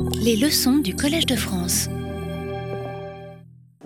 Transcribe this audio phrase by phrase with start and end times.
[0.00, 1.88] Les leçons du Collège de France.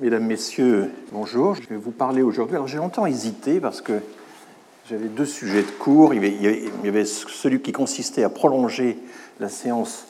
[0.00, 1.54] Mesdames, Messieurs, bonjour.
[1.54, 2.56] Je vais vous parler aujourd'hui.
[2.56, 4.01] Alors j'ai longtemps hésité parce que
[4.88, 6.14] j'avais deux sujets de cours.
[6.14, 8.98] Il y avait celui qui consistait à prolonger
[9.40, 10.06] la séance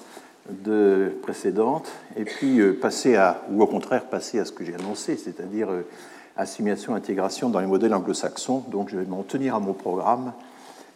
[0.51, 4.75] de précédente et puis euh, passer à, ou au contraire passer à ce que j'ai
[4.75, 5.87] annoncé, c'est-à-dire euh,
[6.37, 8.65] assimilation, intégration dans les modèles anglo-saxons.
[8.71, 10.33] Donc je vais m'en tenir à mon programme.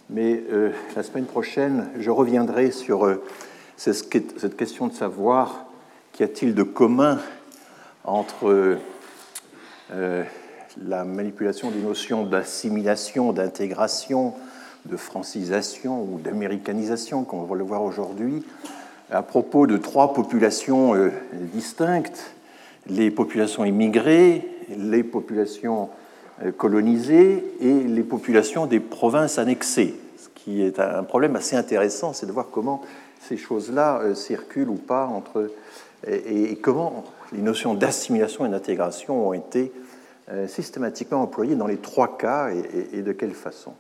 [0.09, 3.07] Mais euh, la semaine prochaine, je reviendrai sur
[3.80, 5.64] cette question de savoir
[6.12, 7.18] qu'y a-t-il de commun
[8.04, 8.79] entre
[9.90, 14.35] la manipulation des notions d'assimilation, d'intégration,
[14.86, 18.43] de francisation ou d'américanisation, comme on va le voir aujourd'hui,
[19.11, 22.32] à propos de trois populations euh, distinctes,
[22.86, 25.90] les populations immigrées, les populations
[26.44, 29.96] euh, colonisées et les populations des provinces annexées.
[30.16, 32.83] Ce qui est un problème assez intéressant, c'est de voir comment
[33.20, 35.50] ces choses-là euh, circulent ou pas entre
[36.06, 39.70] et, comment les notions d'assimilation et d'intégration ont été
[40.46, 42.48] systématiquement employées dans les trois cas
[42.92, 43.74] et de quelle façon?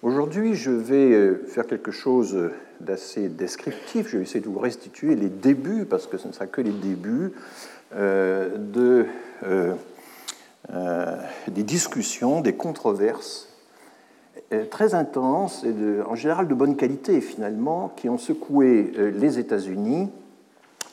[0.00, 4.08] Aujourd'hui, je vais euh, faire quelque chose d'assez descriptif.
[4.08, 6.70] Je vais essayer de vous restituer les débuts, parce que ce ne sera que les
[6.70, 7.32] débuts,
[7.96, 9.06] euh, de,
[9.42, 9.74] euh,
[11.48, 13.47] des discussions, des controverses
[14.70, 20.08] très intenses et en général de bonne qualité finalement, qui ont secoué les États-Unis,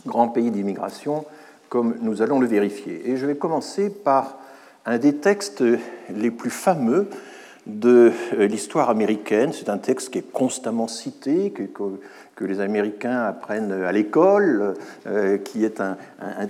[0.06, 1.26] grand pays d'immigration,
[1.70, 3.10] comme nous allons le vérifier.
[3.10, 4.38] Et je vais commencer par
[4.86, 5.64] un des textes
[6.10, 7.10] les plus fameux
[7.66, 9.52] de euh, l'histoire américaine.
[9.54, 14.76] C'est un texte qui est constamment cité, que, les Américains apprennent à l'école,
[15.08, 15.98] euh, qui est un,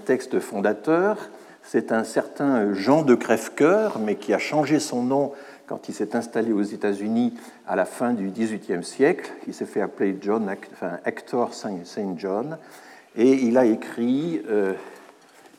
[0.06, 1.30] texte fondateur.
[1.64, 5.32] C'est un certain Jean de Crèvecoeur, mais qui a changé son nom
[5.68, 7.34] quand il s'est installé aux États-Unis
[7.68, 9.32] à la fin du XVIIIe siècle.
[9.48, 12.58] Il s'est fait appeler John, enfin, Hector Saint John,
[13.16, 14.74] et il a écrit euh,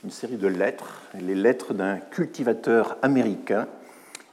[0.05, 3.67] une série de lettres, les lettres d'un cultivateur américain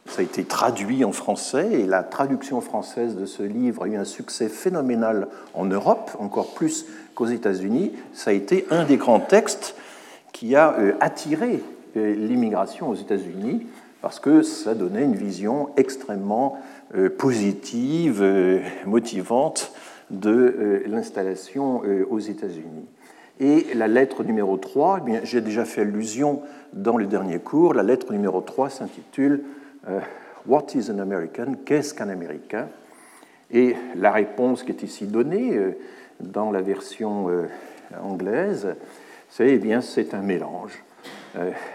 [0.05, 3.95] ça a été traduit en français et la traduction française de ce livre a eu
[3.95, 7.93] un succès phénoménal en Europe, encore plus qu'aux États-Unis.
[8.13, 9.75] Ça a été un des grands textes
[10.33, 11.63] qui a euh, attiré
[11.95, 13.65] euh, l'immigration aux États-Unis
[14.03, 16.59] parce que ça donnait une vision extrêmement
[16.93, 18.23] euh, positive,
[18.85, 19.71] motivante
[20.11, 21.81] de l'installation
[22.11, 22.85] aux États-Unis.
[23.39, 26.43] Et la lettre numéro 3, eh j'ai déjà fait allusion
[26.73, 29.43] dans le dernier cours, la lettre numéro 3 s'intitule
[29.87, 29.99] euh,
[30.45, 31.55] What is an American?
[31.65, 32.67] Qu'est-ce qu'un Américain?
[33.51, 35.71] Et la réponse qui est ici donnée euh,
[36.19, 37.47] dans la version euh,
[38.01, 38.75] anglaise,
[39.29, 40.83] c'est eh bien c'est un mélange.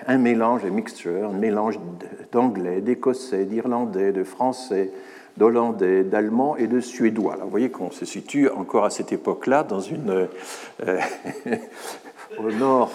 [0.07, 1.81] Un mélange, un mixture, un mélange
[2.31, 4.93] d'anglais, d'écossais, d'irlandais, de français,
[5.37, 7.39] d'hollandais, d'allemand et de suédois.
[7.43, 10.29] vous voyez qu'on se situe encore à cette époque-là dans une
[12.39, 12.93] au nord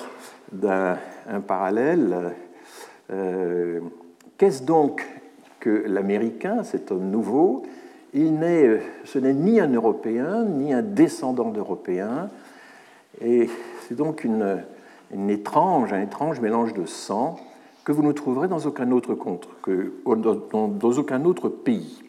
[0.51, 0.97] d'un
[1.47, 2.33] parallèle.
[4.37, 5.05] Qu'est-ce donc
[5.59, 7.63] que l'Américain, cet homme nouveau?
[8.13, 12.29] Il n'est, Ce n'est ni un Européen, ni un descendant d'Européen,
[13.21, 13.49] et
[13.81, 14.63] c'est donc une,
[15.29, 17.37] étrange, un étrange mélange de sang
[17.83, 22.01] que vous ne trouverez dans aucun autre contre, que, dans, aucun autre pays.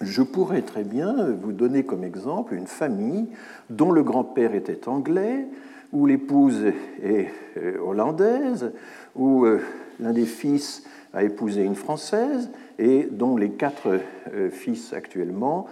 [0.00, 3.28] Je pourrais très bien vous donner comme exemple une famille
[3.70, 5.46] dont le grand-père était anglais,
[5.92, 6.64] où l'épouse
[7.02, 8.72] est euh, hollandaise,
[9.16, 9.60] où euh,
[9.98, 10.84] l'un des fils
[11.14, 13.98] a épousé une Française et dont les quatre
[14.34, 15.66] euh, fils actuellement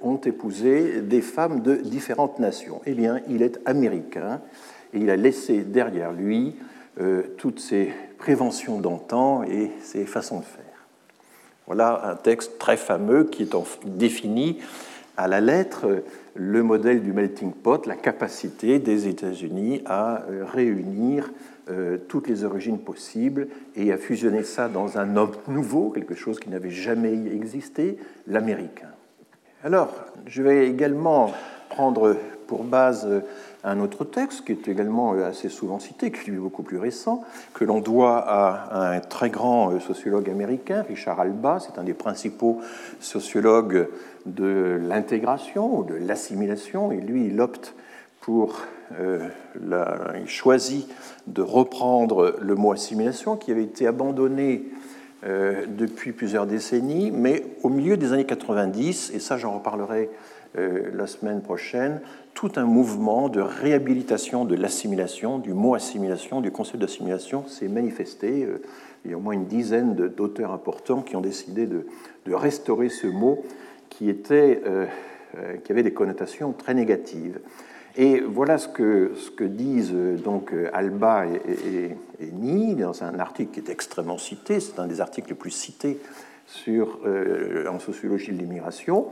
[0.00, 2.80] ont épousé des femmes de différentes nations.
[2.86, 4.40] Eh bien, il est américain
[4.98, 6.54] il a laissé derrière lui
[7.00, 10.64] euh, toutes ses préventions d'antan et ses façons de faire.
[11.66, 14.58] Voilà un texte très fameux qui est défini
[15.16, 16.02] à la lettre
[16.34, 21.30] le modèle du melting pot, la capacité des États-Unis à réunir
[21.68, 26.38] euh, toutes les origines possibles et à fusionner ça dans un homme nouveau, quelque chose
[26.38, 28.90] qui n'avait jamais existé, l'américain.
[29.64, 29.92] Alors,
[30.26, 31.32] je vais également
[31.68, 33.08] prendre pour base
[33.66, 37.22] un autre texte qui est également assez souvent cité, qui est beaucoup plus récent,
[37.52, 41.58] que l'on doit à un très grand sociologue américain, Richard Alba.
[41.60, 42.60] C'est un des principaux
[43.00, 43.88] sociologues
[44.24, 47.74] de l'intégration ou de l'assimilation, et lui, il opte
[48.20, 48.60] pour
[48.98, 49.28] euh,
[50.20, 50.88] il choisit
[51.26, 54.64] de reprendre le mot assimilation qui avait été abandonné
[55.24, 60.14] euh, depuis plusieurs décennies, mais au milieu des années 90, et ça j'en reparlerai euh,
[60.56, 62.00] la semaine prochaine,
[62.34, 68.46] tout un mouvement de réhabilitation de l'assimilation, du mot assimilation, du concept d'assimilation s'est manifesté.
[69.04, 71.86] Il y a au moins une dizaine d'auteurs importants qui ont décidé de,
[72.26, 73.44] restaurer ce mot
[73.88, 74.60] qui, était,
[75.64, 77.38] qui avait des connotations très négatives.
[77.96, 83.52] Et voilà ce que, ce que disent donc Alba et, et, Ni dans un article
[83.52, 85.98] qui est extrêmement cité, c'est un des articles les plus cités
[86.46, 87.00] sur,
[87.68, 89.06] en sociologie de l'immigration.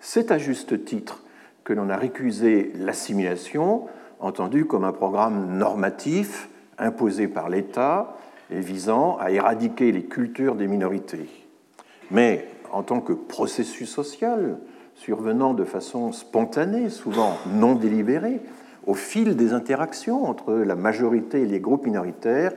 [0.00, 1.22] C'est à juste titre
[1.64, 3.86] que l'on a récusé l'assimilation,
[4.20, 6.48] entendue comme un programme normatif
[6.78, 8.16] imposé par l'État
[8.50, 11.28] et visant à éradiquer les cultures des minorités.
[12.10, 14.58] Mais en tant que processus social,
[14.94, 18.40] survenant de façon spontanée, souvent non délibérée,
[18.86, 22.52] au fil des interactions entre la majorité et les groupes minoritaires,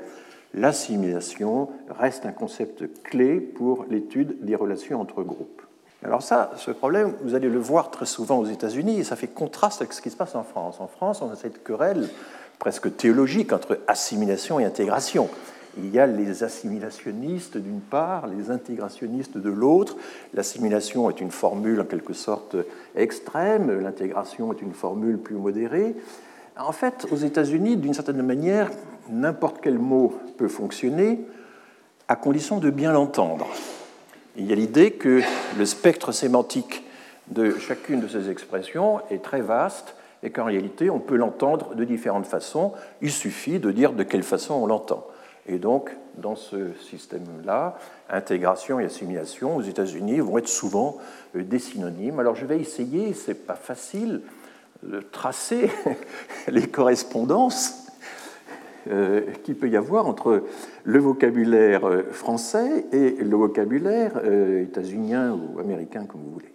[0.53, 5.61] l'assimilation reste un concept clé pour l'étude des relations entre groupes.
[6.03, 9.27] Alors ça, ce problème, vous allez le voir très souvent aux États-Unis, et ça fait
[9.27, 10.77] contraste avec ce qui se passe en France.
[10.80, 12.09] En France, on a cette querelle
[12.57, 15.30] presque théologique entre assimilation et intégration.
[15.77, 19.95] Il y a les assimilationnistes d'une part, les intégrationnistes de l'autre.
[20.33, 22.56] L'assimilation est une formule en quelque sorte
[22.95, 25.95] extrême, l'intégration est une formule plus modérée.
[26.57, 28.69] En fait, aux États-Unis, d'une certaine manière,
[29.09, 31.25] n'importe quel mot peut fonctionner
[32.07, 33.48] à condition de bien l'entendre.
[34.37, 35.21] Il y a l'idée que
[35.57, 36.85] le spectre sémantique
[37.27, 41.83] de chacune de ces expressions est très vaste et qu'en réalité, on peut l'entendre de
[41.83, 42.71] différentes façons.
[43.01, 45.05] Il suffit de dire de quelle façon on l'entend.
[45.47, 47.77] Et donc, dans ce système-là,
[48.09, 50.97] intégration et assimilation aux États-Unis vont être souvent
[51.35, 52.19] euh, des synonymes.
[52.19, 54.21] Alors, je vais essayer, c'est pas facile,
[54.83, 55.69] de tracer
[56.47, 57.80] les correspondances
[58.89, 60.43] euh, qu'il peut y avoir entre
[60.83, 66.53] le vocabulaire euh, français et le vocabulaire états-unien ou américain, comme vous voulez.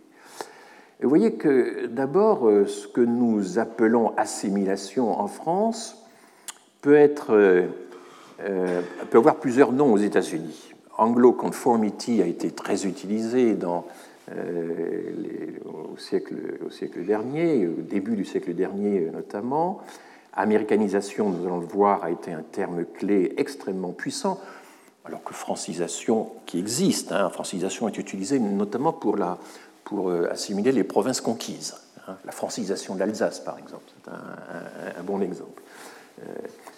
[1.01, 6.07] Et vous voyez que d'abord, ce que nous appelons assimilation en France
[6.81, 7.35] peut être
[8.41, 10.75] euh, peut avoir plusieurs noms aux États-Unis.
[10.99, 14.63] Anglo-conformity a été très utilisé euh,
[15.65, 16.35] au, siècle,
[16.67, 19.81] au, siècle, dernier, au début du siècle dernier notamment.
[20.37, 24.41] Américanisation, nous allons le voir, a été un terme clé extrêmement puissant,
[25.05, 29.39] alors que francisation, qui existe, hein, francisation est utilisée notamment pour, la,
[29.85, 31.75] pour euh, assimiler les provinces conquises.
[32.07, 32.17] Hein.
[32.25, 35.63] la francisation de l'Alsace, par exemple, c'est un, bon exemple.
[36.21, 36.33] Euh,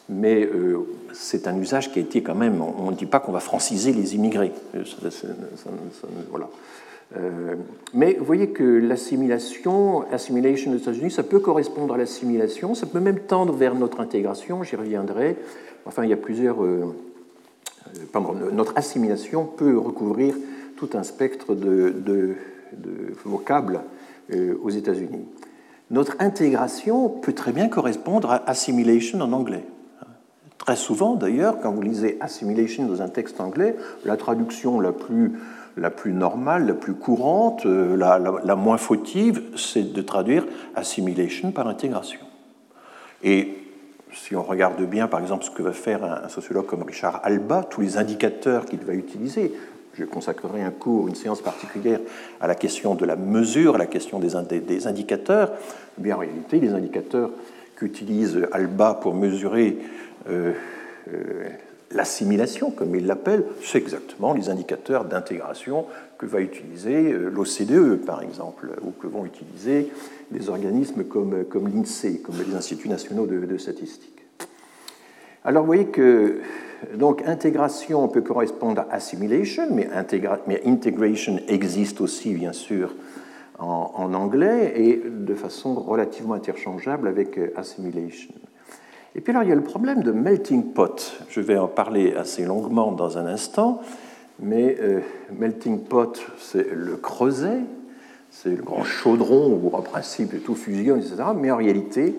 [0.08, 3.32] mais euh, c'est un usage qui a été quand même, on ne dit pas qu'on
[3.32, 4.52] va franciser les immigrés.
[6.31, 6.49] Voilà.
[7.94, 13.00] Mais vous voyez que l'assimilation, assimilation aux États-Unis, ça peut correspondre à l'assimilation, ça peut
[13.00, 15.37] même tendre vers notre intégration, j'y reviendrai.
[15.87, 16.58] Enfin, il y a plusieurs.
[18.12, 20.34] pardon, notre assimilation peut recouvrir
[20.76, 22.34] tout un spectre de
[23.25, 23.81] vocables
[24.62, 25.25] aux États-Unis.
[25.90, 29.64] Notre intégration peut très bien correspondre à assimilation en anglais.
[30.58, 33.75] Très souvent, d'ailleurs, quand vous lisez assimilation dans un texte anglais,
[34.05, 35.32] la traduction la plus,
[35.78, 40.44] la plus normale, la plus courante, euh, la, moins fautive, c'est de traduire
[40.75, 42.20] assimilation par intégration.
[43.22, 43.54] Et
[44.12, 47.64] si on regarde bien, par exemple, ce que va faire un sociologue comme Richard Alba,
[47.69, 49.52] tous les indicateurs qu'il va utiliser,
[49.94, 52.00] je consacrerai un cours, une séance particulière
[52.40, 55.52] à la question de la mesure, à la question des, des indicateurs.
[55.98, 57.31] Eh bien, en réalité, les indicateurs
[57.76, 59.78] qu'utilise Alba pour mesurer
[60.28, 60.52] euh,
[61.12, 61.48] euh,
[61.93, 65.87] l'assimilation, comme il l'appelle, c'est exactement les indicateurs d'intégration
[66.19, 69.90] que va utiliser euh, l'OCDE, par exemple, ou que vont utiliser
[70.31, 74.25] des organismes comme, comme l'INSEE, comme les Instituts nationaux de, statistiques.
[75.44, 76.41] Alors, vous voyez que
[76.94, 79.89] donc intégration peut correspondre à assimilation, mais,
[80.46, 82.94] mais integration existe aussi, bien sûr,
[83.58, 88.34] en, en, anglais et de façon relativement interchangeable avec assimilation.
[89.19, 91.13] Et puis alors, il y a le problème de melting pot.
[91.29, 93.82] Je vais en parler assez longuement dans un instant,
[94.39, 95.01] mais euh,
[95.37, 97.58] melting pot, c'est le creuset,
[98.31, 101.17] c'est le grand chaudron où en principe tout fusionne, etc.
[101.37, 102.17] Mais en réalité,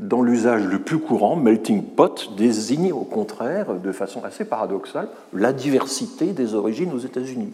[0.00, 5.52] dans l'usage le plus courant, melting pot désigne au contraire, de façon assez paradoxale, la
[5.52, 7.52] diversité des origines aux États-Unis.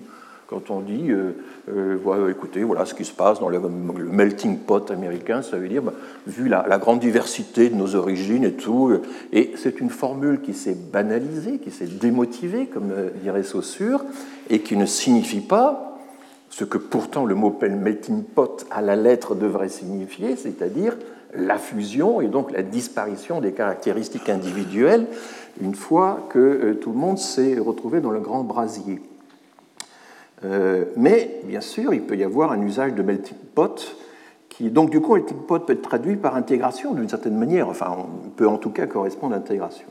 [0.48, 1.32] Quand on dit, euh,
[1.68, 3.60] euh, écoutez, voilà ce qui se passe dans le,
[4.10, 5.92] melting pot américain, ça veut dire, bah,
[6.26, 10.40] vu la, la, grande diversité de nos origines et tout, euh, et c'est une formule
[10.40, 12.90] qui s'est banalisée, qui s'est démotivée, comme
[13.22, 14.02] dirait Saussure,
[14.48, 15.98] et qui ne signifie pas
[16.48, 20.96] ce que pourtant le mot melting pot à la lettre devrait signifier, c'est-à-dire
[21.34, 25.08] la fusion et donc la disparition des caractéristiques individuelles
[25.60, 28.98] une fois que tout le monde s'est retrouvé dans le grand brasier.
[30.44, 33.96] Euh, mais bien sûr, il peut y avoir un usage de melting pot
[34.60, 38.28] donc du coup, melting pot peut être traduit par intégration d'une certaine manière, enfin, on
[38.30, 39.86] peut en tout cas correspondre à intégration.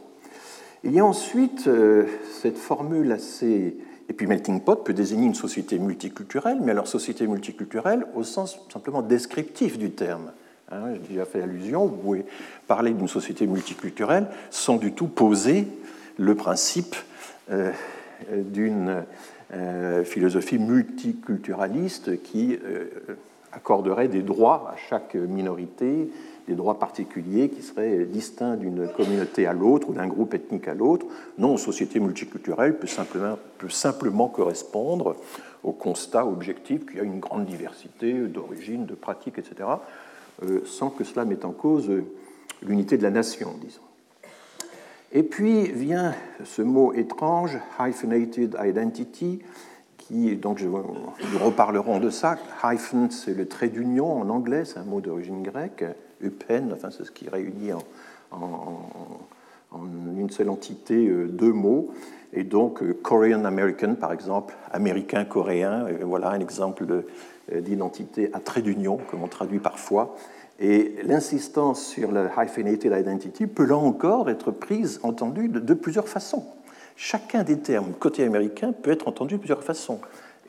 [0.83, 2.05] Il y a ensuite euh,
[2.41, 3.77] cette formule assez
[4.09, 8.59] et puis melting pot peut désigner une société multiculturelle, mais alors société multiculturelle au sens
[8.71, 10.31] simplement descriptif du terme.
[10.71, 11.85] Hein, J'ai déjà fait allusion.
[11.85, 12.25] Vous pouvez
[12.67, 15.67] parler d'une société multiculturelle sans du tout poser
[16.17, 16.95] le principe
[17.51, 17.71] euh,
[18.31, 19.03] d'une
[20.03, 22.85] philosophie multiculturaliste qui euh,
[23.53, 26.09] accorderait des droits à chaque minorité,
[26.47, 30.73] des droits particuliers qui seraient distincts d'une communauté à l'autre ou d'un groupe ethnique à
[30.73, 31.05] l'autre.
[31.37, 35.15] Non, société multiculturelle peut simplement, peut simplement correspondre
[35.63, 39.69] au constat objectif qu'il y a une grande diversité d'origine, de pratiques, etc.,
[40.43, 41.89] euh, sans que cela mette en cause
[42.61, 43.86] l'unité de la nation, disons.
[45.11, 49.39] Et puis vient ce mot étrange, hyphenated identity,
[49.97, 52.37] qui, donc nous reparlerons de ça.
[52.63, 55.83] Hyphen, c'est le trait d'union en anglais, c'est un mot d'origine grecque.
[56.23, 57.71] Eupen, enfin c'est ce qui réunit
[58.31, 58.63] en,
[60.17, 61.89] une seule entité euh, deux mots.
[62.33, 66.85] Et donc euh, Korean American, par exemple, américain coréen, euh, voilà un exemple
[67.53, 70.15] d'identité à trait d'union, comme on traduit parfois.
[70.59, 76.45] Et l'insistance sur la hyphenated identity peut là encore être prise, entendue de, plusieurs façons.
[76.95, 79.99] Chacun des termes côté américain peut être entendu de plusieurs façons.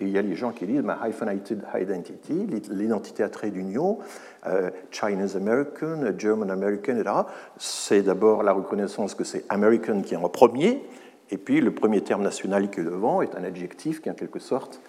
[0.00, 3.98] Et il y a les gens qui disent ma hyphenated identity, l'identité à trait d'union,
[4.46, 7.14] euh, Chinese American, German American, etc.
[7.58, 10.82] C'est d'abord la reconnaissance que c'est American qui est en premier,
[11.30, 14.38] et puis le premier terme national qui est devant est un adjectif qui en quelque
[14.38, 14.80] sorte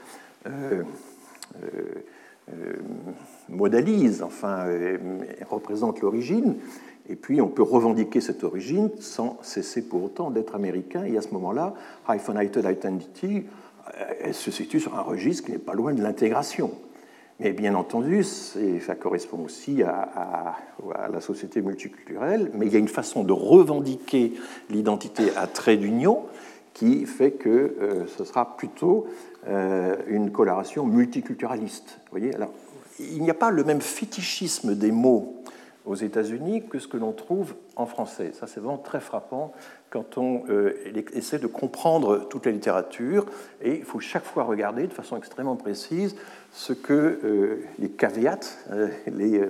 [0.47, 0.83] euh,
[1.63, 2.03] euh,
[3.49, 4.97] modalise, enfin, euh,
[5.49, 6.55] représente l'origine,
[7.09, 11.21] et puis on peut revendiquer cette origine sans cesser pour autant d'être américain, et à
[11.21, 11.73] ce moment-là,
[12.07, 13.45] hyphenated identity
[14.21, 16.71] elle se situe sur un registre qui n'est pas loin de l'intégration.
[17.39, 20.09] Mais bien entendu, ça correspond aussi à,
[20.93, 24.33] à, la société multiculturelle, mais il y a une façon de revendiquer
[24.69, 26.23] l'identité à trait d'union
[26.79, 29.05] qui fait que euh, ce sera plutôt
[29.49, 31.99] euh, une coloration multiculturaliste.
[32.09, 32.53] Voyez Alors,
[32.99, 35.43] il n'y a pas le même fétichisme des mots
[35.85, 38.31] aux États-Unis que ce que l'on trouve en français.
[38.33, 39.51] Ça, c'est vraiment très frappant
[39.89, 40.73] quand on euh,
[41.11, 43.25] essaie de comprendre toute la littérature.
[43.61, 46.15] Et il faut chaque fois regarder de façon extrêmement précise
[46.53, 48.39] ce que les caveats,
[49.07, 49.41] les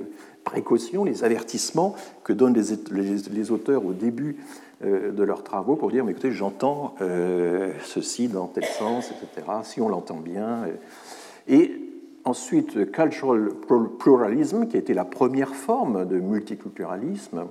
[0.43, 4.37] précautions, les avertissements que donnent les, auteurs au début
[4.81, 9.81] de leurs travaux pour dire, mais écoutez, j'entends euh, ceci dans tel sens, etc., si
[9.81, 10.63] on l'entend bien.
[10.63, 10.73] Euh.
[11.49, 11.71] Et
[12.23, 13.49] ensuite, cultural
[13.99, 17.47] pluralism, qui a été la première forme de multiculturalisme,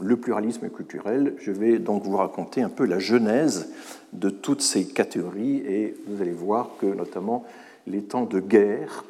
[0.00, 1.34] le pluralisme culturel.
[1.38, 3.72] Je vais donc vous raconter un peu la genèse
[4.12, 7.44] de toutes ces catégories et vous allez voir que notamment
[7.86, 9.04] les temps de guerre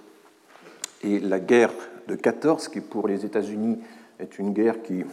[1.03, 1.73] et la guerre
[2.07, 3.79] de 14, qui pour les États-Unis
[4.19, 5.05] est une guerre qui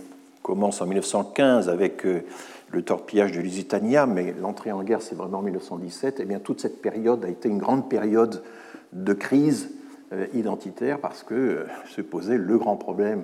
[0.46, 2.24] commence en 1915 avec euh,
[2.72, 6.38] le torpillage de Lusitania, mais l'entrée en guerre, c'est vraiment en 1917, et eh bien
[6.38, 8.44] toute cette période a été une grande période
[8.94, 9.72] de crise
[10.14, 13.24] euh, identitaire parce que euh, se posait le grand problème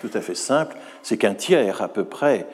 [0.00, 2.48] tout à fait simple, c'est qu'un tiers à peu près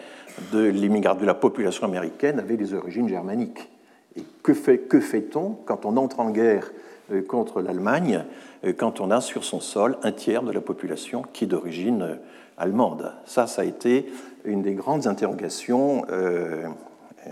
[0.52, 3.70] de l'immigration de la population américaine avait des origines germaniques.
[4.14, 5.24] Et que fait-on fait
[5.64, 6.70] quand on entre en guerre
[7.28, 8.26] contre l'Allemagne,
[8.76, 12.18] quand on a sur son sol un tiers de la population qui est d'origine
[12.58, 13.12] allemande.
[13.26, 14.06] Ça, ça a été
[14.44, 16.66] une des grandes interrogations, euh,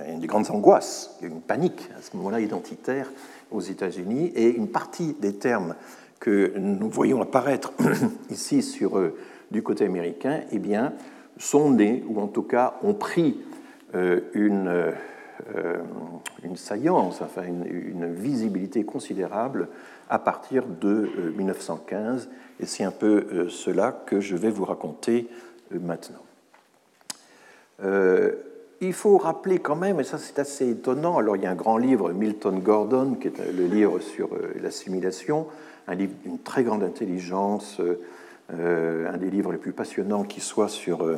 [0.09, 3.11] une des grandes angoisses, une panique à ce moment-là identitaire
[3.51, 5.75] aux États-Unis, et une partie des termes
[6.21, 7.73] que nous voyons apparaître
[8.31, 9.17] ici sur, euh,
[9.51, 10.93] du côté américain, eh bien,
[11.39, 13.39] sont nés, ou en tout cas ont pris
[13.95, 14.93] euh, une,
[16.45, 19.69] une saillance, enfin une, visibilité considérable
[20.09, 22.29] à partir de 1915
[22.61, 25.29] et c'est un peu euh, cela que je vais vous raconter
[25.75, 26.23] euh, maintenant.
[27.83, 28.33] Euh,
[28.81, 31.57] il faut rappeler quand même, et ça c'est assez étonnant, alors il y a un
[31.57, 34.31] grand livre, Milton Gordon, qui est le livre sur
[34.61, 35.47] l'assimilation,
[35.87, 37.81] un livre d'une très grande intelligence,
[38.51, 41.09] un des livres les plus passionnants qui soit sur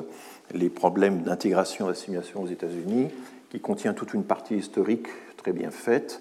[0.52, 3.08] les problèmes d'intégration et d'assimilation aux États-Unis,
[3.54, 5.06] qui contient toute une partie historique
[5.36, 6.20] très bien faite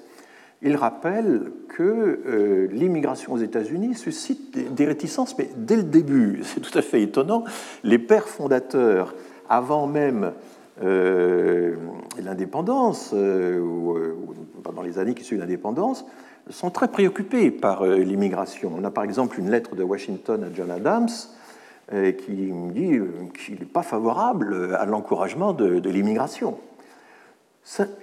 [0.64, 6.62] il rappelle que euh, l'immigration aux États-Unis suscite des réticences, mais dès le début, c'est
[6.62, 7.44] tout à fait étonnant,
[7.84, 9.14] les pères fondateurs,
[9.50, 10.32] avant même
[10.82, 11.76] euh,
[12.24, 13.98] l'indépendance, euh, ou,
[14.64, 16.06] pendant les années qui suivent l'indépendance,
[16.50, 18.72] sont très préoccupés par l'immigration.
[18.78, 21.10] On a par exemple une lettre de Washington à John Adams
[21.90, 23.00] qui dit
[23.34, 26.58] qu'il n'est pas favorable à l'encouragement de l'immigration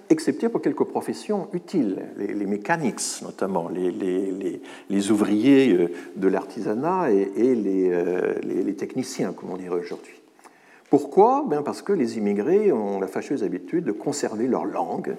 [0.09, 8.35] excepté pour quelques professions utiles, les, mécaniques notamment, les, ouvriers euh, de l'artisanat et, euh,
[8.43, 10.15] les, techniciens, comme on dirait aujourd'hui.
[10.89, 11.45] Pourquoi?
[11.47, 15.15] Ben Parce que les immigrés ont la fâcheuse habitude de conserver leur langue,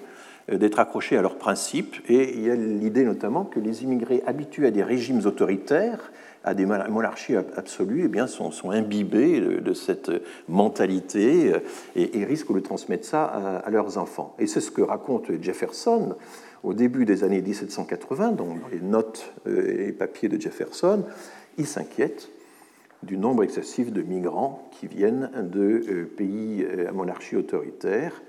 [0.50, 1.96] d'être accrochés à leurs principes.
[2.08, 6.12] Et il y a l'idée notamment que les immigrés habitués à des régimes autoritaires,
[6.44, 10.10] à des monarchies absolues, eh bien, sont, imbibés de, cette
[10.48, 11.52] mentalité
[11.94, 14.34] et, risquent de transmettre ça à, leurs enfants.
[14.38, 16.16] Et c'est ce que raconte Jefferson
[16.64, 21.04] au début des années 1780, dans les notes et papiers de Jefferson.
[21.58, 22.30] Il s'inquiète
[23.02, 28.22] du nombre excessif de migrants qui viennent de euh, pays euh, à monarchie autoritaire.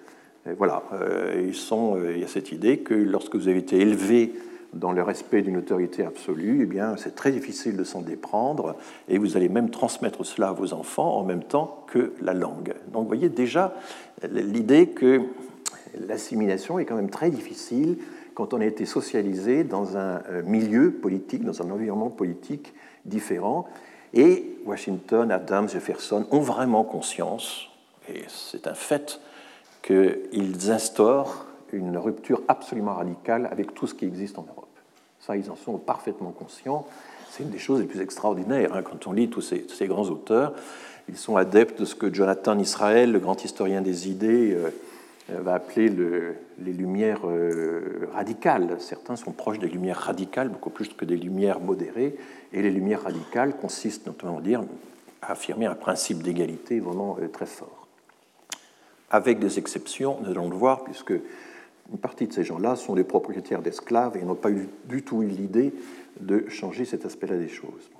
[0.57, 4.33] voilà, euh, il y a cette idée que lorsque vous avez été élevé
[4.73, 8.75] dans le respect d'une autorité absolue, eh bien, c'est très difficile de s'en déprendre
[9.07, 12.73] et vous allez même transmettre cela à vos enfants en même temps que la langue.
[12.91, 13.75] Donc, vous voyez déjà
[14.29, 15.21] l'idée que
[16.07, 17.97] l'assimilation est quand même très difficile
[18.33, 22.73] quand on a été socialisé dans un milieu politique, dans un environnement politique
[23.05, 23.67] différent.
[24.13, 27.69] Et Washington, Adams, Jefferson ont vraiment conscience,
[28.09, 29.19] et c'est un fait,
[29.81, 34.62] qu'ils instaurent une rupture absolument radicale avec tout ce qui existe en Europe.
[35.25, 36.85] Ça, ils en sont parfaitement conscients.
[37.29, 40.53] C'est une des choses les plus extraordinaires hein, quand on lit tous ces, grands auteurs.
[41.07, 44.69] Ils sont adeptes de ce que Jonathan Israël, le grand historien des idées, euh,
[45.31, 45.89] euh, va appeler
[46.59, 48.75] les lumières euh, radicales.
[48.79, 52.17] Certains sont proches des lumières radicales, beaucoup plus que des lumières modérées,
[52.51, 54.41] et les lumières radicales consistent notamment
[55.21, 57.87] à, affirmer un principe d'égalité vraiment très fort.
[59.09, 61.13] Avec des exceptions, nous allons le voir, puisque
[61.91, 65.23] une partie de ces gens-là sont des propriétaires d'esclaves et n'ont pas eu, du tout
[65.23, 65.73] eu l'idée
[66.19, 67.91] de changer cet aspect-là des choses.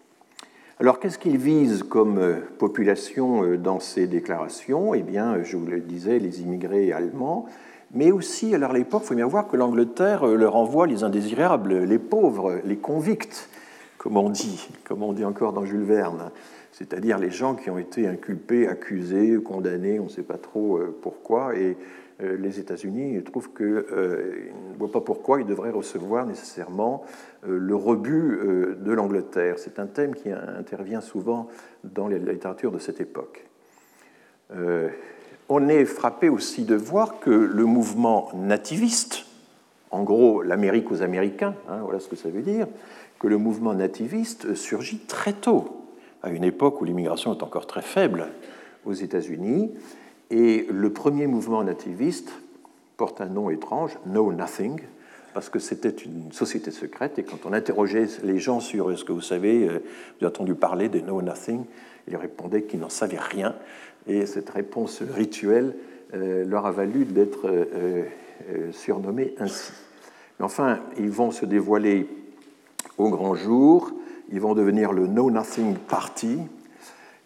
[0.80, 4.94] Alors, qu'est-ce qu'ils visent comme euh, population euh, dans ces déclarations?
[4.96, 7.46] Eh bien, je vous le disais, les immigrés allemands,
[7.94, 11.04] mais aussi, alors à l'époque, il faut bien voir que l'Angleterre euh, leur envoie les
[11.04, 13.50] indésirables, les pauvres, les convicts,
[14.00, 16.32] comme on dit, comme on dit encore dans Jules Verne,
[16.84, 21.56] c'est-à-dire les gens qui ont été inculpés, accusés, condamnés, on ne sait pas trop pourquoi,
[21.56, 21.78] et
[22.22, 27.04] euh, les États-Unis trouvent qu'ils euh, ne voient pas pourquoi ils devraient recevoir nécessairement
[27.48, 28.40] euh, le rebut
[28.78, 29.56] de l'Angleterre.
[29.58, 31.48] C'est un thème qui intervient souvent
[31.84, 33.46] dans la littérature de cette époque.
[35.50, 39.26] On est frappé aussi de voir que le mouvement nativiste,
[39.90, 42.68] en gros l'Amérique aux Américains, hein, voilà ce que ça veut dire,
[43.20, 45.83] que le mouvement nativiste surgit très tôt,
[46.24, 48.28] à une époque où l'immigration est encore très faible
[48.86, 49.72] aux États-Unis,
[50.32, 52.32] et le premier mouvement nativiste
[52.98, 54.80] porte un nom étrange, Know Nothing,
[55.34, 59.12] parce que c'était une société secrète, et quand on interrogeait les gens sur ce que
[59.12, 59.80] vous savez, euh,
[60.20, 61.66] vous avez entendu parler des Know Nothing,
[62.08, 63.56] ils répondaient qu'ils n'en savaient rien,
[64.08, 65.76] et cette réponse rituelle
[66.14, 68.06] euh, leur a valu d'être euh,
[68.72, 69.72] surnommés ainsi.
[70.40, 72.08] Mais enfin, ils vont se dévoiler
[72.98, 73.92] au grand jour,
[74.34, 76.40] ils vont devenir le Know Nothing Party,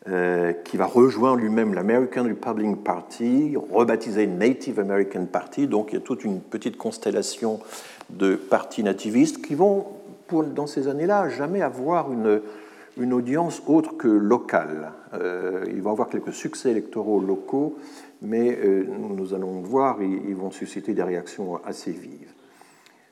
[0.09, 5.67] euh, qui va rejoindre lui-même l'American Republican Party, rebaptisé Native American Party.
[5.67, 7.61] Donc il y a toute une petite constellation
[8.09, 9.87] de partis nativistes qui vont,
[10.31, 14.91] dans ces années-là, jamais avoir une, audience autre que locale.
[15.13, 17.77] Euh, ils vont avoir quelques succès électoraux locaux,
[18.21, 22.33] mais euh, nous allons voir, ils, ils, vont susciter des réactions assez vives.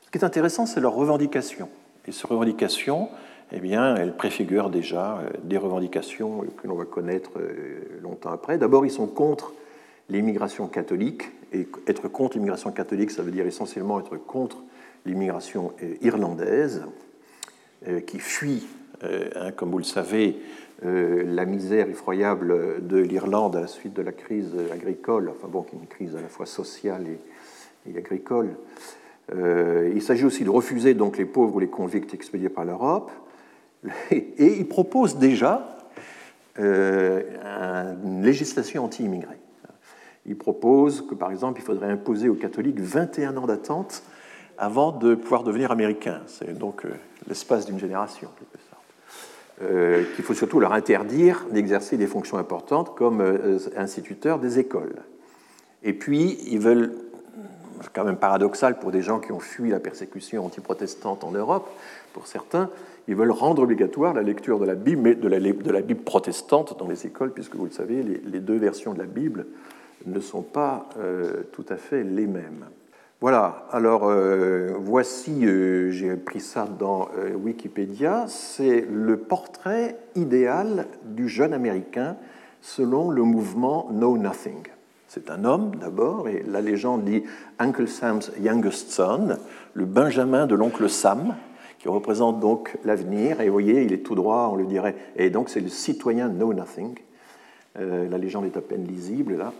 [0.02, 1.70] Ce qui est intéressant, c'est leur revendication.
[2.06, 3.08] Et ces revendications,
[3.52, 8.58] eh bien, elle préfigure déjà euh, des revendications que l'on va connaître euh, longtemps après.
[8.58, 9.52] D'abord, ils sont contre
[10.08, 14.62] l'immigration catholique, et être contre l'immigration catholique, ça veut dire essentiellement être contre
[15.04, 16.84] l'immigration euh, irlandaise,
[18.06, 18.66] qui fuit,
[19.02, 20.38] hein, comme vous le savez,
[20.82, 25.76] la misère effroyable de l'Irlande à la suite de la crise agricole, enfin bon, qui
[25.76, 27.04] est une crise à la fois sociale
[27.86, 28.56] et, agricole.
[29.30, 33.12] il s'agit aussi de refuser donc les pauvres ou les convicts expédiés par l'Europe,
[34.10, 35.76] et il propose déjà
[36.58, 37.22] euh,
[38.02, 39.38] une législation anti-immigrée.
[40.24, 44.02] Il propose que, par exemple, il faudrait imposer aux catholiques 21 ans d'attente
[44.56, 46.22] avant de pouvoir devenir américains.
[46.26, 46.90] C'est donc euh,
[47.28, 48.82] l'espace d'une génération, en quelque sorte.
[49.62, 53.22] Euh, qu'il faut surtout leur interdire d'exercer des fonctions importantes comme
[53.76, 54.96] instituteurs des écoles.
[55.82, 56.94] Et puis, ils veulent,
[57.92, 61.68] quand même paradoxal pour des gens qui ont fui la persécution antiprotestante en Europe,
[62.14, 62.70] pour certains,
[63.08, 66.88] ils veulent rendre obligatoire la lecture de la Bible, mais de la, Bible protestante dans
[66.88, 69.46] les écoles, puisque vous le savez, les, deux versions de la Bible
[70.06, 72.66] ne sont pas euh, tout à fait les mêmes.
[73.20, 77.08] Voilà, alors euh, voici, euh, j'ai pris ça dans
[77.42, 82.16] Wikipédia, c'est le portrait idéal du jeune Américain
[82.60, 84.62] selon le mouvement Know Nothing.
[85.08, 87.22] C'est un homme d'abord, et la légende dit
[87.58, 89.38] Uncle Sam's youngest son,
[89.72, 91.36] le Benjamin de l'oncle Sam,
[91.78, 93.40] qui représente donc l'avenir.
[93.40, 94.94] Et vous voyez, il est tout droit, on le dirait.
[95.16, 96.94] Et donc, c'est le citoyen Know Nothing.
[97.78, 99.52] Euh, la légende est à peine lisible là.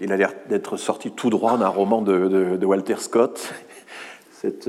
[0.00, 3.52] il a l'air d'être sorti tout droit d'un roman de, Walter Scott.
[4.30, 4.68] C'est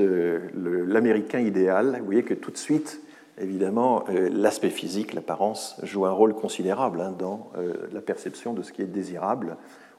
[0.54, 1.96] l'Américain idéal.
[1.98, 3.02] Vous voyez que tout de suite,
[3.38, 7.50] évidemment, l'aspect physique, l'apparence, joue un rôle considérable hein, dans
[7.92, 9.58] la perception de ce qui est désirable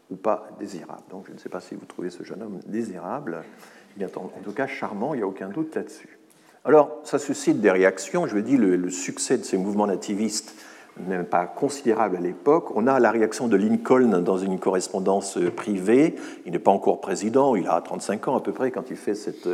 [0.10, 1.04] ou pas désirable.
[1.12, 3.44] Donc je ne sais pas si vous trouvez ce jeune homme désirable.
[4.16, 6.19] En tout cas, charmant, il n'y a aucun doute là-dessus.
[6.70, 8.28] Alors, ça suscite des réactions.
[8.28, 10.54] Je veux dire, le, succès de ces mouvements nativistes
[11.00, 12.76] n'est pas considérable à l'époque.
[12.76, 16.14] On a la réaction de Lincoln dans une correspondance privée.
[16.46, 19.16] Il n'est pas encore président, il a 35 ans à peu près quand il fait
[19.16, 19.50] cette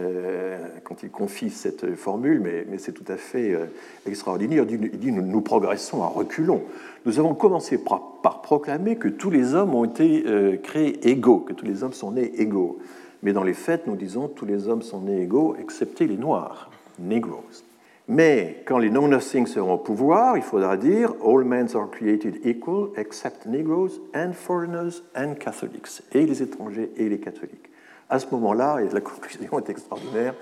[0.00, 3.66] euh, quand il confie cette formule, mais, c'est tout à fait euh,
[4.06, 4.64] extraordinaire.
[4.68, 6.62] Il dit, nous, progressons à reculons.
[7.04, 11.52] Nous avons commencé par, proclamer que tous les hommes ont été euh, créés égaux, que
[11.52, 12.78] tous les hommes sont nés égaux.
[13.22, 16.70] Mais dans les faits, nous disons tous les hommes sont nés égaux, excepté les Noirs,
[16.98, 17.64] Negroes.
[18.10, 22.88] Mais quand les non-nothings seront au pouvoir, il faudra dire All men are created equal,
[22.96, 27.70] except Negroes and foreigners and Catholics, et les étrangers et les catholiques.
[28.08, 30.34] À ce moment-là, et la conclusion est extraordinaire,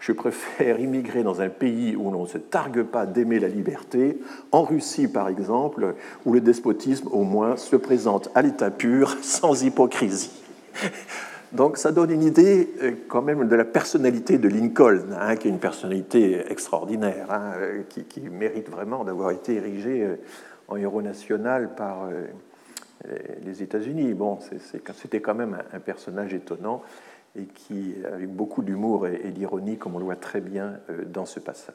[0.00, 4.18] je préfère immigrer dans un pays où l'on ne se targue pas d'aimer la liberté,
[4.50, 9.62] en Russie par exemple, où le despotisme au moins se présente à l'état pur, sans
[9.62, 10.32] hypocrisie.
[11.52, 15.48] Donc ça donne une idée euh, quand même de la personnalité de Lincoln, hein, qui
[15.48, 20.16] est une personnalité extraordinaire, hein, euh, qui, mérite vraiment d'avoir été érigé euh,
[20.68, 22.08] en héros national par
[23.44, 24.14] les États-Unis.
[24.14, 24.38] Bon,
[24.94, 26.82] c'était quand même un personnage étonnant
[27.36, 31.40] et qui, avec beaucoup d'humour et, d'ironie, comme on le voit très bien dans ce
[31.40, 31.74] passage.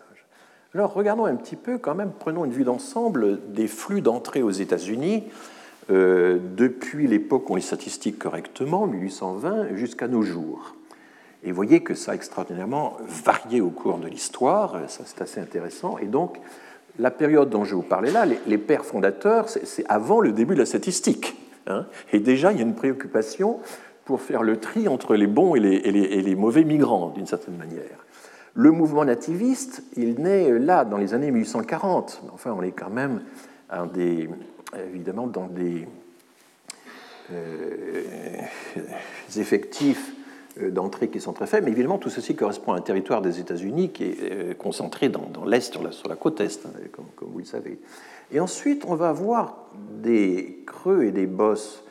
[0.74, 4.52] Alors, regardons un petit peu, quand même, prenons une vue d'ensemble des flux d'entrée aux
[4.52, 5.26] États-Unis
[5.90, 10.76] euh, depuis l'époque où on les statistique correctement, 1820, jusqu'à nos jours.
[11.44, 15.40] Et vous voyez que ça a extraordinairement varié au cours de l'histoire, ça c'est assez
[15.40, 15.98] intéressant.
[16.00, 16.40] Et donc,
[17.00, 20.60] la période dont je vous parlais là, les, pères fondateurs, c'est avant le début de
[20.60, 21.36] la statistique.
[21.70, 21.86] Hein.
[22.14, 23.60] et déjà, il y a une préoccupation
[24.06, 28.06] pour faire le tri entre les bons et les, mauvais migrants, d'une certaine manière.
[28.54, 32.24] Le mouvement nativiste, il naît là, dans les années 1840.
[32.34, 33.22] Enfin, on est quand même
[33.94, 34.30] des,
[34.76, 35.88] évidemment dans des
[37.34, 38.04] euh,
[39.36, 40.14] effectifs
[40.62, 43.40] euh, d'entrée qui sont très faibles, mais évidemment tout ceci correspond à un territoire des
[43.40, 47.46] États-Unis qui est euh, concentré dans, l'Est, sur la, côte Est, hein, comme, vous le
[47.46, 47.80] savez.
[48.32, 49.68] Et ensuite, on va avoir
[50.02, 51.84] des creux et des bosses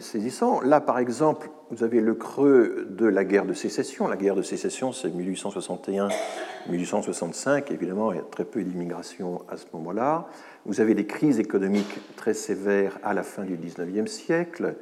[0.00, 0.60] saisissant.
[0.60, 4.08] Là, par exemple, vous avez le creux de la guerre de sécession.
[4.08, 7.72] La guerre de sécession, c'est 1861-1865.
[7.72, 10.26] Évidemment, il y a très peu d'immigration à ce moment-là.
[10.66, 14.74] Vous avez des crises économiques très sévères à la fin du 19e siècle.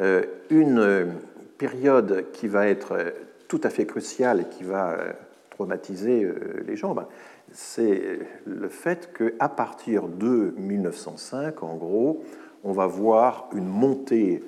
[0.00, 1.12] Euh, une
[1.58, 3.12] période qui va être
[3.50, 5.12] tout à fait cruciale et qui va euh,
[5.50, 7.06] traumatiser euh, les gens, ben,
[7.52, 12.22] c'est le fait qu'à partir de 1905, en gros,
[12.64, 14.42] on va voir une montée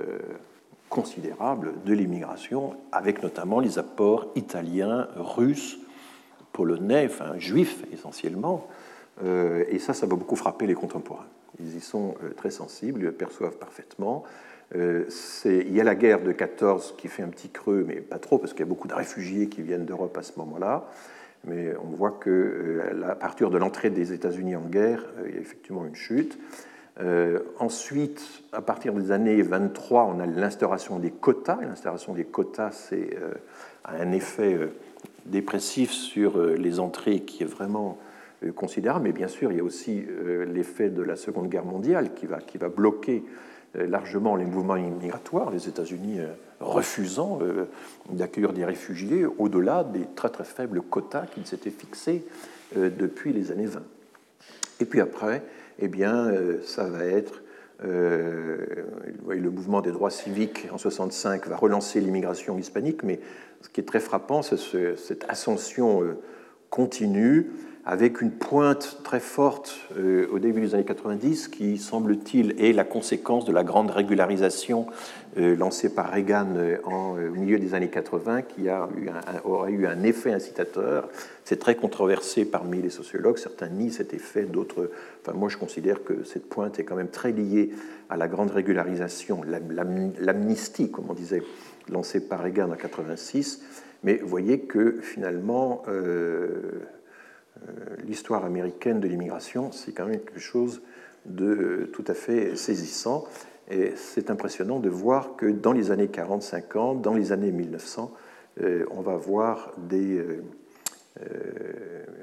[0.00, 0.18] euh,
[0.88, 5.78] considérable de l'immigration, avec notamment les apports italiens, russes,
[6.52, 8.68] polonais, enfin juifs essentiellement.
[9.24, 11.26] Euh, et ça, ça va beaucoup frapper les contemporains.
[11.58, 14.22] Ils y sont euh, très sensibles, ils le perçoivent parfaitement.
[14.74, 18.38] il y a la guerre de 14 qui fait un petit creux, mais pas trop,
[18.38, 20.88] parce qu'il y a beaucoup de réfugiés qui viennent d'Europe à ce moment-là.
[21.44, 25.84] Mais on voit qu'à partir de l'entrée des États-Unis en guerre, il y a effectivement
[25.84, 26.38] une chute.
[27.00, 31.58] Euh, ensuite, à partir des années 23, on a l'instauration des quotas.
[31.60, 33.34] L'instauration des quotas c'est, euh,
[33.84, 34.68] a un effet euh,
[35.26, 37.98] dépressif sur les entrées qui est vraiment
[38.54, 39.04] considérable.
[39.04, 40.04] Mais bien sûr, il y a aussi
[40.46, 43.24] l'effet de la Seconde Guerre mondiale qui va, qui va bloquer
[43.74, 46.20] largement les mouvements migratoires, les États-Unis
[46.60, 47.40] refusant
[48.10, 52.24] d'accueillir des réfugiés au-delà des très très faibles quotas qu'ils s'étaient fixés
[52.76, 53.82] depuis les années 20.
[54.78, 55.42] Et puis après,
[55.78, 57.42] eh bien, euh, ça va être
[57.84, 58.56] euh,
[59.28, 63.20] le mouvement des droits civiques en 65 va relancer l'immigration hispanique, mais
[63.60, 66.18] ce qui est très frappant, c'est cette ascension euh,
[66.70, 67.50] continue
[67.88, 72.82] avec une pointe très forte euh, au début des années 90 qui, semble-t-il, est la
[72.82, 74.86] conséquence de la grande régularisation
[75.38, 79.70] euh, lancée par Reagan euh, au milieu des années 80, qui a eu un, aurait
[79.70, 81.08] eu un effet incitateur.
[81.44, 83.38] C'est très controversé parmi les sociologues.
[83.38, 84.90] Certains nient cet effet, d'autres.
[85.22, 87.70] Enfin, moi, je considère que cette pointe est quand même très liée
[88.10, 89.42] à la grande régularisation,
[90.18, 91.42] l'amnistie, comme on disait,
[91.88, 93.62] lancée par Reagan en 86.
[94.02, 95.84] Mais vous voyez que finalement,
[98.06, 100.82] l'histoire américaine de l'immigration, c'est quand même quelque chose
[101.24, 103.24] de tout à fait saisissant.
[103.70, 108.12] Et c'est impressionnant de voir que dans les années 40-50, dans les années 1900,
[108.62, 110.18] euh, on va voir des...
[110.18, 110.42] Euh,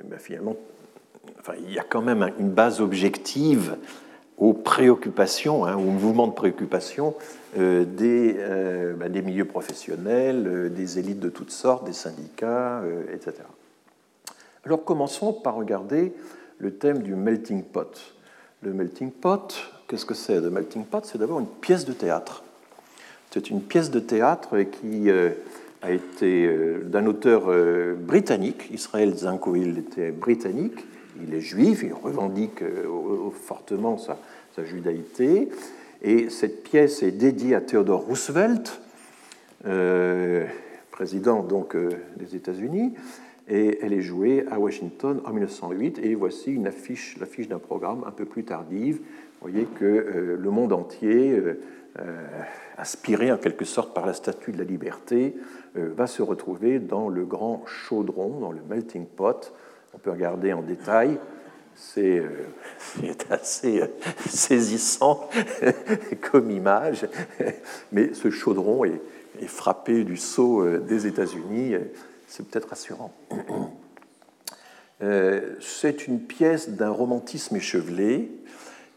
[0.06, 0.56] ben finalement,
[1.60, 3.76] il y a quand même une base objective
[4.38, 7.16] aux préoccupations, hein, aux mouvements de préoccupation
[7.56, 8.36] des,
[8.98, 13.44] bah, des, milieux professionnels, des élites de toutes sortes, des syndicats, etc.
[14.66, 16.14] Alors commençons par regarder
[16.58, 18.16] le thème du melting pot.
[18.62, 19.54] Le melting pot,
[19.88, 20.40] qu'est-ce que c'est?
[20.40, 22.44] Le melting pot, c'est d'abord une pièce de théâtre.
[23.32, 25.10] C'est une pièce de théâtre qui
[25.82, 26.48] a été
[26.86, 27.52] d'un auteur
[27.98, 30.86] britannique, Israël Zankoil était britannique,
[31.22, 34.18] il est juif, il revendique euh, fortement sa,
[34.64, 35.50] judaïté.
[36.02, 38.82] Et cette pièce est dédiée à Theodore Roosevelt,
[39.66, 40.46] euh,
[40.92, 42.94] président donc euh, des États-Unis,
[43.48, 46.00] et elle est jouée à Washington en 1908.
[46.04, 48.98] Et voici une affiche, l'affiche d'un programme un peu plus tardive.
[48.98, 51.38] Vous voyez que le monde entier,
[52.78, 55.36] inspiré en quelque sorte par la statue de la liberté,
[55.76, 59.54] va se retrouver dans le grand chaudron, dans le melting pot,
[59.94, 61.20] on peut regarder en détail.
[61.76, 62.48] C'est euh,
[63.30, 63.88] assez euh,
[64.28, 65.28] saisissant
[66.32, 67.08] comme image,
[67.92, 69.02] mais ce chaudron est,
[69.48, 71.76] frappé du sceau euh, des États-Unis.
[72.36, 73.14] C'est peut-être rassurant.
[75.60, 78.32] C'est une pièce d'un romantisme échevelé,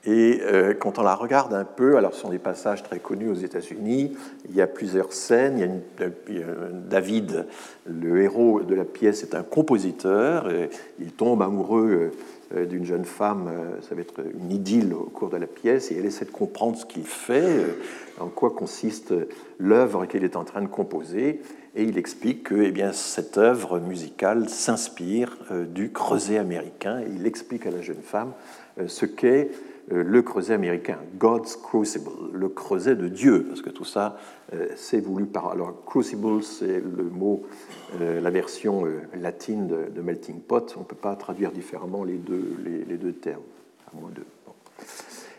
[0.07, 0.41] et
[0.81, 4.17] quand on la regarde un peu, alors ce sont des passages très connus aux États-Unis,
[4.49, 5.83] il y a plusieurs scènes.
[6.29, 6.47] Il y a
[6.89, 7.47] David,
[7.85, 10.49] le héros de la pièce, est un compositeur.
[10.99, 12.13] il tombe amoureux
[12.55, 15.91] euh, d'une jeune femme, euh, ça va être une idylle au cours de la pièce,
[15.91, 17.73] et elle essaie de comprendre ce qu'il fait, euh,
[18.21, 19.13] en quoi consiste
[19.59, 21.41] l'œuvre qu'il est en train de composer,
[21.77, 25.37] et il explique que eh bien, cette œuvre musicale s'inspire
[25.69, 28.33] du creuset américain, il explique à la jeune femme
[28.87, 29.51] ce qu'est
[29.93, 34.19] euh, le creuset américain, God's Crucible, le creuset de Dieu, parce que tout ça,
[34.53, 35.53] euh, c'est voulu par.
[35.53, 37.45] Alors, crucible, c'est le mot,
[38.01, 38.85] euh, la version
[39.15, 40.75] latine de, melting pot.
[40.77, 43.43] On ne peut pas traduire différemment les deux, les, deux termes,
[43.93, 44.23] à moins de.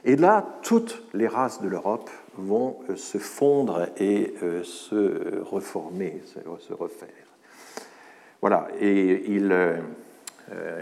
[0.06, 6.22] Et là, toutes les races de l'Europe vont se fondre et se reformer,
[6.60, 7.10] se refaire.
[8.42, 9.56] Voilà, et il,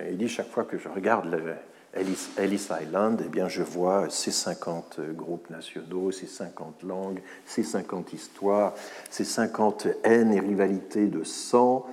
[0.10, 1.56] il dit chaque fois que je regarde le,
[1.96, 8.12] Ellis, Island, eh bien, je vois ces 50 groupes nationaux, ces 50 langues, ces 50
[8.12, 8.74] histoires,
[9.10, 11.86] ces 50 haines et rivalités de sang.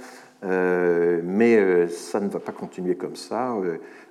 [0.45, 3.55] Euh, mais euh, ça ne va pas continuer comme ça.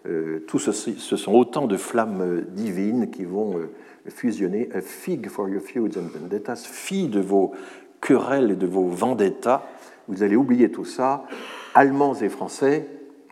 [0.06, 3.60] Euh, tout ce sont autant de flammes divines qui vont
[4.10, 4.70] fusionner.
[4.74, 7.54] A fig for your feuds and vendettas, fille de vos
[8.02, 9.64] querelles et de vos vendettas.
[10.08, 11.26] Vous allez oublier tout ça.
[11.74, 12.88] Allemands et Français,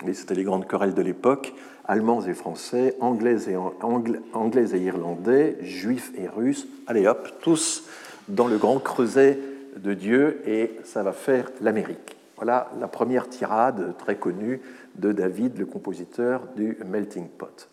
[0.08, 1.54] et c'était les grandes querelles de l'époque,
[1.86, 7.84] Allemands et Français, et, Anglais et Irlandais, Juifs et Russes, allez hop, tous
[8.28, 9.40] dans le grand creuset
[9.76, 12.16] de Dieu, et ça va faire l'Amérique.
[12.38, 14.62] Voilà la première tirade très connue
[14.96, 17.70] de David, le compositeur du Melting Pot.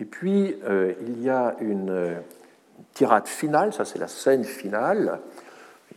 [0.00, 2.16] Et puis, euh, il y a une
[2.94, 5.20] tirade finale, ça c'est la scène finale.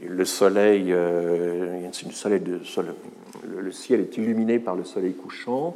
[0.05, 1.89] Le soleil, euh,
[3.47, 5.75] le ciel est illuminé par le soleil couchant.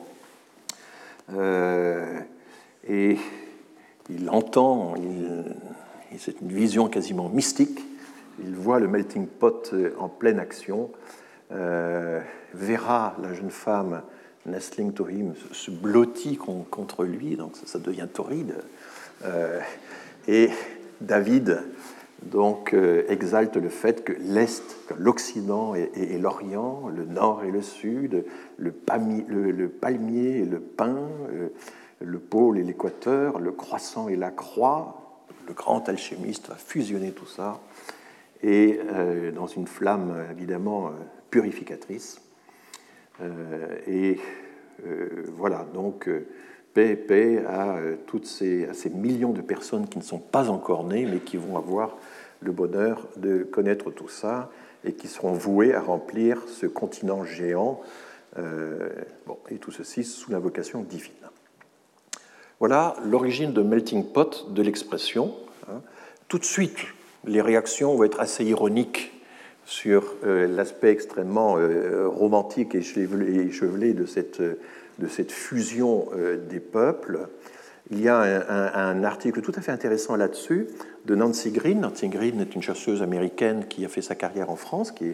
[1.34, 2.20] Euh,
[2.88, 3.18] et
[4.10, 4.94] il entend,
[6.18, 7.80] c'est une vision quasiment mystique,
[8.44, 10.92] il voit le melting pot en pleine action,
[11.50, 14.02] verra la jeune femme
[14.46, 18.56] nestling to him se blottit contre lui, donc ça, devient torride.
[19.24, 19.60] Euh,
[20.28, 20.50] et
[21.00, 21.62] David
[22.22, 22.76] donc
[23.08, 28.26] exalte le fait que l'Est, l'Occident et, l'Orient, le Nord et le Sud,
[28.58, 29.26] le, palmier
[30.38, 30.98] et le pin,
[31.32, 31.50] euh,
[32.00, 34.98] le pôle et l'équateur, le croissant et la croix.
[35.48, 37.60] Le grand alchimiste va fusionner tout ça
[38.44, 40.92] et euh, dans une flamme évidemment euh,
[41.30, 42.21] purificatrice.
[43.88, 44.18] Et
[45.36, 46.10] voilà, donc
[46.74, 51.20] paix, paix à, toutes ces, millions de personnes qui ne sont pas encore nées, mais
[51.20, 51.98] qui vont avoir
[52.42, 54.50] le bonheur de connaître tout ça
[54.84, 57.82] et qui seront voués à remplir ce continent géant
[58.38, 58.90] euh,
[59.28, 61.12] bon, et tout ceci sous l'invocation divine.
[62.60, 65.36] Voilà l'origine de melting pot de l'expression.
[65.70, 65.82] Hein.
[66.28, 66.78] Tout de suite,
[67.26, 69.21] les réactions vont être assez ironiques
[69.66, 76.10] sur euh, l'aspect extrêmement euh, romantique et échevelé de cette, fusion
[76.50, 77.28] des peuples.
[77.92, 80.68] Il y a un, article tout à fait intéressant là-dessus
[81.06, 81.82] de Nancy Green.
[81.82, 85.14] Nancy Green est une chercheuse américaine qui a fait sa carrière en France, qui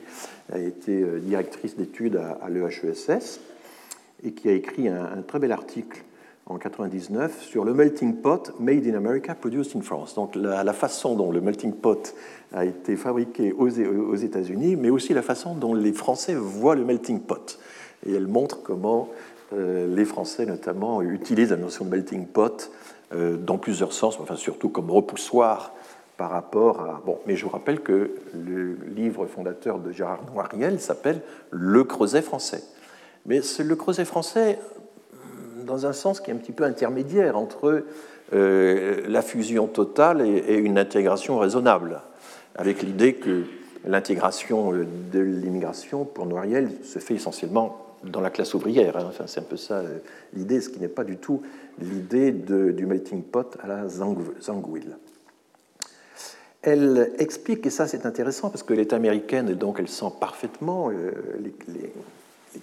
[0.54, 3.40] a été euh, directrice d'études à, l'EHESS
[4.24, 6.04] et qui a écrit un, très bel article
[6.50, 10.16] en 99 sur le melting pot made in America, produced in France.
[10.16, 12.16] Donc la, façon dont le melting pot
[12.54, 16.86] a été fabriqué aux, aux États-Unis, mais aussi la façon dont les Français voient le
[16.86, 17.60] melting pot.
[18.06, 19.10] Et elle montre comment
[19.52, 22.70] les Français notamment utilisent la notion de melting pot
[23.12, 25.74] dans plusieurs sens, enfin surtout comme repoussoir
[26.18, 27.02] par rapport à...
[27.06, 32.22] Bon, mais je vous rappelle que le livre fondateur de Gérard Noiriel s'appelle Le Creuset
[32.22, 32.64] français.
[33.26, 34.60] Mais c'est le Creuset français
[35.68, 37.84] dans un sens qui est un petit peu intermédiaire entre
[38.34, 42.02] euh, la fusion totale et, une intégration raisonnable,
[42.56, 43.44] avec l'idée que
[43.86, 48.98] l'intégration euh, de l'immigration, pour Noiriel, se fait essentiellement dans la classe ouvrière.
[48.98, 49.06] Hein.
[49.08, 50.00] Enfin, c'est un peu ça euh,
[50.34, 51.44] l'idée, ce qui n'est pas du tout
[51.80, 54.90] l'idée du melting pot à la Zangouille.
[56.64, 60.90] Elle explique, et ça c'est intéressant parce que est américaine et donc elle sent parfaitement
[60.90, 61.54] les,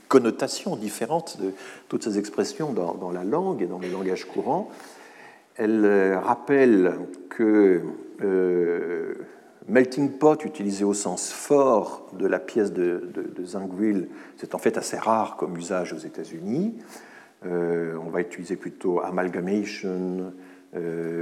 [0.09, 1.53] connotations différentes de
[1.89, 4.71] toutes ces expressions dans, la langue et dans le langage courant.
[5.57, 6.95] Elle euh, rappelle
[7.29, 7.81] que
[8.23, 9.15] euh,
[9.69, 13.45] melting pot, utilisé au sens fort de la pièce de, de,
[14.37, 16.75] c'est en fait assez rare comme usage aux États-Unis.
[17.47, 20.33] Euh, on va utiliser plutôt amalgamation,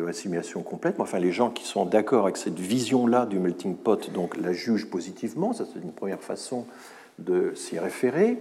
[0.08, 0.96] assimilation complète.
[0.96, 4.54] Mais enfin, les gens qui sont d'accord avec cette vision-là du melting pot donc la
[4.54, 5.52] jugent positivement.
[5.52, 6.64] Ça, c'est une première façon
[7.18, 8.38] de s'y référer.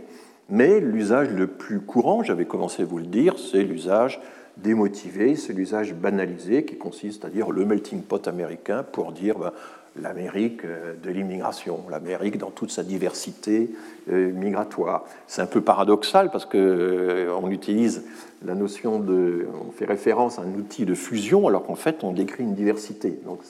[0.50, 4.20] Mais l'usage le plus courant, j'avais commencé à vous le dire, c'est l'usage
[4.58, 9.54] démotivé, c'est l'usage banalisé qui consiste à dire le melting pot américain pour dire ben,
[10.00, 13.70] l'Amérique euh, de l'immigration, l'Amérique dans toute sa diversité
[14.10, 15.06] euh, migratoire.
[15.28, 18.04] C'est un peu paradoxal parce qu'on euh, utilise
[18.44, 22.12] la notion de, on fait référence à un outil de fusion alors qu'en fait on
[22.12, 23.20] décrit une diversité.
[23.26, 23.42] Donc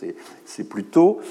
[0.43, 1.21] c'est plutôt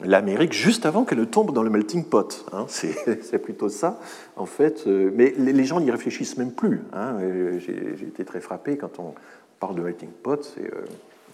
[0.00, 2.46] l'Amérique juste avant qu'elle tombe dans le melting pot.
[2.52, 2.64] Hein.
[2.68, 4.00] C'est plutôt ça
[4.36, 4.86] en fait.
[4.86, 6.84] Mais les gens n'y réfléchissent même plus.
[6.94, 7.18] Hein.
[7.58, 9.12] J'ai été très frappé quand on
[9.60, 10.42] parle de melting pot.
[10.42, 10.70] C'est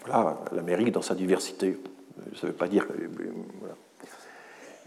[0.05, 1.79] voilà l'Amérique dans sa diversité.
[2.41, 2.93] Ça veut pas dire que.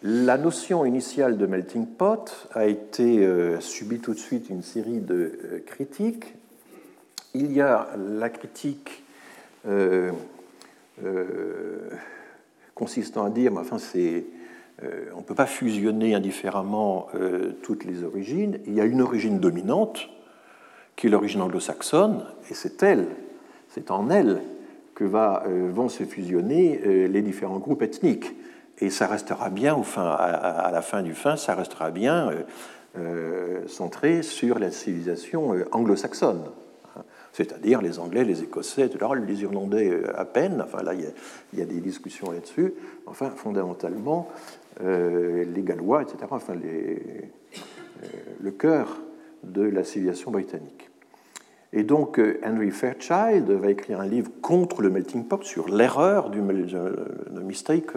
[0.03, 3.57] La notion initiale de melting pot a été euh,
[4.03, 6.35] tout de suite une série de euh, critiques.
[7.33, 9.03] Il y a la critique
[9.67, 10.11] euh,
[12.75, 14.25] consistant à dire, mais enfin, c'est,
[15.13, 17.09] on ne peut pas fusionner indifféremment
[17.61, 18.59] toutes les origines.
[18.65, 20.09] Il y a une origine dominante,
[20.95, 23.07] qui est l'origine anglo-saxonne, et c'est elle,
[23.69, 24.41] c'est en elle
[24.97, 28.35] que va, euh, vont se fusionner euh, les différents groupes ethniques.
[28.79, 32.31] Et ça restera bien, enfin, à, la fin du fin, ça restera bien
[32.97, 36.43] euh, centré sur la civilisation anglo-saxonne
[37.31, 38.89] c'est-à-dire les Anglais, les Écossais,
[39.27, 42.73] les Irlandais à peine, enfin là il y a, des discussions là-dessus,
[43.05, 44.27] enfin fondamentalement
[44.81, 47.29] les Gallois, etc., enfin les,
[48.41, 48.97] le cœur
[49.43, 50.86] de la civilisation britannique.
[51.73, 56.29] Et donc euh, Henry Fairchild va écrire un livre contre le melting pot, sur l'erreur
[56.29, 57.91] du mistake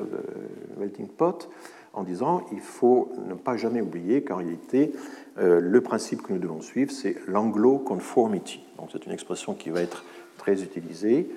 [0.78, 1.48] melting pot,
[1.92, 4.92] en disant il faut ne pas jamais oublier qu'en réalité,
[5.38, 8.64] euh, le principe que nous devons suivre, c'est l'anglo-conformity.
[8.78, 10.04] Donc c'est une expression qui va être
[10.36, 11.30] très utilisée.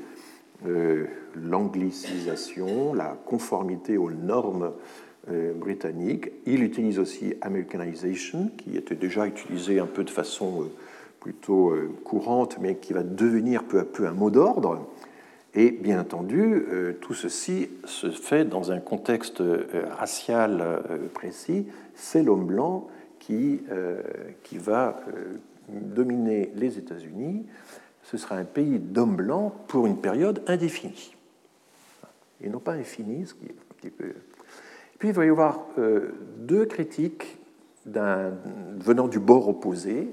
[0.65, 4.71] Euh, l'anglicisation, la conformité aux normes
[5.55, 6.31] britanniques.
[6.45, 10.69] Il utilise aussi Americanization, qui était déjà utilisé un peu de façon
[11.23, 14.85] plutôt euh, courante, mais qui va devenir peu à peu un mot d'ordre.
[15.55, 19.65] Et bien entendu, euh, tout ceci se fait dans un contexte euh,
[19.97, 20.81] racial
[21.13, 21.65] précis.
[21.95, 22.87] C'est l'homme blanc
[23.19, 23.61] qui,
[24.43, 24.99] qui va
[25.69, 27.45] dominer les États-Unis.
[28.01, 31.15] Ce sera un pays d'hommes blancs pour une période indéfinie.
[32.41, 34.11] Et non pas infinie, ce qui est un petit peu...
[34.99, 35.67] Puis il va y avoir
[36.39, 37.37] deux critiques
[37.85, 40.09] venant du bord opposé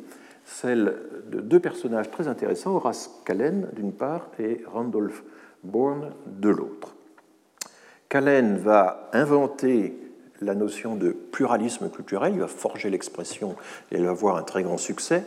[0.51, 0.97] celle
[1.31, 5.23] de deux personnages très intéressants, Horace Callen d'une part et Randolph
[5.63, 6.95] Bourne de l'autre.
[8.09, 9.97] Callen va inventer
[10.41, 13.57] la notion de pluralisme culturel, il va forger l'expression
[13.93, 15.25] et elle va avoir un très grand succès.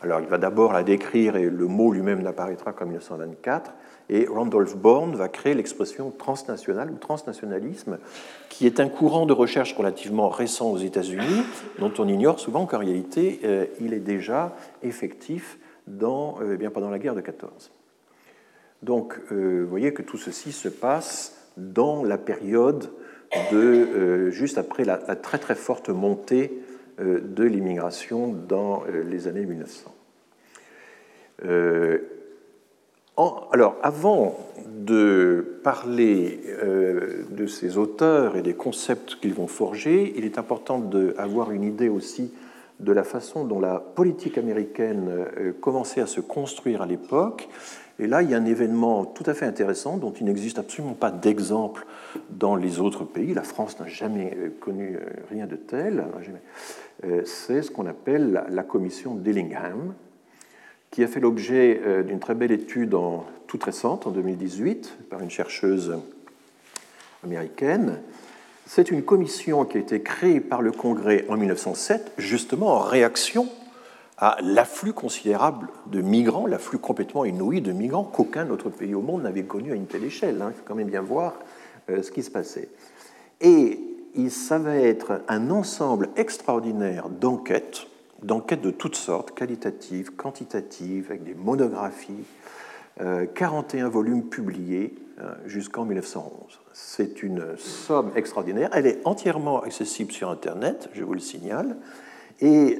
[0.00, 3.72] Alors il va d'abord la décrire et le mot lui-même n'apparaîtra qu'en 1924.
[4.10, 7.98] Et Randolph Bourne va créer l'expression transnational ou transnationalisme,
[8.48, 11.42] qui est un courant de recherche relativement récent aux États-Unis,
[11.78, 16.70] dont on ignore souvent qu'en réalité, euh, il est déjà effectif dans, euh, eh bien,
[16.70, 17.70] pendant la guerre de 14.
[18.82, 22.90] Donc, euh, vous voyez que tout ceci se passe dans la période
[23.52, 26.62] de juste après la, très très forte montée
[27.00, 29.94] de l'immigration dans les années 1900
[33.52, 40.24] alors, avant de parler euh, de ces auteurs et des concepts qu'ils vont forger, il
[40.24, 42.32] est important d'avoir une idée aussi
[42.78, 45.26] de la façon dont la politique américaine
[45.60, 47.48] commençait à se construire à l'époque.
[48.00, 50.94] Et là, il y a un événement tout à fait intéressant dont il n'existe absolument
[50.94, 51.84] pas d'exemple
[52.30, 53.34] dans les autres pays.
[53.34, 54.98] La France n'a jamais connu
[55.30, 56.04] rien de tel.
[57.24, 59.94] C'est ce qu'on appelle la commission Dillingham,
[60.92, 65.30] qui a fait l'objet d'une très belle étude en, toute récente, en 2018, par une
[65.30, 65.98] chercheuse
[67.24, 67.98] américaine.
[68.66, 73.48] C'est une commission qui a été créée par le Congrès en 1907, justement en réaction
[74.18, 79.22] à l'afflux considérable de migrants, l'afflux complètement inouï de migrants qu'aucun autre pays au monde
[79.22, 80.42] n'avait connu à une telle échelle.
[80.42, 80.50] Hein.
[80.52, 81.34] Il faut quand même bien voir
[81.88, 82.68] euh, ce qui se passait.
[83.40, 83.80] Et
[84.16, 87.86] il s'avère être un ensemble extraordinaire d'enquêtes,
[88.22, 92.24] d'enquêtes de toutes sortes, qualitatives, quantitatives, avec des monographies,
[92.98, 96.32] 41 euh, volumes publiés euh, jusqu'en 1911.
[96.72, 98.70] C'est une somme extraordinaire.
[98.72, 101.76] Elle est entièrement accessible sur Internet, je vous le signale.
[102.40, 102.78] Et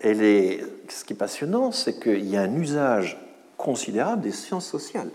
[0.00, 0.18] elle
[0.88, 3.18] ce qui est passionnant, c'est qu'il y a un usage
[3.56, 5.10] considérable des sciences sociales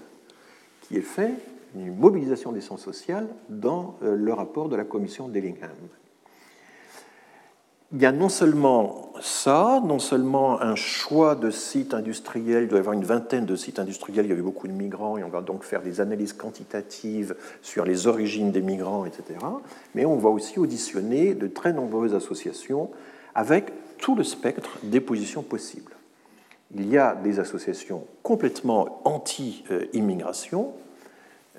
[0.82, 1.34] qui est fait,
[1.76, 5.70] une mobilisation des sciences sociales dans le rapport de la commission Dellingham
[7.94, 12.78] il y a non seulement ça, non seulement un choix de sites industriels, il doit
[12.78, 15.30] y avoir une vingtaine de sites industriels, il y avait beaucoup de migrants, et on
[15.30, 19.40] va donc faire des analyses quantitatives sur les origines des migrants, etc.
[19.94, 22.90] Mais on va aussi auditionner de très nombreuses associations
[23.36, 25.94] avec tout le spectre des positions possibles.
[26.76, 30.74] Il y a des associations complètement anti-immigration,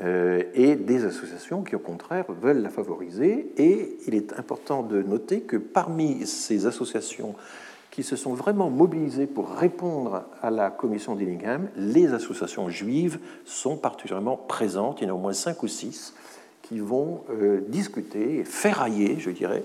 [0.01, 3.53] euh, et des associations qui, au contraire, veulent la favoriser.
[3.59, 7.35] Et il est important de noter que parmi ces associations
[7.91, 13.77] qui se sont vraiment mobilisées pour répondre à la commission d'Illingham, les associations juives sont
[13.77, 15.03] particulièrement présentes.
[15.03, 16.15] Il y en a au moins cinq ou six
[16.63, 19.63] qui vont euh, discuter, ferrailler, je dirais,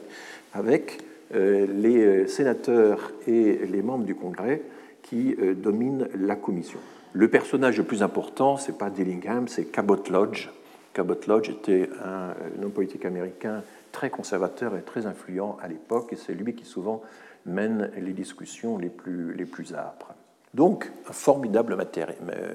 [0.54, 1.00] avec
[1.32, 4.62] les sénateurs et les membres du Congrès
[5.04, 6.80] qui dominent la commission.
[7.14, 10.50] Le personnage le plus important, ce n'est pas Dillingham, c'est Cabot Lodge.
[10.94, 16.16] Cabot Lodge était un, homme politique américain très conservateur et très influent à l'époque, et
[16.16, 17.02] c'est lui qui souvent
[17.46, 20.14] mène les discussions les plus, les plus âpres.
[20.54, 21.76] Donc, un formidable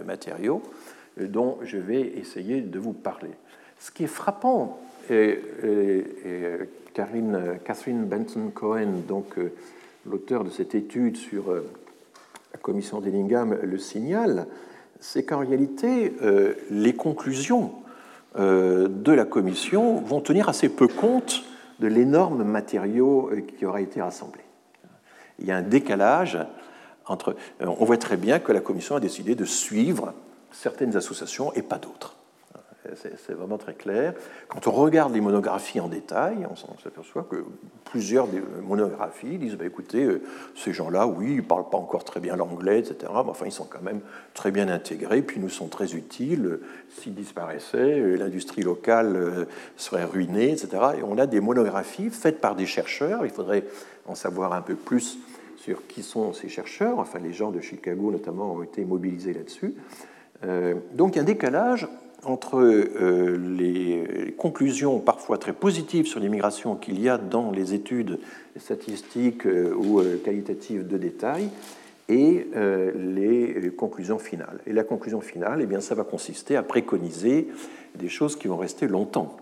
[0.06, 0.62] matériau
[1.20, 3.30] euh, dont je vais essayer de vous parler.
[3.78, 5.40] Ce qui est frappant, et,
[6.94, 9.52] Catherine Benson Cohen, donc euh,
[10.06, 11.66] l'auteur de cette étude sur euh,
[12.52, 14.46] la commission d'Ellingham le signale,
[15.00, 17.72] c'est qu'en réalité, euh, les conclusions
[18.34, 21.44] de la commission vont tenir assez peu compte
[21.80, 24.40] de l'énorme matériau qui aura été rassemblé.
[25.38, 26.38] Il y a un décalage
[27.04, 27.36] entre.
[27.60, 30.14] On voit très bien que la commission a décidé de suivre
[30.50, 32.21] certaines associations et pas d'autres.
[32.96, 34.12] C'est vraiment très clair.
[34.48, 37.44] Quand on regarde les monographies en détail, on s'aperçoit que
[37.84, 40.20] plusieurs des monographies disent bah, écoutez, euh,
[40.56, 42.96] ces gens-là, oui, ils ne parlent pas encore très bien l'anglais, etc.
[43.12, 44.00] Mais enfin, ils sont quand même
[44.34, 46.58] très bien intégrés, puis nous sont très utiles.
[46.90, 49.44] S'ils disparaissaient, euh, l'industrie locale euh,
[49.76, 50.68] serait ruinée, etc.
[50.98, 53.24] Et on a des monographies faites par des chercheurs.
[53.24, 53.64] Il faudrait
[54.06, 55.18] en savoir un peu plus
[55.56, 56.98] sur qui sont ces chercheurs.
[56.98, 59.76] Enfin, les gens de Chicago, notamment, ont été mobilisés là-dessus.
[60.94, 61.86] donc, il y a un décalage
[62.24, 68.20] entre euh, les conclusions parfois très positives sur l'immigration qu'il y a dans les études
[68.56, 71.48] statistiques euh, ou euh, qualitatives de détail
[72.08, 72.46] et
[72.94, 74.58] les conclusions finales.
[74.66, 77.48] Et la conclusion finale, eh bien, ça va consister à préconiser
[77.94, 79.36] des choses qui vont rester longtemps.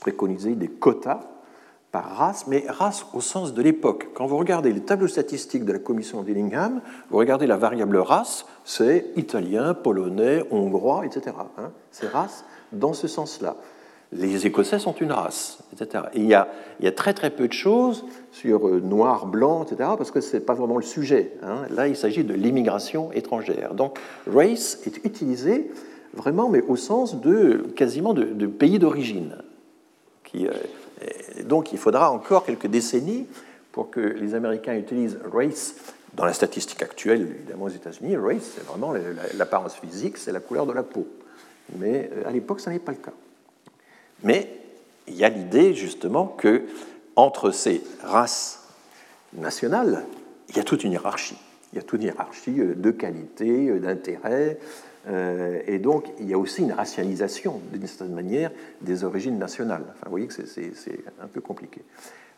[0.00, 1.31] Préconiser des quotas
[1.92, 4.08] par race, mais race au sens de l'époque.
[4.14, 6.80] Quand vous regardez les tableaux statistiques de la commission Dillingham,
[7.10, 11.36] vous regardez la variable race, c'est italien, polonais, hongrois, etc.
[11.58, 11.70] Hein.
[11.90, 13.56] c'est race dans ce sens-là.
[14.10, 16.04] Les Écossais sont une race, etc.
[16.14, 16.46] Et il, y a,
[16.92, 20.54] très très peu de choses sur euh, noir, blanc, etc., parce que ce n'est pas
[20.54, 21.32] vraiment le sujet.
[21.42, 21.62] Hein.
[21.70, 23.74] Là, il s'agit de l'immigration étrangère.
[23.74, 25.70] Donc, race est utilisé
[26.14, 29.36] vraiment, mais au sens de quasiment de, de pays d'origine,
[30.24, 30.52] qui, euh,
[31.44, 33.26] donc il faudra encore quelques décennies
[33.72, 35.74] pour que les Américains utilisent race
[36.14, 38.16] dans la statistique actuelle, évidemment aux États-Unis.
[38.16, 38.94] Race, c'est vraiment
[39.34, 41.06] l'apparence physique, c'est la couleur de la peau.
[41.78, 43.12] Mais euh, à l'époque, ça n'est pas le cas.
[44.22, 44.60] Mais
[45.08, 46.64] il y a l'idée justement que
[47.16, 48.60] entre ces races
[49.32, 50.04] nationales,
[50.50, 51.38] il y a toute une hiérarchie.
[51.72, 54.58] Il y a toute une hiérarchie euh, de qualité, euh, d'intérêt,
[55.08, 58.50] et donc, il y a aussi une racialisation, d'une certaine manière,
[58.80, 59.84] des origines nationales.
[60.04, 61.82] Vous voyez que c'est un peu compliqué.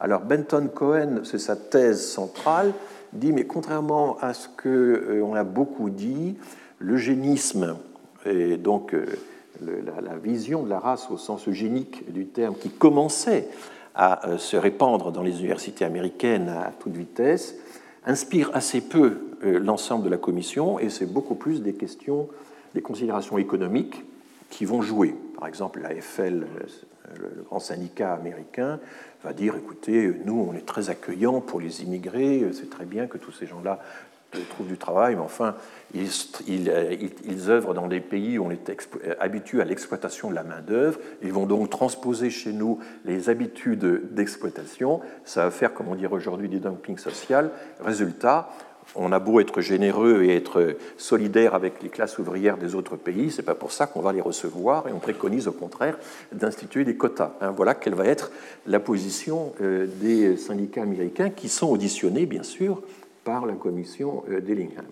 [0.00, 2.72] Alors, Benton Cohen, c'est sa thèse centrale,
[3.12, 6.36] dit, mais contrairement à ce qu'on euh, a beaucoup dit,
[6.78, 7.76] l'eugénisme,
[8.26, 9.06] et donc euh,
[9.62, 13.48] la, vision de la race au sens eugénique du terme, qui commençait
[13.94, 17.54] à se répandre dans les universités américaines à toute vitesse,
[18.04, 22.28] inspire assez peu l'ensemble de la commission et c'est beaucoup plus des questions,
[22.74, 24.04] des considérations économiques
[24.50, 25.14] qui vont jouer.
[25.38, 26.46] Par exemple, l'AFL,
[27.20, 28.80] le grand syndicat américain,
[29.22, 33.18] va dire écoutez, nous, on est très accueillants pour les immigrés, c'est très bien que
[33.18, 33.80] tous ces gens-là
[34.42, 35.54] trouvent du travail, mais enfin,
[35.94, 36.10] ils,
[36.48, 38.70] ils, œuvrent dans des pays où on est
[39.20, 40.98] habitué à l'exploitation de la main-d'œuvre.
[41.22, 45.00] Ils vont donc transposer chez nous les habitudes d'exploitation.
[45.24, 47.50] Ça va faire, comme on dit aujourd'hui, du dumping social.
[47.80, 48.50] Résultat,
[48.96, 53.30] on a beau être généreux et être solidaire avec les classes ouvrières des autres pays,
[53.30, 55.98] ce n'est pas pour ça qu'on va les recevoir et on préconise au contraire
[56.32, 57.32] d'instituer des quotas.
[57.40, 58.30] Hein, voilà quelle va être
[58.66, 62.82] la position euh, des syndicats américains qui sont auditionnés, bien sûr,
[63.24, 64.84] par la commission euh, d'Ellingham.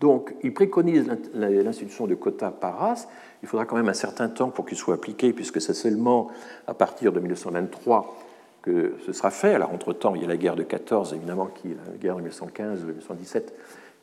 [0.00, 3.06] Donc, ils préconisent l'institution de quotas par race.
[3.42, 6.28] Il faudra quand même un certain temps pour qu'ils soient appliqués, puisque c'est seulement
[6.66, 8.16] à partir de 1923
[8.62, 9.54] que ce sera fait.
[9.54, 13.44] Alors, entre-temps, il y a la guerre de 14, évidemment, qui, la guerre de 1915-1917,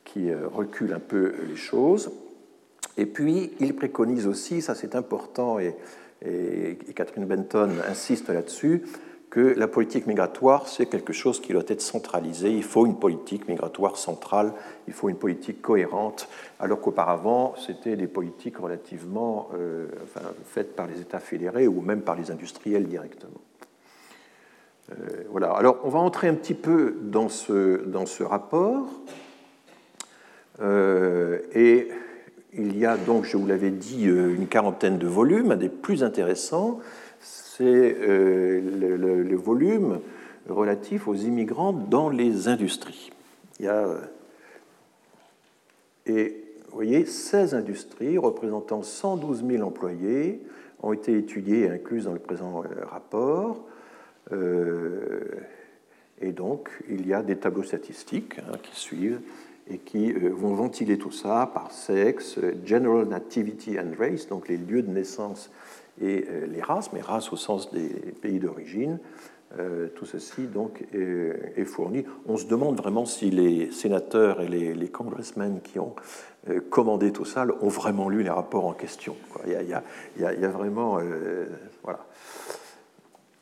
[0.03, 2.11] qui euh, recule un peu les choses.
[2.97, 5.75] Et puis, il préconise aussi, ça c'est important, et,
[6.95, 8.81] Catherine Benton insiste là-dessus,
[9.29, 12.49] que la politique migratoire, c'est quelque chose qui doit être centralisé.
[12.49, 14.53] Il faut une politique migratoire centrale,
[14.87, 16.27] il faut une politique cohérente,
[16.59, 19.87] alors qu'auparavant, c'était des politiques relativement euh,
[20.45, 23.41] faites par les États fédérés ou même par les industriels directement.
[24.91, 25.51] Euh, voilà.
[25.51, 28.87] Alors, on va entrer un petit peu dans ce, dans ce rapport.
[30.61, 31.89] Euh, et
[32.53, 35.51] il y a donc, je vous l'avais dit, euh, une quarantaine de volumes.
[35.51, 36.79] Un des plus intéressants,
[37.19, 39.99] c'est le, volume
[40.49, 43.11] relatif aux immigrants dans les industries.
[43.59, 43.87] Il y a,
[46.05, 50.41] et vous voyez, 16 industries représentant 112 000 employés
[50.83, 53.65] ont été étudiées et incluses dans le présent rapport.
[54.31, 55.35] Euh,
[56.19, 59.21] et donc, il y a des tableaux statistiques hein, qui suivent
[59.69, 64.57] et qui euh, vont ventiler tout ça par sexe, general nativity and race, donc les
[64.57, 65.51] lieux de naissance
[66.01, 67.89] et euh, les races, mais races au sens des
[68.21, 68.99] pays d'origine.
[69.95, 72.03] tout ceci donc est, fourni.
[72.27, 75.95] On se demande vraiment si les sénateurs et les, congressmen qui ont
[76.69, 79.15] commandé tout ça ont vraiment lu les rapports en question.
[79.45, 80.99] Il, y a, vraiment
[81.81, 82.06] voilà.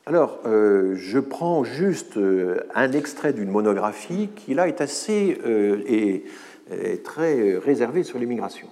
[0.08, 5.82] Alors, euh, je prends juste euh, un extrait d'une monographie qui, là, est assez euh,
[5.88, 6.22] et,
[7.02, 8.68] très réservée sur l'immigration.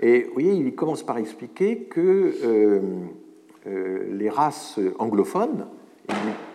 [0.00, 2.32] Et vous voyez, il commence par expliquer que
[3.66, 5.66] les races anglophones,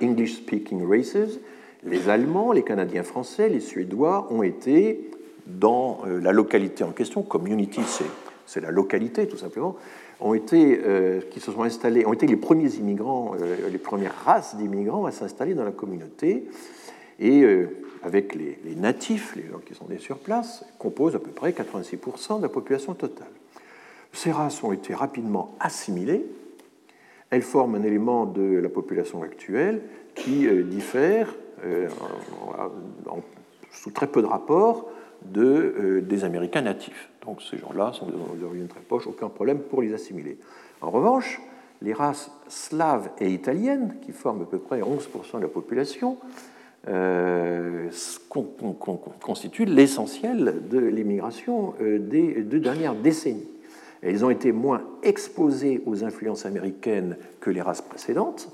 [0.01, 1.39] English-speaking races,
[1.83, 5.11] les Allemands, les Canadiens français, les Suédois, ont été
[5.45, 8.05] dans la localité en question, community, c'est
[8.55, 9.75] la localité tout simplement,
[10.19, 14.15] ont été, euh, qui se sont installés, ont été les premiers immigrants, euh, les premières
[14.25, 16.45] races d'immigrants à s'installer dans la communauté.
[17.19, 17.67] Et euh,
[18.03, 22.37] avec les, natifs, les gens qui sont nés sur place, composent à peu près 86%
[22.37, 23.27] de la population totale.
[24.13, 26.25] Ces races ont été rapidement assimilées.
[27.29, 29.81] Elles forment un élément de la population actuelle
[30.15, 31.35] qui diffère
[33.71, 34.89] sous très peu de rapports
[35.25, 37.09] de, des Américains natifs.
[37.27, 38.07] Donc ces gens-là sont
[38.39, 40.37] d'origine très proche, aucun problème pour les assimiler.
[40.81, 41.41] En revanche,
[41.81, 46.17] les races slaves et italiennes, qui forment à peu près 11% de la population,
[46.87, 47.89] euh,
[49.19, 53.47] constituent l'essentiel de l'immigration euh, des deux dernières décennies.
[54.01, 58.49] elles ont été moins exposées aux influences américaines que les races précédentes,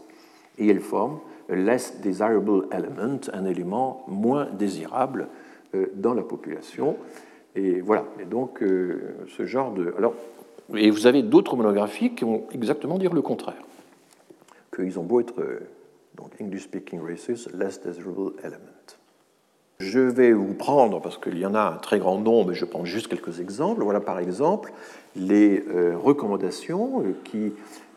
[0.57, 5.28] et elles forment less desirable element, un élément moins désirable
[5.76, 6.97] euh, dans la population.
[7.56, 8.06] Et voilà.
[8.20, 9.93] Et donc, euh, ce genre de.
[9.97, 10.16] Alors,
[10.76, 13.62] et vous avez d'autres monographies qui vont exactement dire le contraire.
[14.76, 15.60] Qu'ils ont beau être, euh,
[16.16, 18.58] donc, English-speaking races, less desirable element.
[19.80, 22.86] Je vais vous prendre, parce qu'il y en a un très grand nombre, je prends
[22.86, 23.84] juste quelques exemples.
[23.84, 24.72] Voilà par exemple
[25.16, 27.51] les euh, recommandations qui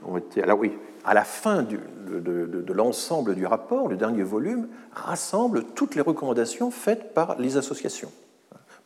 [0.05, 0.43] ont été.
[0.43, 0.73] Alors oui,
[1.05, 1.79] à la fin du,
[2.09, 7.39] de, de, de l'ensemble du rapport, le dernier volume rassemble toutes les recommandations faites par
[7.39, 8.11] les associations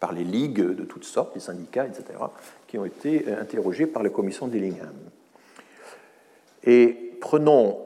[0.01, 2.05] par les ligues de toutes sortes, les syndicats, etc.,
[2.67, 4.95] qui ont été euh, interrogés par la commission d'Illingham.
[6.65, 7.79] Et prenons,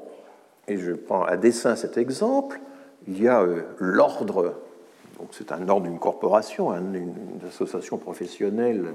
[0.69, 2.61] et je prends à dessein cet exemple,
[3.09, 4.55] il y a euh, l'ordre,
[5.19, 7.13] donc c'est un ordre d'une corporation, une,
[7.49, 8.95] association professionnelle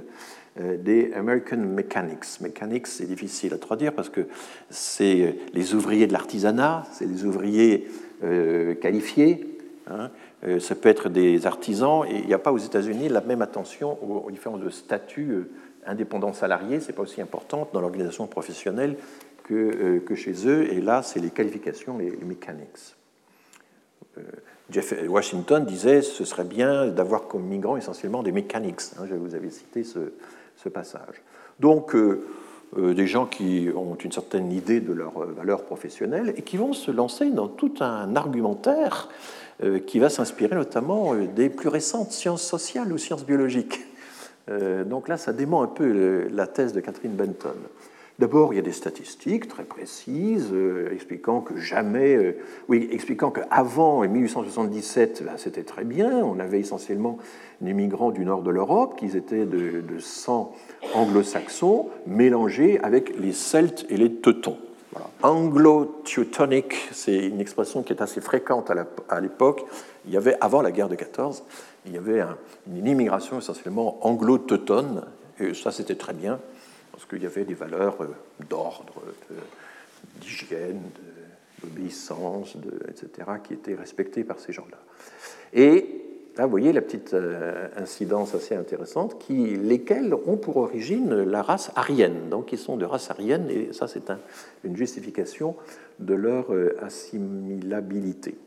[0.59, 2.39] euh, des American Mechanics.
[2.39, 4.27] Mechanics, c'est difficile à traduire parce que
[4.69, 7.87] c'est les ouvriers de l'artisanat, c'est les ouvriers
[8.81, 9.59] qualifiés.
[9.87, 10.11] Hein,
[10.59, 13.97] ça peut être des artisans, et il n'y a pas aux États-Unis la même attention
[14.03, 15.49] aux, différences de statut euh,
[15.85, 18.95] indépendant salarié, ce n'est pas aussi important dans l'organisation professionnelle
[19.43, 22.95] que, que chez eux, et là, c'est les qualifications, les, mechanics.
[24.69, 28.81] Jeff Washington disait ce serait bien d'avoir comme migrants essentiellement des mechanics.
[28.99, 31.23] Hein, je vous avais cité ce, passage.
[31.59, 31.95] Donc,
[32.77, 36.57] euh, des gens qui ont une certaine idée de leur euh, valeur professionnelle et qui
[36.57, 39.48] vont se lancer dans tout un argumentaire euh,
[39.87, 43.81] qui va s'inspirer notamment des plus récentes sciences sociales ou sciences biologiques.
[44.85, 47.53] Donc là, ça dément un peu la thèse de Catherine Benton.
[48.19, 50.53] D'abord, il y a des statistiques très précises
[50.91, 52.35] expliquant que jamais,
[52.67, 56.17] oui, expliquant qu'avant 1877, ben, c'était très bien.
[56.17, 57.17] On avait essentiellement
[57.61, 60.53] des migrants du nord de l'Europe, qui étaient de, sang
[60.93, 64.57] anglo-saxon, mélangés avec les Celtes et les Teutons.
[65.21, 68.71] Anglo-teutonic, c'est une expression qui est assez fréquente
[69.09, 69.65] à l'époque.
[70.05, 71.43] Il y avait, avant la guerre de 14,
[71.85, 72.23] il y avait
[72.67, 75.05] une immigration essentiellement anglo-teutonne,
[75.39, 76.39] et ça c'était très bien,
[76.91, 78.07] parce qu'il y avait des valeurs euh,
[78.49, 78.95] d'ordre,
[80.19, 80.81] d'hygiène,
[81.63, 82.55] d'obéissance,
[82.87, 84.77] etc., qui étaient respectées par ces gens-là.
[85.53, 86.08] Et
[86.39, 91.41] Là, vous voyez la petite euh, incidence assez intéressante, qui, lesquelles ont pour origine la
[91.41, 94.09] race aryenne, donc ils sont de race aryenne, et ça c'est
[94.63, 95.57] une justification
[95.99, 98.37] de leur euh, assimilabilité.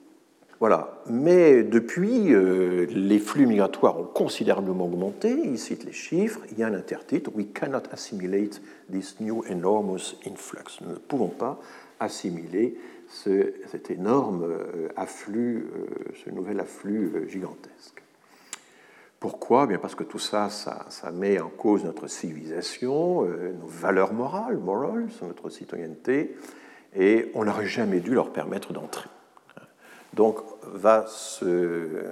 [0.59, 1.03] Voilà.
[1.11, 5.37] Mais depuis, euh, les flux migratoires ont considérablement augmenté.
[5.45, 6.41] Il cite les chiffres.
[6.51, 10.81] Il y a un intertitre We cannot assimilate this new enormous influx.
[10.81, 11.61] Nous ne pouvons pas
[12.01, 12.75] assimiler
[13.13, 15.87] ce, cet énorme euh, afflux, euh,
[16.25, 18.03] ce nouvel afflux euh, gigantesque.
[19.21, 19.67] Pourquoi?
[19.67, 25.07] Bien Parce que tout ça, ça, met en cause notre civilisation, nos valeurs morales, morals,
[25.23, 26.37] notre citoyenneté,
[26.97, 29.09] et on n'aurait jamais dû leur permettre d'entrer.
[30.13, 32.03] Donc, va se,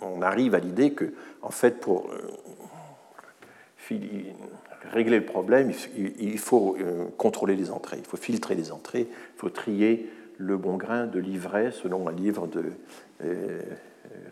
[0.00, 2.08] on arrive à l'idée que, en fait, pour
[4.92, 6.76] régler le problème, il faut
[7.18, 10.08] contrôler les entrées, il faut filtrer les entrées, il faut trier
[10.38, 12.64] le bon grain de livret, selon un livre de
[13.22, 13.60] euh,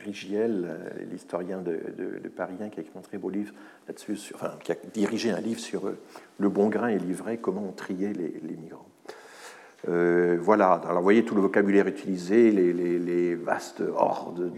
[0.05, 3.53] Rigiel, euh, l'historien de, de, Parisien, qui a écrit un très beau livre
[3.87, 4.19] là-dessus,
[4.63, 5.99] qui a dirigé un livre sur euh,
[6.39, 8.87] le bon grain et livret, comment on triait les, migrants.
[10.41, 14.53] voilà, alors vous voyez tout le vocabulaire utilisé, les, vastes hordes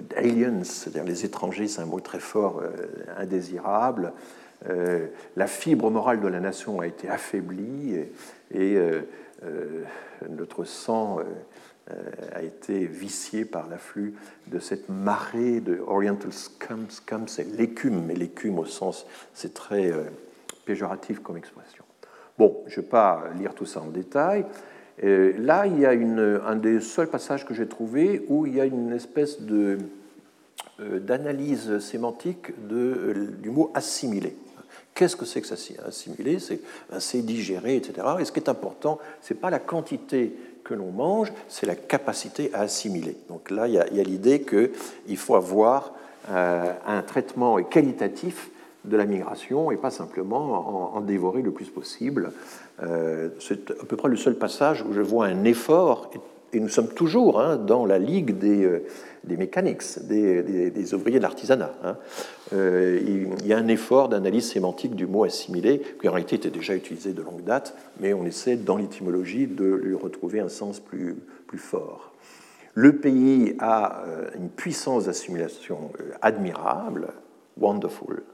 [0.00, 2.62] d'aliens, c'est-à-dire les étrangers, c'est un mot très fort,
[3.16, 4.12] indésirable.
[5.36, 7.96] la fibre morale de la nation a été affaiblie
[8.52, 8.78] et
[10.28, 11.22] notre sang euh,
[11.90, 14.14] euh, a été vicié par l'afflux
[14.46, 16.86] de cette marée de Oriental scum.
[16.88, 19.92] Scum, c'est l'écume, mais l'écume au sens, c'est très
[20.64, 21.84] péjoratif comme expression.
[22.38, 24.46] Bon, je ne vais pas lire tout ça en détail.
[25.02, 28.60] là, il y a une, un des seuls passages que j'ai trouvé où il y
[28.60, 29.78] a une espèce de,
[30.78, 34.36] d'analyse sémantique de, du mot assimilé.
[34.94, 36.38] Qu'est-ce que c'est que ça assimiler
[36.98, 38.06] C'est digérer, etc.
[38.20, 40.32] Et ce qui est important, ce n'est pas la quantité
[40.62, 43.16] que l'on mange, c'est la capacité à assimiler.
[43.28, 45.92] Donc là, il y a, l'idée qu'il faut avoir
[46.30, 48.50] euh, un traitement qualitatif
[48.84, 52.32] de la migration et pas simplement en, dévorer le plus possible.
[52.82, 56.10] Euh, c'est à peu près le seul passage où je vois un effort,
[56.54, 58.84] et nous sommes toujours hein, dans la ligue des, euh,
[59.26, 61.74] des mécaniques, des, ouvriers de l'artisanat.
[61.82, 61.96] Hein.
[62.52, 63.00] Euh,
[63.40, 66.74] il y a un effort d'analyse sémantique du mot assimilé, qui en réalité était déjà
[66.74, 71.16] utilisé de longue date, mais on essaie dans l'étymologie de lui retrouver un sens plus,
[71.56, 72.12] fort.
[72.74, 77.10] Le pays a euh, une puissance d'assimilation euh, admirable,
[77.56, 78.24] wonderful.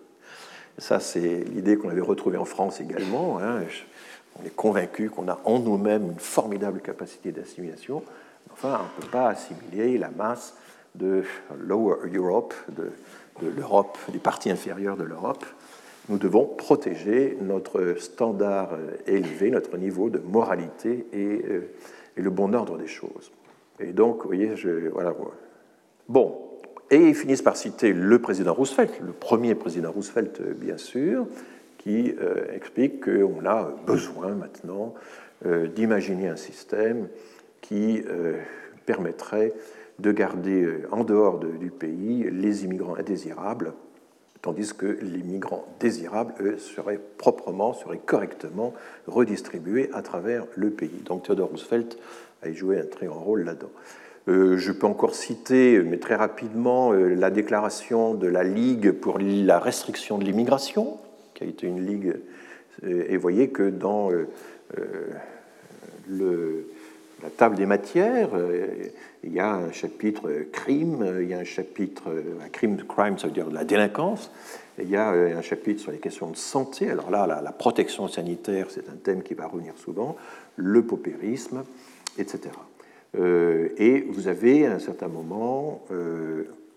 [0.79, 3.39] Ça, c'est l'idée qu'on avait retrouvée en France également.
[3.39, 3.61] Hein.
[4.39, 8.03] On est convaincu qu'on a en nous-mêmes une formidable capacité d'assimilation.
[8.53, 10.55] Enfin, on ne peut pas assimiler la masse
[10.95, 11.25] de
[11.59, 12.91] Lower Europe, de,
[13.57, 15.45] l'Europe, des parties inférieures de l'Europe,
[16.09, 21.61] nous devons protéger notre standard euh, élevé, notre niveau de moralité euh,
[22.17, 23.31] et, le bon ordre des choses.
[23.79, 24.53] Et donc, vous voyez,
[24.93, 25.15] voilà.
[26.09, 26.37] Bon,
[26.91, 31.27] et ils finissent par citer le président Roosevelt, le premier président Roosevelt, euh, bien sûr,
[31.83, 32.15] qui
[32.55, 34.95] explique qu'on a besoin maintenant
[35.75, 37.09] d'imaginer un système
[37.63, 38.05] qui
[38.85, 39.55] permettrait
[40.01, 43.73] de garder euh, en dehors du pays les immigrants indésirables,
[44.43, 48.73] tandis que les migrants désirables, eux, seraient proprement, seraient correctement
[49.07, 51.03] redistribués à travers le pays.
[51.05, 51.99] Donc Theodore Roosevelt
[52.43, 53.71] a joué un très grand rôle là-dedans.
[54.29, 59.19] Euh, je peux encore citer, mais très rapidement, euh, la déclaration de la Ligue pour
[59.19, 60.99] la restriction de l'immigration,
[61.41, 62.15] qui a été une ligue.
[62.87, 64.11] et vous voyez que dans
[66.09, 66.67] le,
[67.23, 68.29] la table des matières,
[69.25, 72.11] il y a un chapitre crime, il y a un chapitre
[72.53, 74.31] crime, crime, ça veut dire de la délinquance,
[74.79, 76.91] il y a un chapitre sur les questions de santé.
[76.91, 80.17] Alors là, la, protection sanitaire, c'est un thème qui va revenir souvent,
[80.57, 81.65] le paupérisme,
[82.19, 82.41] etc.
[83.17, 85.83] et vous avez à un certain moment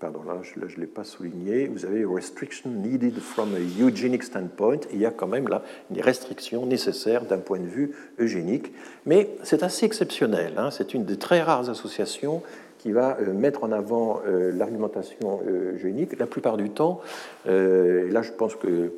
[0.04, 4.80] pardon, là je ne l'ai pas souligné, vous avez restriction needed from a eugenic standpoint,
[4.92, 8.74] il y a quand même là des restrictions nécessaires d'un point de vue eugénique,
[9.06, 10.72] mais c'est assez exceptionnel, hein.
[10.72, 12.44] c'est une des très rares associations
[12.80, 16.20] qui va euh, mettre en avant euh, l'argumentation euh, eugénique.
[16.20, 17.00] La plupart du temps,
[17.46, 18.92] et là je pense que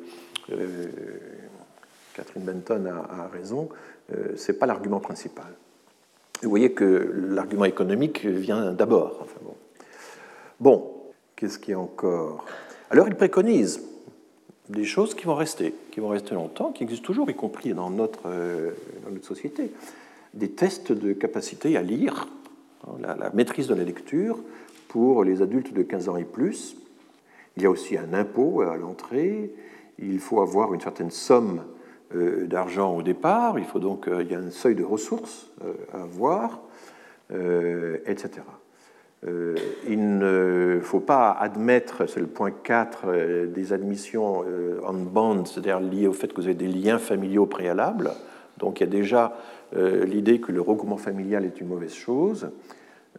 [2.14, 3.68] Catherine Benton a, raison,
[4.10, 5.52] ce n'est pas l'argument principal.
[6.42, 9.26] Vous voyez que l'argument économique vient d'abord.
[10.58, 10.95] Bon,
[11.36, 12.46] Qu'est-ce qu'il y a encore?
[12.90, 13.82] Alors, il préconise
[14.70, 17.90] des choses qui vont rester, qui vont rester longtemps, qui existent toujours, y compris dans
[17.90, 18.70] notre, euh,
[19.04, 19.70] dans notre société.
[20.32, 22.26] Des tests de capacité à lire,
[22.86, 24.38] hein, la, maîtrise de la lecture
[24.88, 26.76] pour les adultes de 15 ans et plus.
[27.58, 29.52] Il y a aussi un impôt à l'entrée.
[29.98, 31.62] Il faut avoir une certaine somme
[32.14, 33.58] euh, d'argent au départ.
[33.58, 35.50] Il faut donc, euh, il y a un seuil de ressources
[35.92, 36.60] à avoir,
[37.28, 38.42] etc.
[39.26, 39.56] Euh,
[39.88, 45.44] il ne faut pas admettre, c'est le point 4 euh, des admissions en euh, bond,
[45.44, 48.12] c'est-à-dire liées au fait que vous avez des liens familiaux préalables.
[48.58, 49.36] Donc il y a déjà
[49.74, 52.48] l'idée que le regroupement familial est une mauvaise chose.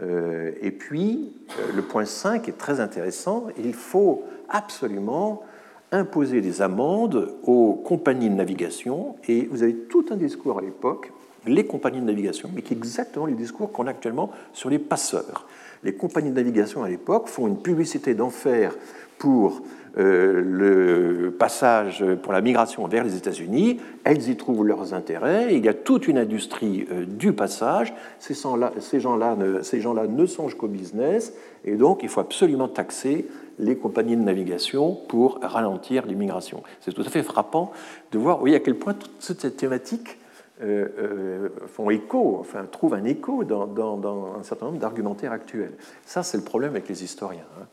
[0.01, 1.33] Et puis,
[1.75, 3.47] le point 5 est très intéressant.
[3.59, 5.43] Il faut absolument
[5.91, 9.17] imposer des amendes aux compagnies de navigation.
[9.27, 11.11] Et vous avez tout un discours à l'époque,
[11.45, 14.79] les compagnies de navigation, mais qui est exactement les discours qu'on a actuellement sur les
[14.79, 15.45] passeurs
[15.84, 18.75] les compagnies de navigation à l'époque font une publicité d'enfer
[19.17, 19.61] pour
[19.97, 25.65] euh, le passage pour la migration vers les États-Unis, elles y trouvent leurs intérêts, il
[25.65, 30.67] y a toute une industrie euh, du passage, ces gens-là ne, gens ne songent qu'au
[30.67, 31.34] business,
[31.65, 33.25] et donc il faut absolument taxer
[33.57, 36.61] les compagnies de navigation pour ralentir l'immigration.
[36.82, 37.71] C'est tout à fait frappant
[38.11, 40.19] de voir à quel point toute cette thématique
[40.63, 45.73] euh, euh, font écho, enfin trouvent un écho dans, un certain nombre d'argumentaires actuels.
[46.05, 47.45] Ça, c'est le problème avec les historiens.
[47.59, 47.65] Hein.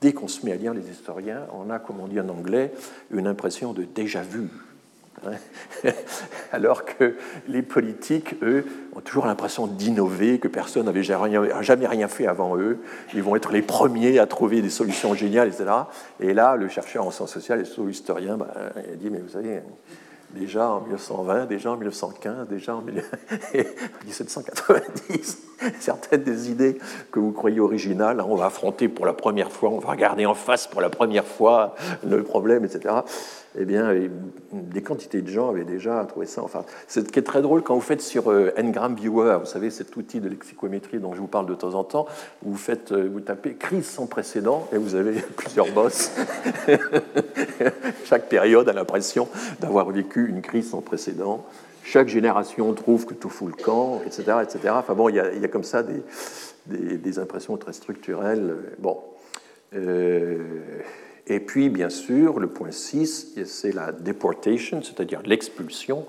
[0.00, 2.72] Dès qu'on se met à lire les historiens, on a, comme on dit en anglais,
[3.10, 4.48] une impression de déjà vu.
[5.26, 5.32] Hein.
[6.52, 7.16] Alors que
[7.48, 8.64] les politiques, eux,
[8.94, 12.78] ont toujours l'impression d'innover, que personne n'avait jamais rien fait avant eux.
[13.14, 15.70] Ils vont être les premiers à trouver des solutions géniales, etc.
[16.20, 18.54] Et là, le chercheur en sciences sociales et l'historien, bah,
[18.92, 19.60] il dit, mais vous savez,
[20.30, 25.38] déjà en 1920, déjà en 1915, déjà en 1790.
[25.80, 26.78] Certaines des idées
[27.10, 30.26] que vous croyez originales, hein, on va affronter pour la première fois, on va regarder
[30.26, 31.74] en face pour la première fois
[32.06, 32.94] le problème, etc
[33.60, 33.92] eh bien,
[34.52, 36.42] des quantités de gens avaient déjà trouvé ça.
[36.42, 39.70] Enfin, ce qui est très drôle quand vous faites sur euh, Ngram Viewer, vous savez,
[39.70, 42.06] cet outil de lexicométrie dont je vous parle de temps en temps,
[42.42, 46.12] vous faites, euh, vous tapez crise sans précédent et vous avez plusieurs bosses.
[48.04, 49.28] Chaque période a l'impression
[49.60, 51.44] d'avoir vécu une crise sans précédent.
[51.82, 54.74] Chaque génération trouve que tout fout le camp, etc., etc.
[54.76, 58.54] Enfin bon, il y a, comme ça des, des, impressions très structurelles.
[58.78, 58.98] Bon.
[59.74, 60.36] Euh,
[61.28, 66.06] et puis, bien sûr, le point 6, c'est la deportation, c'est-à-dire l'expulsion,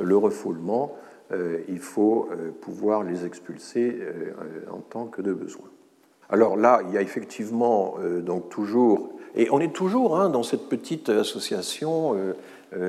[0.00, 0.96] le refoulement.
[1.32, 4.32] Euh, il faut euh, pouvoir les expulser euh,
[4.70, 5.66] en tant que de besoin.
[6.28, 10.68] Alors là, il y a effectivement donc toujours, et on est toujours hein, dans cette
[10.68, 12.16] petite association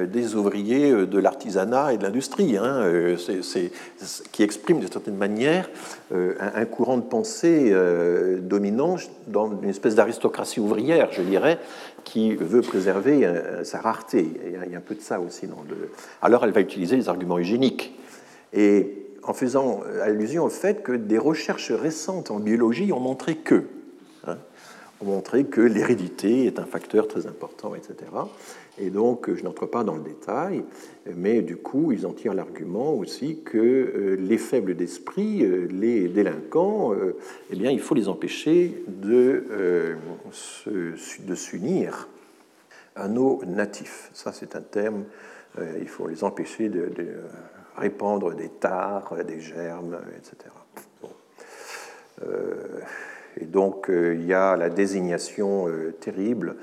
[0.05, 3.15] des ouvriers euh, de l'artisanat et de l'industrie, hein, euh,
[4.31, 5.69] qui exprime de certaine manière
[6.13, 7.73] un, courant de pensée
[8.41, 8.95] dominant
[9.27, 11.59] dans une espèce d'aristocratie ouvrière, je dirais,
[12.03, 13.29] qui veut préserver
[13.63, 14.29] sa rareté.
[14.45, 15.47] Il y a un peu de ça aussi.
[15.47, 15.89] Dans le...
[16.21, 17.97] Alors elle va utiliser les arguments hygiéniques.
[18.53, 23.65] Et en faisant allusion au fait que des recherches récentes en biologie ont montré que,
[25.01, 27.95] ont montré que l'hérédité est un facteur très important, etc.
[28.79, 30.63] Et donc, je n'entre pas dans le détail,
[31.15, 36.07] mais du coup, ils en tirent l'argument aussi que euh, les faibles d'esprit, euh, les
[36.07, 37.17] délinquants, euh,
[37.51, 39.45] eh bien, il faut les empêcher de,
[41.33, 42.07] s'unir
[42.95, 44.11] à nos natifs.
[44.13, 45.05] Ça, c'est un terme,
[45.79, 46.91] il faut les empêcher de,
[47.75, 50.51] répandre des tares, des germes, etc.
[53.39, 55.67] et donc, il y a la désignation
[55.99, 56.55] terrible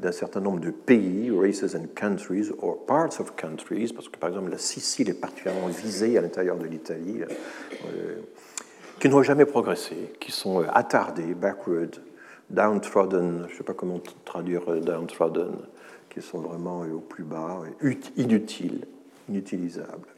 [0.00, 4.30] d'un certain nombre de pays, races and countries, or parts of countries, parce que par
[4.30, 8.16] exemple la Sicile est particulièrement visée à l'intérieur de l'Italie, euh,
[8.98, 11.96] qui n'ont jamais progressé, qui sont euh, attardés, backward,
[12.48, 15.52] downtrodden, je ne sais pas comment traduire euh, downtrodden,
[16.08, 17.60] qui sont vraiment au plus bas,
[18.16, 18.86] inutiles,
[19.28, 20.08] inutilisables.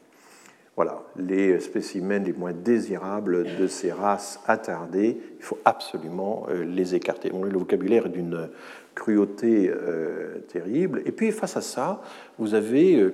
[0.75, 6.95] Voilà, les spécimens les moins désirables de ces races attardées, il faut absolument euh, les
[6.95, 7.29] écarter.
[7.29, 8.49] le vocabulaire est d'une
[8.95, 11.03] cruauté euh, terrible.
[11.05, 12.01] Et puis face à ça,
[12.39, 13.13] vous avez euh,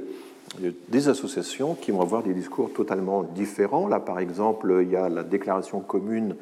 [0.87, 3.89] des associations qui vont avoir des discours totalement différents.
[3.89, 6.35] Là, par exemple, il y a la déclaration commune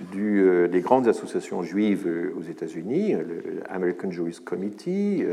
[0.00, 5.24] des grandes associations juives aux États-Unis, le American Jewish Committee,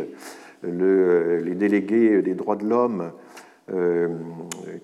[0.64, 3.12] les délégués des droits de l'homme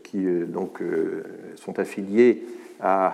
[0.04, 1.24] qui euh, donc, euh,
[1.56, 2.44] sont affiliés
[2.80, 3.14] à,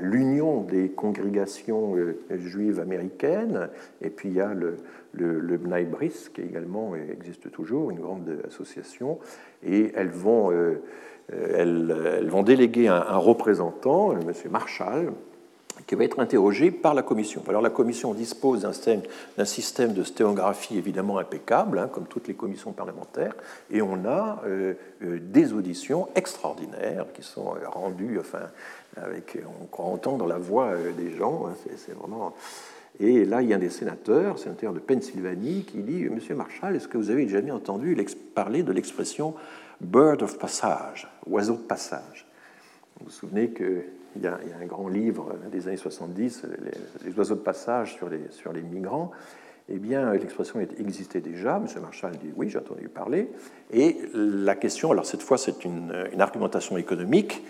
[0.00, 1.94] l'union des congrégations
[2.30, 3.70] juives américaines,
[4.02, 4.76] et puis il y a le,
[5.14, 9.18] le, Bnei Bris, qui également existe toujours, une grande association,
[9.64, 10.52] et elles vont,
[11.32, 14.32] elles, vont déléguer un, un représentant, M.
[14.50, 15.12] Marshall,
[15.86, 17.42] qui va être interrogé par la commission.
[17.48, 22.72] Alors la commission dispose d'un système, de sténographie évidemment impeccable, hein, comme toutes les commissions
[22.72, 23.34] parlementaires,
[23.70, 28.50] et on a euh, euh, des auditions extraordinaires qui sont euh, rendues, enfin,
[28.98, 32.34] on croit entendre la voix des gens, hein, c'est vraiment...
[32.98, 36.74] Et là, il y a un des sénateurs, sénateur de Pennsylvanie, qui dit Monsieur Marshall,
[36.76, 37.94] est-ce que vous avez jamais entendu
[38.34, 39.34] parler de l'expression
[39.82, 42.26] bird of passage, oiseau de passage
[42.98, 43.82] Vous vous souvenez que
[44.16, 46.46] il y, a, un grand livre des années 70,
[47.04, 49.10] les, oiseaux de passage sur les, sur les migrants.
[49.68, 51.56] Eh bien, l'expression existait déjà.
[51.56, 51.66] M.
[51.82, 53.28] Marshall dit oui, j'ai entendu parler.
[53.72, 57.42] Et la question, alors cette fois, c'est une, argumentation économique.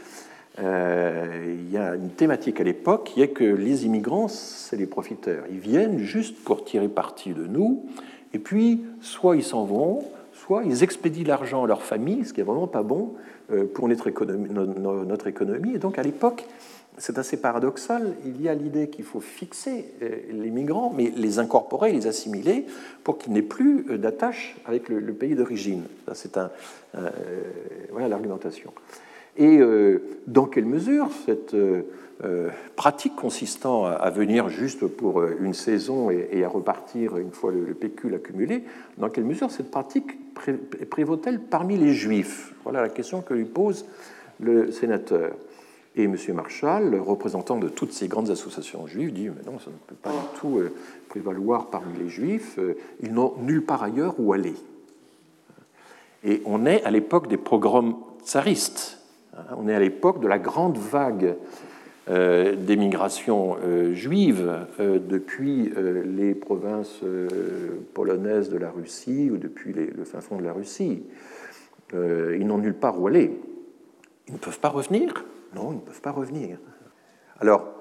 [0.59, 4.87] Euh, il y a une thématique à l'époque qui est que les immigrants, c'est les
[4.87, 5.45] profiteurs.
[5.51, 7.85] Ils viennent juste pour tirer parti de nous,
[8.33, 10.03] et puis soit ils s'en vont,
[10.33, 13.36] soit ils expédient l'argent à leur famille, ce qui est vraiment pas bon, euh,
[13.75, 15.75] pour notre économie.
[15.75, 16.47] Et donc à l'époque,
[16.99, 21.39] c'est assez paradoxal, il y a l'idée qu'il faut fixer euh, les migrants, mais les
[21.39, 22.65] incorporer, les assimiler,
[23.05, 25.83] pour qu'ils n'aient plus euh, d'attache avec le, pays d'origine.
[26.15, 26.51] C'est un,
[27.91, 28.73] voilà l'argumentation.
[29.39, 29.61] Et
[30.27, 31.55] dans quelle mesure cette
[32.75, 37.75] pratique consistant à, venir juste pour une saison et, à repartir une fois le, le
[37.75, 38.65] pécule accumulé,
[38.97, 40.19] dans quelle mesure cette pratique
[40.91, 42.55] prévaut-elle parmi les juifs?
[42.65, 43.87] Voilà la question que lui pose
[44.41, 45.33] le sénateur.
[45.99, 46.17] Et M.
[46.35, 50.11] Marshall, représentant de toutes ces grandes associations juives, dit Mais non, ça ne peut pas
[50.11, 50.75] du tout euh,
[51.09, 54.55] prévaloir parmi les juifs, euh, ils n'ont nulle part ailleurs où aller.
[56.23, 58.99] Et on est à l'époque des programmes tsaristes,
[59.35, 59.45] hein.
[59.57, 61.37] on est à l'époque de la grande vague
[62.09, 65.73] euh, d'émigration euh, juive euh, depuis
[66.05, 67.01] les provinces
[67.95, 71.03] polonaises de la Russie ou depuis le fin fond de la Russie.
[71.93, 73.33] Ils n'ont nulle part où aller.
[74.29, 76.59] Ils ne peuvent pas revenir Non, ils ne peuvent pas revenir.
[77.41, 77.75] Alors,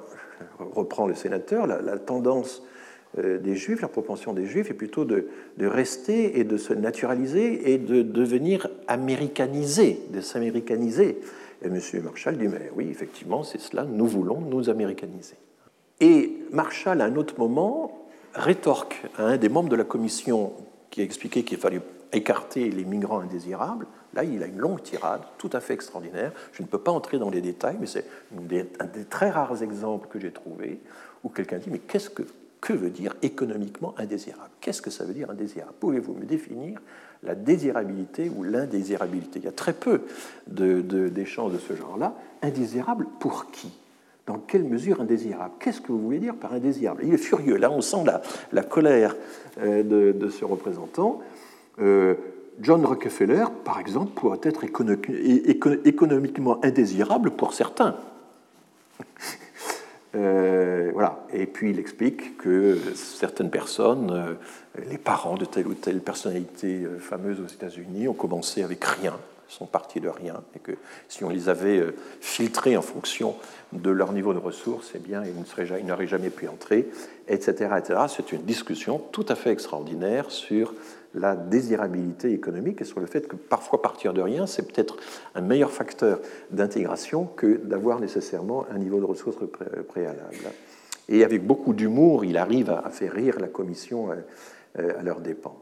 [0.59, 2.63] reprend le sénateur, la, tendance
[3.17, 7.73] des juifs, la propension des juifs est plutôt de, de, rester et de se naturaliser
[7.73, 11.19] et de devenir américanisés, de s'américaniser.
[11.61, 11.79] Et M.
[12.03, 15.35] Marshall dit, mais oui, effectivement, c'est cela, nous voulons nous américaniser.
[15.99, 20.53] Et Marshall, à un autre moment, rétorque à un des membres de la commission
[20.89, 21.81] qui a expliqué qu'il fallait
[22.11, 23.87] écarter les migrants indésirables.
[24.13, 26.31] Là, il a une longue tirade, tout à fait extraordinaire.
[26.53, 28.05] Je ne peux pas entrer dans les détails, mais c'est
[28.79, 30.79] un des très rares exemples que j'ai trouvé
[31.23, 32.23] où quelqu'un dit, mais qu'est-ce que,
[32.61, 34.51] que veut dire économiquement indésirable?
[34.61, 35.73] Qu'est-ce que ça veut dire indésirable?
[35.79, 36.79] Pouvez-vous me définir
[37.25, 39.39] la désirabilité ou l'indésirabilité.
[39.39, 40.01] Il y a très peu
[40.47, 42.15] d'échanges de, de ce genre-là.
[42.41, 43.71] Indésirable pour qui?
[44.27, 45.53] Dans quelle mesure indésirable?
[45.59, 47.03] Qu'est-ce que vous voulez dire par indésirable?
[47.03, 47.57] Il est furieux.
[47.57, 48.03] Là, on sent
[48.51, 49.15] la, colère
[49.59, 51.19] euh, de, ce représentant.
[51.79, 52.15] Euh,
[52.61, 54.63] John Rockefeller, par exemple, pourrait être
[55.85, 57.97] économiquement indésirable pour certains.
[60.15, 61.25] Euh, voilà.
[61.33, 66.83] Et puis il explique que certaines personnes, euh, les parents de telle ou telle personnalité
[66.83, 70.71] euh, fameuse aux États-Unis, ont commencé avec rien, sont partis de rien, et que
[71.09, 71.83] si on les avait
[72.21, 73.35] filtrés en fonction
[73.73, 76.87] de leur niveau de ressources, eh bien, ils n'auraient jamais pu entrer,
[77.27, 77.69] etc.
[77.77, 77.99] etc.
[78.07, 80.73] C'est une discussion tout à fait extraordinaire sur
[81.15, 84.97] la désirabilité économique et sur le fait que parfois partir de rien, c'est peut-être
[85.33, 86.19] un meilleur facteur
[86.51, 89.37] d'intégration que d'avoir nécessairement un niveau de ressources
[89.87, 90.35] préalable.
[91.09, 94.15] Et avec beaucoup d'humour, il arrive à faire rire la commission euh,
[94.79, 95.55] euh, à leurs dépens.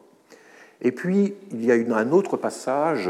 [0.81, 3.09] Et puis, il y a un autre passage,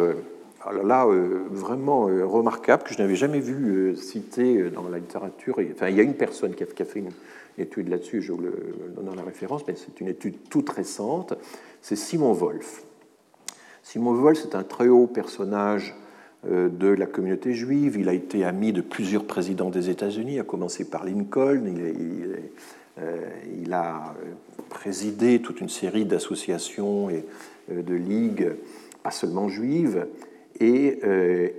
[0.66, 5.60] alors là, euh, vraiment remarquable, que je n'avais jamais vu cité dans la littérature.
[5.72, 7.12] Enfin, il y a une personne qui a fait une
[7.58, 8.42] étude là-dessus, je vous
[8.96, 11.34] donne la référence, mais c'est une étude toute récente
[11.84, 12.86] c'est Simon Wolf.
[13.84, 15.94] Simon Wolf, c'est un très haut personnage
[16.50, 17.98] euh, de la communauté juive.
[18.00, 21.66] Il a été ami de plusieurs présidents des États-Unis, à commencer par Lincoln.
[22.96, 24.32] Il, a euh,
[24.70, 27.26] présidé toute une série d'associations et
[27.70, 28.54] euh, de ligues,
[29.04, 30.08] pas seulement juives.
[30.60, 31.00] Et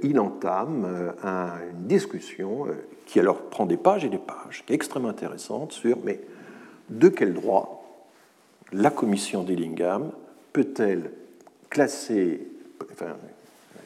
[0.03, 2.67] il entame une discussion
[3.07, 6.21] qui alors prend des pages et des pages, qui est extrêmement intéressante sur mais
[6.89, 7.85] de quel droit
[8.73, 10.11] la commission d'Illingham
[10.53, 11.11] peut-elle
[11.71, 12.47] classer,
[12.93, 13.17] enfin,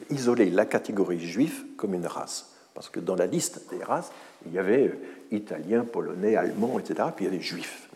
[0.09, 2.55] isoler la catégorie juive comme une race?
[2.73, 4.11] Parce que dans la liste des races,
[4.45, 4.95] il y avait euh,
[5.31, 7.89] italiens, polonais, allemands, etc., puis il y avait juifs.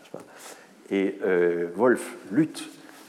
[0.90, 2.68] Et euh, Wolf lutte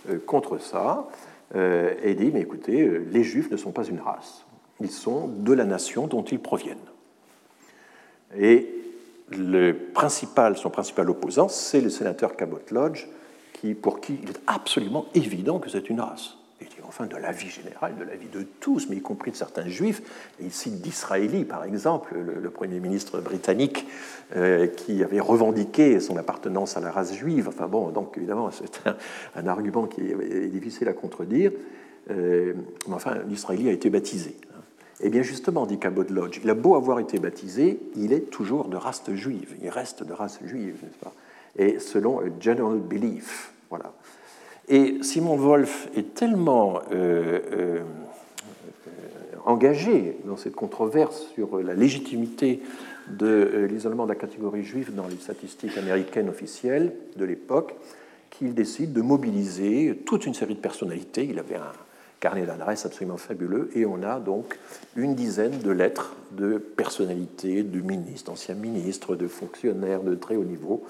[0.10, 1.08] euh, contre ça
[1.54, 4.46] et dit, mais écoutez, les juifs ne sont pas une race,
[4.82, 6.78] ils sont de la nation dont ils proviennent.
[8.38, 8.68] Et
[9.30, 13.08] le principal, son principal opposant, c'est le sénateur Cabot Lodge,
[13.54, 16.38] qui, pour qui il est absolument évident que c'est une race.
[16.98, 20.02] De la vie générale, de la vie de tous, mais y compris de certains juifs.
[20.39, 23.86] Il cite d'Israéli, par exemple, le, Premier ministre britannique
[24.38, 27.50] euh, qui avait revendiqué son appartenance à la race juive.
[27.50, 28.82] Enfin bon, donc évidemment, c'est
[29.36, 31.52] un, argument qui est, difficile à contredire.
[32.12, 32.54] Euh,
[32.88, 34.38] mais enfin, l'Israéli a été baptisé.
[35.02, 38.70] Eh bien, justement, dit Cabot Lodge, il a beau avoir été baptisé, il est toujours
[38.70, 39.54] de race juive.
[39.62, 41.14] Il reste de race juive, n'est-ce pas?
[41.58, 43.52] Et selon General Belief.
[43.70, 43.91] Voilà.
[44.68, 47.80] Et Simon Wolf est tellement euh, euh,
[49.45, 52.61] engagé dans cette controverse sur la légitimité
[53.07, 57.76] de euh, l'isolement de la catégorie juive dans les statistiques américaines officielles de l'époque
[58.32, 61.26] qu'il décide de mobiliser toute une série de personnalités.
[61.30, 61.72] Il avait un
[62.20, 64.57] carnet d'adresses absolument fabuleux, et on a donc
[64.95, 70.43] une dizaine de lettres de personnalités, de ministres, d'anciens ministres, de fonctionnaires de très haut
[70.43, 70.84] niveau,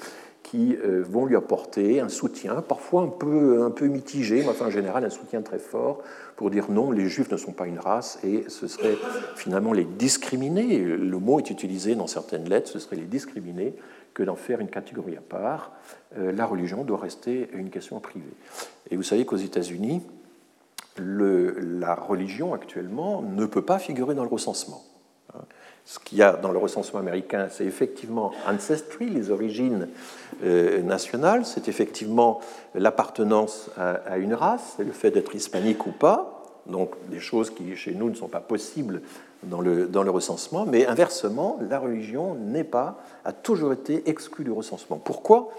[0.46, 4.70] qui euh, vont lui apporter un soutien, parfois un peu, un peu mitigé, mais en
[4.70, 6.04] général un soutien très fort,
[6.36, 8.96] pour dire non, les juifs ne sont pas une race, et ce serait
[9.36, 13.74] finalement les discriminer, le mot est utilisé dans certaines lettres, ce serait les discriminer
[14.14, 15.72] que d'en faire une catégorie à part.
[16.16, 18.26] Euh, la religion doit rester une question privée.
[18.92, 20.04] Et vous savez qu'aux États-Unis,
[21.00, 24.84] la religion actuellement ne peut pas figurer dans le recensement.
[25.86, 29.88] Ce qu'il y a dans le recensement américain, c'est effectivement ancestry, les origines
[30.44, 32.42] euh, nationales, c'est effectivement
[32.74, 37.94] l'appartenance à, une race, le fait d'être hispanique ou pas, donc des choses qui chez
[37.94, 39.02] nous ne sont pas possibles
[39.44, 44.44] dans le, dans le recensement, mais inversement, la religion n'est pas, a toujours été exclue
[44.44, 44.98] du recensement.
[44.98, 45.52] Pourquoi?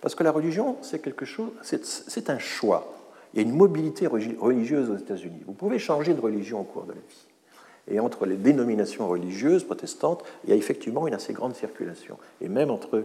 [0.00, 2.92] Parce que la religion, c'est quelque chose, c'est un choix.
[3.34, 5.42] Il y a une mobilité religieuse aux États-Unis.
[5.44, 7.31] Vous pouvez changer de religion au cours de la vie.
[7.90, 12.16] Et entre les dénominations religieuses protestantes, il y a effectivement une assez grande circulation.
[12.40, 13.04] Et même entre.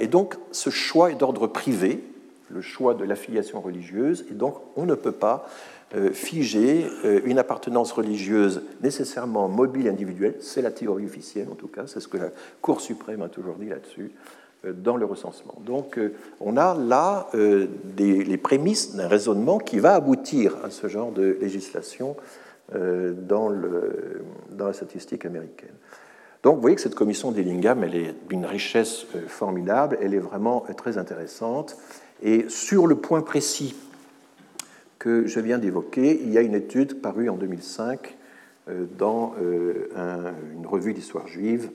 [0.00, 2.02] Et donc, ce choix est d'ordre privé,
[2.50, 5.48] le choix de l'affiliation religieuse, et donc on ne peut pas
[5.94, 10.34] euh, figer euh, une appartenance religieuse nécessairement mobile individuelle.
[10.40, 13.54] C'est la théorie officielle, en tout cas, c'est ce que la Cour suprême a toujours
[13.54, 14.12] dit là-dessus.
[14.66, 15.54] Euh, dans le recensement.
[15.64, 16.00] Donc
[16.40, 17.28] on a là
[17.96, 22.16] les prémices d'un raisonnement qui va aboutir à ce genre de législation
[22.72, 25.74] dans, le, dans la statistique américaine.
[26.42, 30.64] Donc vous voyez que cette commission d'Illingham, elle est d'une richesse formidable, elle est vraiment
[30.76, 31.76] très intéressante.
[32.22, 33.74] Et sur le point précis
[34.98, 38.16] que je viens d'évoquer, il y a une étude parue en 2005
[38.98, 41.70] dans une revue d'histoire juive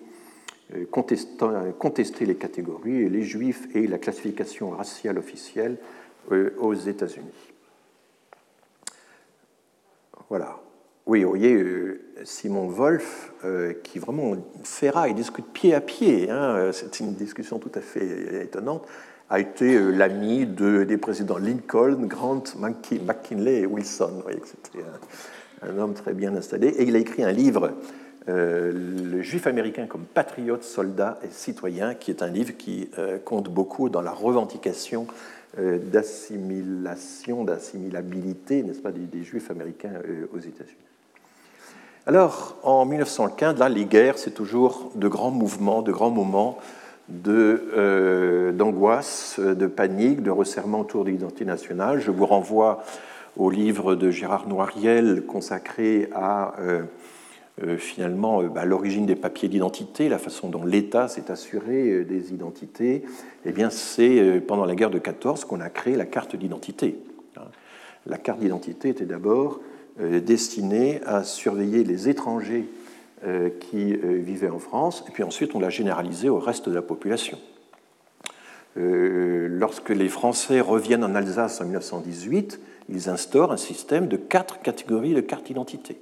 [0.75, 5.77] euh, contester les catégories, les juifs et la classification raciale officielle
[6.31, 7.53] euh, aux États-Unis.
[10.29, 10.62] Voilà.
[11.06, 13.34] Oui, vous voyez, euh, Simon Wolf,
[13.84, 18.88] qui vraiment ferraille, discute pied à pied, hein, c'est une discussion tout à fait étonnante,
[19.30, 24.12] a été l'ami de, des présidents Lincoln, Grant, McKinley et Wilson.
[24.16, 24.86] Vous voyez que c'était
[25.62, 26.68] un, homme très bien installé.
[26.68, 27.74] Et il a écrit un livre
[28.30, 33.18] euh, le juif américain comme patriote, soldat et citoyen, qui est un livre qui euh,
[33.20, 35.08] compte beaucoup dans la revendication
[35.60, 39.93] euh, d'assimilation, d'assimilabilité, n'est-ce pas, des, juifs américains
[40.34, 40.82] aux États-Unis.
[42.06, 46.58] Alors, en 1915, là, les guerres, c'est toujours de grands mouvements, de grands moments
[47.08, 48.60] d'angoisse,
[49.39, 52.01] de, panique, de resserrement autour de l'identité nationale.
[52.01, 52.84] Je vous renvoie
[53.38, 56.56] au livre de Gérard Noiriel consacré à
[57.62, 62.04] euh, finalement euh, bah, l'origine des papiers d'identité, la façon dont l'État s'est assuré euh,
[62.04, 63.04] des identités,
[63.45, 66.97] eh bien c'est pendant la guerre de 14 qu'on a créé la carte d'identité.
[67.38, 67.43] Hein.
[68.08, 69.60] La carte d'identité était d'abord
[69.99, 72.65] destinée à surveiller les étrangers
[73.59, 77.37] qui vivaient en France, et puis ensuite on l'a généralisée au reste de la population.
[78.75, 85.13] Lorsque les Français reviennent en Alsace en 1918, ils instaurent un système de quatre catégories
[85.13, 85.97] de carte d'identité.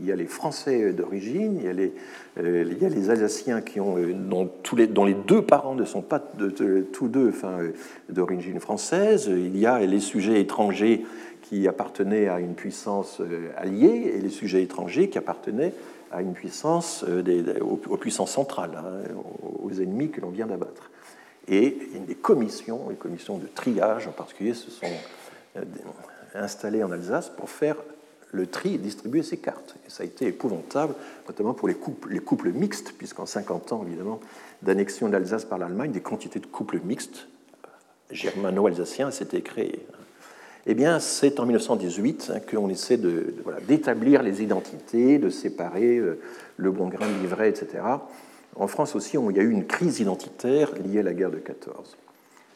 [0.00, 1.92] Il y a les Français d'origine, il,
[2.42, 5.76] euh, y a les Alsaciens qui ont, euh, dont, tous les, dont les deux parents
[5.76, 7.32] ne sont pas tous deux
[8.08, 9.30] d'origine française.
[9.30, 11.04] Il y a les sujets étrangers
[11.54, 13.20] qui appartenaient à une puissance
[13.56, 15.72] alliée et les sujets étrangers qui appartenaient
[16.10, 17.04] à une puissance,
[17.60, 19.14] aux, puissances centrales, hein,
[19.62, 20.90] aux ennemis que l'on vient d'abattre.
[21.48, 21.76] Et
[22.06, 24.86] des commissions, les commissions de triage en particulier, se sont
[26.34, 27.76] installées en Alsace pour faire
[28.32, 29.76] le tri et distribuer ces cartes.
[29.86, 30.94] Et ça a été épouvantable,
[31.28, 34.20] notamment pour les couples, les couples mixtes, puisqu'en 50 ans, évidemment,
[34.62, 37.28] d'annexion d'Alsace par l'Allemagne, des quantités de couples mixtes
[38.10, 39.86] germano-alsaciens s'étaient créées.
[40.66, 42.98] Eh bien, c'est en 1918 hein, qu'on essaie
[43.68, 46.18] d'établir les identités, de séparer euh,
[46.56, 47.82] le bon grain de l'ivraie, etc.
[48.56, 51.36] En France aussi, il y a eu une crise identitaire liée à la guerre de
[51.36, 51.96] 14.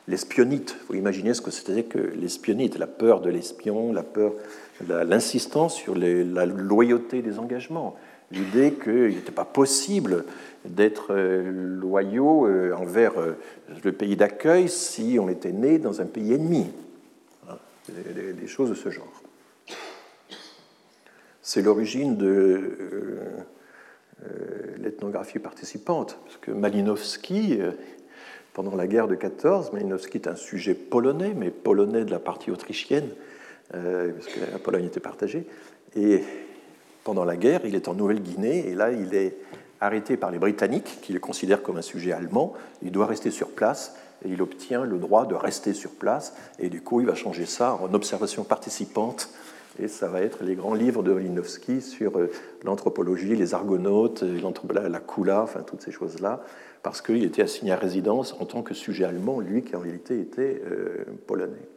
[0.07, 4.33] L'espionnite, vous imaginez ce que c'était que l'espionnite, la peur de l'espion, la peur,
[4.89, 7.95] l'insistance sur la loyauté des engagements,
[8.33, 10.25] l'idée qu'il n'était pas possible
[10.65, 13.13] d'être euh, loyaux euh, envers
[13.85, 16.69] le pays d'accueil si on était né dans un pays ennemi.
[17.89, 19.23] Des, choses de ce genre.
[21.43, 23.19] C'est l'origine de
[24.79, 27.61] l'ethnographie participante, parce que Malinowski,
[28.53, 32.51] pendant la guerre de 14, Malinowski est un sujet polonais, mais polonais de la partie
[32.51, 33.09] autrichienne,
[33.71, 35.47] parce que la Pologne était partagée,
[35.97, 36.23] et
[37.05, 39.37] pendant la guerre, il est en Nouvelle-Guinée, et là, il est
[39.81, 42.53] arrêté par les Britanniques, qui le considèrent comme un sujet allemand.
[42.83, 46.35] Il doit rester sur place et il obtient le droit de rester sur place.
[46.59, 49.31] Et du coup, il va changer ça en observation participante.
[49.81, 52.31] Et ça va être les grands livres de Malinowski sur euh,
[52.65, 56.43] l'anthropologie, les argonautes, la Kula, enfin toutes ces choses-là,
[56.83, 60.21] parce qu'il était assigné à résidence en tant que sujet allemand, lui qui en réalité
[60.21, 61.69] était euh, polonais.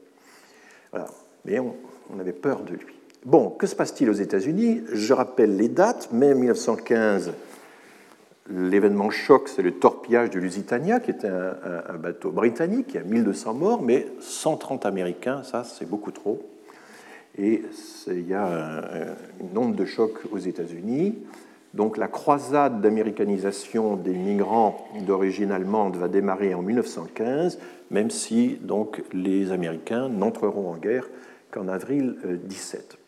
[0.92, 1.06] Voilà.
[1.46, 2.96] Mais on avait peur de lui.
[3.24, 4.82] Bon, que se passe-t-il aux États-Unis?
[4.92, 6.12] Je rappelle les dates.
[6.12, 7.32] Mai 1915,
[8.50, 13.54] L'événement choc, c'est le torpillage de Lusitania, qui était un, bateau britannique, qui a 1200
[13.54, 16.42] morts, mais 130 Américains, ça c'est beaucoup trop.
[17.38, 17.62] Et
[18.08, 21.20] il y a un, nombre de chocs aux États-Unis.
[21.74, 27.60] Donc la croisade d'américanisation des migrants d'origine allemande va démarrer en 1915,
[27.92, 31.08] même si donc les Américains n'entreront en guerre
[31.52, 33.01] qu'en avril 17.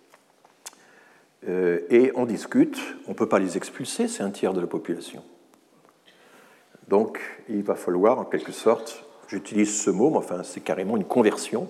[1.47, 4.67] Euh, et on discute, on ne peut pas les expulser, c'est un tiers de la
[4.67, 5.23] population.
[6.87, 7.19] Donc
[7.49, 11.69] il va falloir, en quelque sorte, j'utilise ce mot, mais enfin c'est carrément une conversion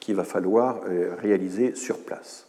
[0.00, 2.46] qu'il va falloir euh, réaliser sur place.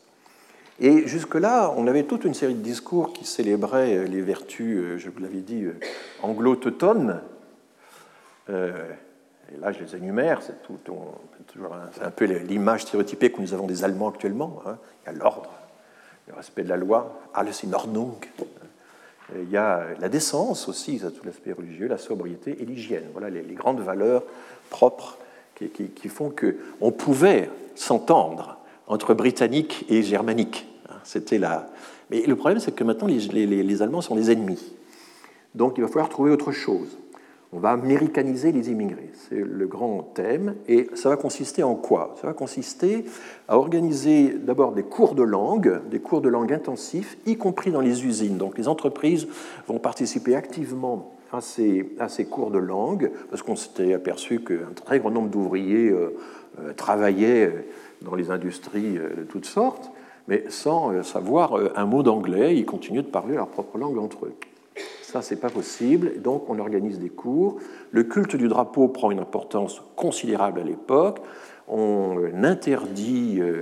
[0.80, 5.10] Et jusque-là, on avait toute une série de discours qui célébraient euh, les vertus, je
[5.10, 5.66] vous l'avais dit,
[6.22, 7.22] anglo-teutones.
[9.54, 10.54] Et là, je les énumère, c'est
[12.02, 14.62] un, peu l'image stéréotypée que nous avons des Allemands actuellement.
[14.66, 14.78] Hein.
[15.04, 15.52] Il y a l'ordre,
[16.28, 18.16] le respect de la loi, alles in Ordnung,
[19.36, 23.06] il y a la décence aussi, ça tout l'aspect religieux, la sobriété et l'hygiène.
[23.14, 24.24] Voilà les, grandes valeurs
[24.70, 25.18] propres
[25.56, 28.58] qui, font qu'on pouvait s'entendre
[28.88, 30.68] entre britanniques et germaniques.
[31.04, 31.70] C'était là.
[32.10, 34.74] Mais le problème, c'est que maintenant, les, les Allemands sont des ennemis.
[35.56, 36.98] Donc il va falloir trouver autre chose.
[37.56, 39.12] On va américaniser les immigrés.
[39.30, 40.56] C'est le grand thème.
[40.68, 42.16] Et ça va consister en quoi?
[42.20, 43.06] Ça va consister
[43.48, 47.82] à organiser d'abord des cours de langue, des cours de langue intensifs, y compris dans
[47.82, 48.38] les usines.
[48.38, 49.28] Donc les entreprises
[49.68, 54.74] vont participer activement à ces, à ces cours de langue, parce qu'on s'était aperçu qu'un
[54.74, 56.16] très grand nombre d'ouvriers euh,
[56.60, 57.66] euh, travaillaient
[58.02, 59.92] dans les industries euh, de toutes sortes,
[60.28, 64.34] mais sans savoir un mot d'anglais, ils continuaient de parler leur propre langue entre eux.
[65.14, 66.24] Ça, c'est pas possible.
[66.24, 67.60] Donc, on organise des cours.
[67.92, 71.20] Le culte du drapeau prend une importance considérable à l'époque.
[71.68, 73.62] On interdit euh,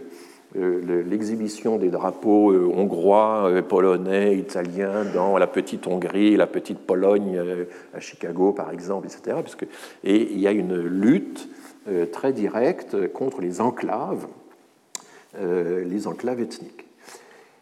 [0.56, 7.44] euh, l'exhibition des drapeaux euh, hongrois, polonais, italiens dans la petite Hongrie, la petite Pologne
[7.94, 9.36] à Chicago, par exemple, etc.
[10.06, 11.50] et il y a une lutte
[12.14, 14.26] très directe contre les enclaves,
[15.38, 16.91] les enclaves ethniques.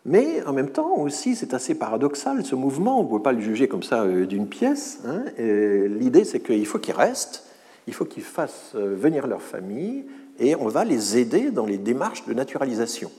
[0.06, 3.42] Mais en même temps aussi, c'est assez paradoxal ce mouvement, on ne peut pas le
[3.42, 5.00] juger comme ça euh, d'une pièce.
[5.06, 5.24] Hein.
[5.38, 7.46] L'idée, c'est qu'il faut qu'ils restent,
[7.88, 10.06] il faut qu'ils fassent euh, venir leur famille,
[10.40, 13.12] et on va les aider dans les démarches de naturalisation.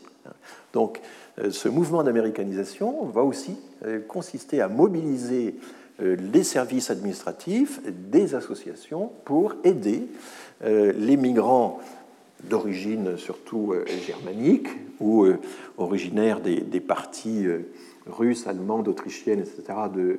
[0.73, 1.01] Donc
[1.39, 3.57] euh, ce mouvement d'américanisation va aussi
[4.09, 5.55] consister à mobiliser
[5.99, 10.07] les services administratifs des associations pour aider
[10.63, 11.81] les migrants
[12.49, 14.69] d'origine surtout euh, germanique
[15.01, 15.39] ou euh,
[15.79, 17.71] originaire des, parties euh,
[18.07, 19.63] russes, allemandes, autrichiennes, etc.,
[19.95, 20.19] de,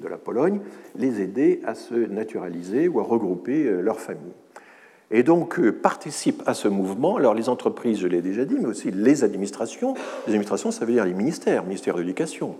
[0.00, 0.60] de, la Pologne,
[0.96, 4.32] les aider à se naturaliser ou à regrouper leur famille.
[5.10, 8.90] Et donc participent à ce mouvement, alors les entreprises, je l'ai déjà dit, mais aussi
[8.90, 9.94] les administrations.
[10.26, 12.56] Les administrations, ça veut dire les ministères, ministère de l'Éducation,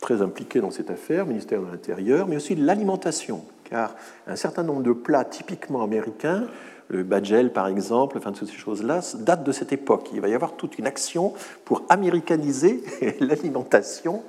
[0.00, 3.42] très impliqué dans cette affaire, ministère de l'Intérieur, mais aussi l'alimentation.
[3.64, 3.94] car
[4.26, 6.46] un certain nombre de plats typiquement américains,
[6.88, 10.10] le badgel par exemple, enfin toutes ces choses-là, datent de cette époque.
[10.12, 11.32] Il va y avoir toute une action
[11.64, 12.82] pour américaniser
[13.20, 14.22] l'alimentation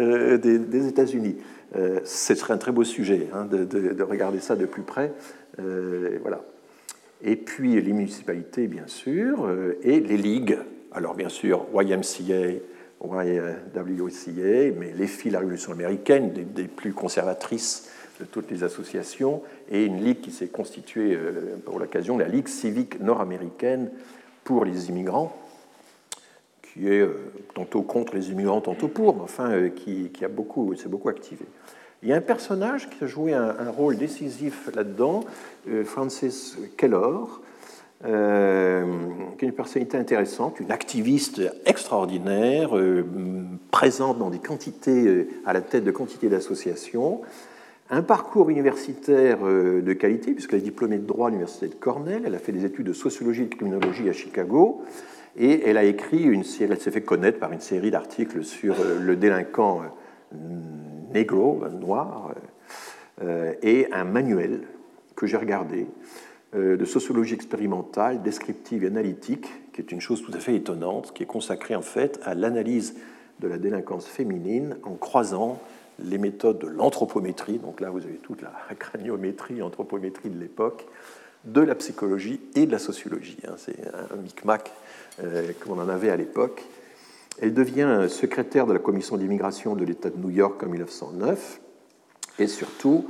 [0.00, 1.36] euh, des, États-Unis.
[1.76, 5.12] Euh, ce serait un très beau sujet hein, de, regarder ça de plus près.
[5.58, 6.42] Euh, voilà.
[7.22, 9.50] Et puis les municipalités, bien sûr,
[9.82, 10.58] et les ligues.
[10.92, 12.60] Alors bien sûr, YMCA,
[13.02, 17.88] YWCA, mais les filles de la Révolution américaine, des plus conservatrices
[18.26, 23.00] toutes les associations, et une ligue qui s'est constituée euh, pour l'occasion, la Ligue civique
[23.00, 23.90] nord-américaine
[24.44, 25.36] pour les immigrants,
[26.62, 30.74] qui est euh, tantôt contre les immigrants, tantôt pour, mais enfin euh, qui, a beaucoup,
[30.74, 31.44] s'est beaucoup activé.
[32.02, 35.24] Il y a un personnage qui a joué un, rôle décisif là-dedans,
[35.86, 37.40] Francis Kellor,
[38.02, 42.72] qui est une personnalité intéressante, une activiste extraordinaire,
[43.70, 47.22] présente dans des quantités, à la tête de quantités d'associations,
[47.94, 52.22] un parcours universitaire euh, de qualité, puisqu'elle est diplômée de droit à l'université de Cornell,
[52.26, 54.82] elle a fait des études de sociologie et de criminologie à Chicago,
[55.36, 58.98] et elle a écrit une elle s'est fait connaître par une série d'articles sur euh,
[59.00, 60.36] le délinquant euh,
[61.12, 62.34] négro, noir,
[63.62, 64.62] et un manuel
[65.14, 65.86] que j'ai regardé
[66.52, 71.22] de sociologie expérimentale, descriptive et analytique, qui est une chose tout à fait étonnante, qui
[71.22, 72.96] est consacrée en fait à l'analyse
[73.38, 75.60] de la délinquance féminine en croisant
[75.98, 80.86] les méthodes de l'anthropométrie, donc là vous avez toute la craniométrie, anthropométrie de l'époque,
[81.44, 83.38] de la psychologie et de la sociologie.
[83.46, 83.54] Hein.
[83.56, 83.76] C'est
[84.10, 84.72] un micmac
[85.22, 86.62] euh, qu'on en avait à l'époque.
[87.40, 91.60] Elle devient secrétaire de la commission d'immigration de l'État de New York en 1909
[92.38, 93.04] et surtout,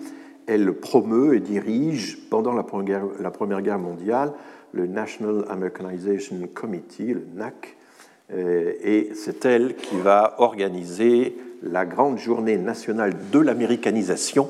[0.47, 4.33] elle promeut et dirige pendant la Première Guerre, mondiale
[4.73, 7.84] le National Americanization Committee, le NAC, euh,
[8.33, 14.49] et c'est elle qui va organiser la grande journée nationale de l'américanisation,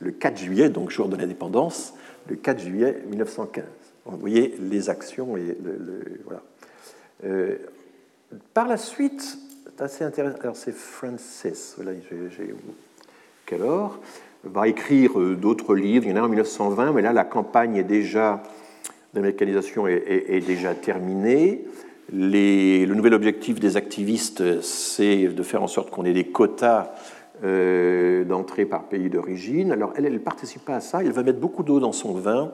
[0.00, 1.94] le 4 juillet, donc jour de l'indépendance,
[2.28, 3.64] le 4 juillet 1915.
[4.06, 5.56] Vous voyez les actions et
[6.24, 6.42] voilà.
[7.24, 7.56] Euh,
[8.54, 10.38] par la suite, c'est assez intéressant.
[10.40, 12.54] Alors c'est Francis, voilà, j'ai
[13.46, 13.98] Kellor
[14.44, 16.06] va écrire euh, d'autres livres.
[16.06, 17.84] Il y en a en 1920, mais là la campagne
[19.14, 21.64] d'américanisation est, déjà terminée
[22.12, 26.92] le nouvel objectif des activistes, c'est de faire en sorte qu'on ait des quotas
[27.44, 29.72] euh, d'entrée par pays d'origine.
[29.72, 32.52] Alors elle, elle participe pas à ça, elle va mettre beaucoup d'eau dans son vin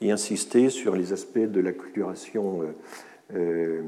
[0.00, 2.66] et insister sur les aspects de la culturation euh,
[3.34, 3.82] euh,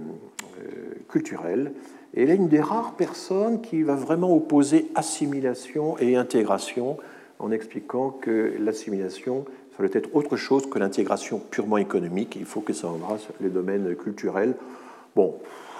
[1.09, 1.73] culturelle.
[2.15, 6.97] Et elle est une des rares personnes qui va vraiment opposer assimilation et intégration
[7.39, 9.45] en expliquant que l'assimilation
[9.77, 12.35] ça doit être autre chose que l'intégration purement économique.
[12.35, 14.55] Il faut que ça embrasse les domaines culturels.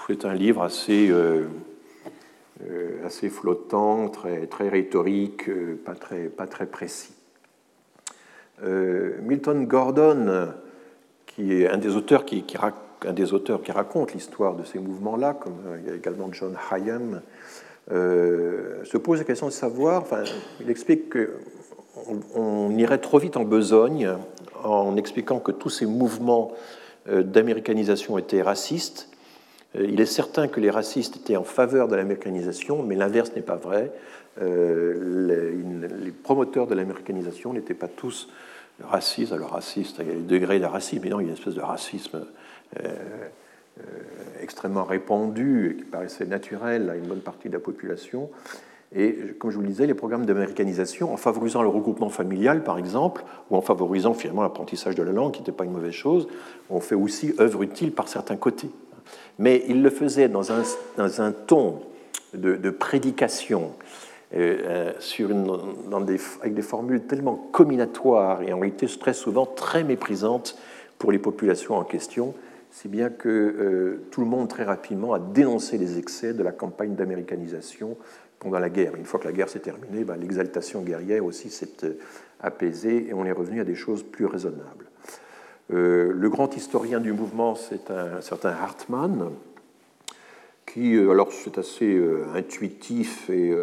[0.07, 1.45] C'est un livre assez, euh,
[2.67, 7.13] euh, flottant, très, rhétorique, euh, pas, très, précis.
[8.61, 10.49] Milton Gordon,
[11.25, 15.59] qui est un des auteurs qui, raconte l'histoire de ces mouvements-là, comme
[15.95, 17.21] également John Hayam,
[17.89, 20.23] se pose la question de savoir, enfin,
[20.59, 24.09] il explique qu'on on irait trop vite en besogne
[24.65, 26.51] en expliquant que tous ces mouvements
[27.09, 29.08] d'américanisation étaient racistes
[29.75, 33.55] il est certain que les racistes étaient en faveur de l'américanisation, mais l'inverse n'est pas
[33.55, 33.91] vrai.
[34.41, 35.51] Euh,
[36.03, 38.29] les, promoteurs de l'américanisation n'étaient pas tous
[38.81, 39.31] racistes.
[39.31, 41.37] Alors raciste, il y a des degrés de racisme, mais non, il y a une
[41.37, 42.25] espèce de racisme
[42.83, 42.95] euh,
[44.41, 48.29] extrêmement répandu, qui paraissait naturel à une bonne partie de la population.
[48.95, 52.79] Et comme je vous le disais, les programmes d'américanisation, en favorisant le regroupement familial, par
[52.79, 56.27] exemple, ou en favorisant finalement l'apprentissage de la langue, qui n'était pas une mauvaise chose,
[56.71, 58.71] ont fait aussi œuvre utile par certains côtés
[59.37, 60.63] mais il le faisait dans un,
[60.97, 61.81] dans un ton
[62.33, 63.71] de, prédication,
[64.35, 65.45] euh, sur une,
[65.89, 70.57] dans des, avec des formules tellement combinatoires et en réalité très souvent très méprisantes
[70.99, 72.35] pour les populations en question,
[72.69, 76.51] si bien que euh, tout le monde très rapidement a dénoncé les excès de la
[76.51, 77.97] campagne d'américanisation
[78.39, 78.95] pendant la guerre.
[78.95, 81.93] Une fois que la guerre s'est terminée, ben, l'exaltation guerrière aussi s'est euh,
[82.39, 84.88] apaisée et on est revenu à des choses plus raisonnables.
[85.71, 89.29] Euh, le grand historien du mouvement, c'est un certain Hartmann,
[90.65, 93.53] qui, euh, alors c'est assez euh, intuitif et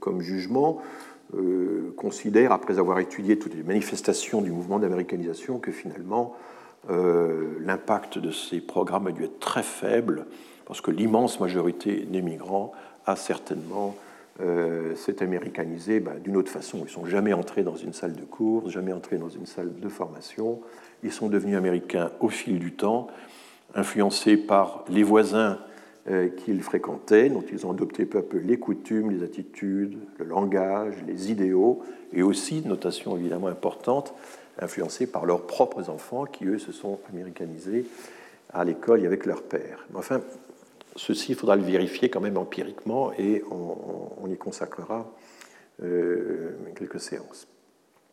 [0.00, 0.80] comme jugement,
[1.96, 6.36] considère, après avoir étudié toutes les manifestations du mouvement d'américanisation, que finalement
[6.88, 10.26] l'impact de ces programmes a dû être très faible,
[10.66, 12.70] parce que l'immense majorité des migrants
[13.06, 13.96] a certainement
[14.94, 16.78] s'est américanisé ben, d'une autre façon.
[16.78, 19.80] Ils ne sont jamais entrés dans une salle de cours, jamais entrés dans une salle
[19.80, 20.60] de formation.
[21.02, 23.08] Ils sont devenus américains au fil du temps,
[23.74, 25.58] influencés par les voisins
[26.36, 30.94] qu'ils fréquentaient, dont ils ont adopté peu à peu les coutumes, les attitudes, le langage,
[31.06, 31.82] les idéaux,
[32.12, 34.14] et aussi, notation évidemment importante,
[34.58, 37.86] influencés par leurs propres enfants qui, eux, se sont américanisés
[38.52, 39.86] à l'école et avec leur père.
[39.94, 40.20] Enfin,
[40.94, 45.12] ceci, il faudra le vérifier quand même empiriquement et on, y consacrera
[45.82, 47.46] euh, quelques séances.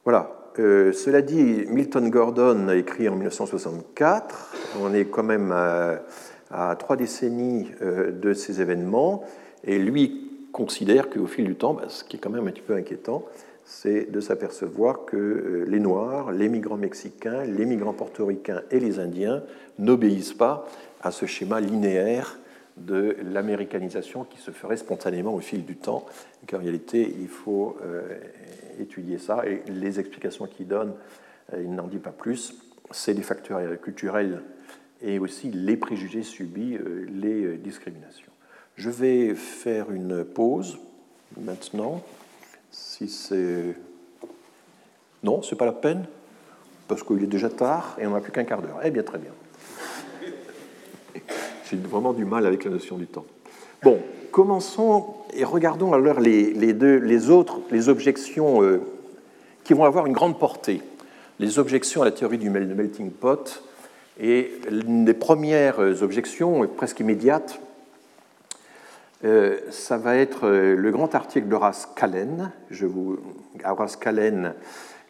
[0.04, 0.43] Voilà.
[0.60, 4.54] Euh, cela dit, Milton Gordon a écrit en 1964.
[4.82, 9.24] On est quand même à, trois décennies euh, de ces événements.
[9.64, 12.62] Et lui considère qu'au fil du temps, bah, ce qui est quand même un petit
[12.62, 13.26] peu inquiétant,
[13.66, 19.42] c'est de s'apercevoir que les Noirs, les migrants mexicains, les migrants portoricains et les Indiens
[19.80, 20.68] n'obéissent pas
[21.02, 22.38] à ce schéma linéaire
[22.78, 26.06] de l'américanisation qui se ferait spontanément au fil du temps,
[26.48, 28.18] qu'en réalité, il faut euh,
[28.80, 29.46] étudier ça.
[29.46, 30.94] Et les explications qu'il donne,
[31.54, 32.56] euh, il n'en dit pas plus,
[32.92, 34.42] c'est des facteurs culturels
[35.02, 38.32] et aussi les préjugés subis, euh, les discriminations.
[38.76, 40.80] Je vais faire une pause
[41.38, 42.02] maintenant,
[42.72, 43.76] si c'est...
[45.24, 46.06] Non, c'est pas la peine,
[46.88, 48.80] parce qu'il est déjà tard et on n'a plus qu'un quart d'heure.
[48.84, 49.32] Eh bien, très bien
[51.76, 53.26] vraiment du mal avec la notion du temps.
[53.84, 54.00] Bon,
[54.32, 58.82] commençons et regardons alors les, deux, les autres, les objections euh,
[59.64, 60.82] qui vont avoir une grande portée.
[61.40, 63.64] Les objections à la théorie du melting pot.
[64.20, 67.60] Et l'une des premières objections, presque immédiates,
[69.26, 72.52] euh, ça va être euh, le grand article d'Horace Kallen.
[73.66, 74.54] Horace Kallen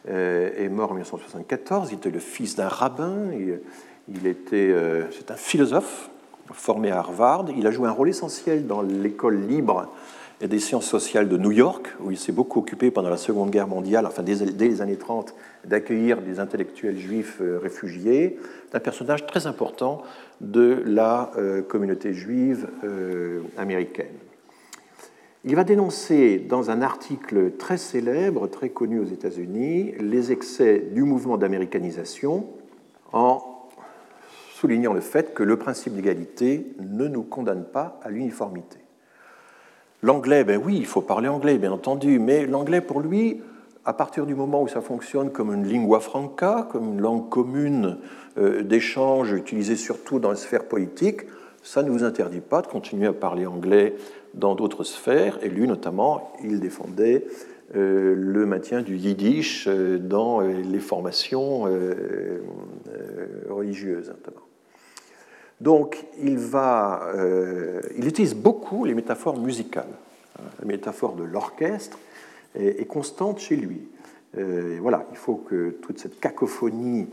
[0.06, 1.90] est mort en 1974.
[1.92, 3.30] Il était le fils d'un rabbin.
[4.08, 4.74] Il était,
[5.12, 6.10] c'est un philosophe
[6.52, 7.46] formé à Harvard.
[7.56, 9.88] Il a joué un rôle essentiel dans l'école libre
[10.40, 13.50] et des sciences sociales de New York, où il s'est beaucoup occupé pendant la Seconde
[13.50, 15.34] Guerre mondiale, enfin dès, les années 30,
[15.64, 18.38] d'accueillir des intellectuels juifs euh, réfugiés.
[18.68, 20.02] C'est un personnage très important
[20.40, 24.12] de la euh, communauté juive euh, américaine.
[25.44, 31.04] Il va dénoncer dans un article très célèbre, très connu aux États-Unis, les excès du
[31.04, 32.46] mouvement d'américanisation
[33.12, 33.53] en
[34.54, 38.78] soulignant le fait que le principe d'égalité ne nous condamne pas à l'uniformité.
[40.00, 43.40] L'anglais, ben oui, il faut parler anglais, bien entendu, mais l'anglais, pour lui,
[43.84, 47.98] à partir du moment où ça fonctionne comme une lingua franca, comme une langue commune
[48.38, 51.22] euh, d'échange utilisée surtout dans la sphère politique,
[51.64, 53.96] ça ne vous interdit pas de continuer à parler anglais
[54.34, 55.38] dans d'autres sphères.
[55.42, 57.26] Et lui, notamment, il défendait
[57.74, 61.64] le maintien du yiddish euh, dans les formations
[63.48, 64.12] religieuses.
[65.60, 69.88] Donc, il, euh, utilise beaucoup les métaphores musicales.
[70.58, 71.98] La métaphore de l'orchestre
[72.54, 73.80] est, constante chez lui.
[74.36, 77.06] Euh, voilà, il faut que toute cette cacophonie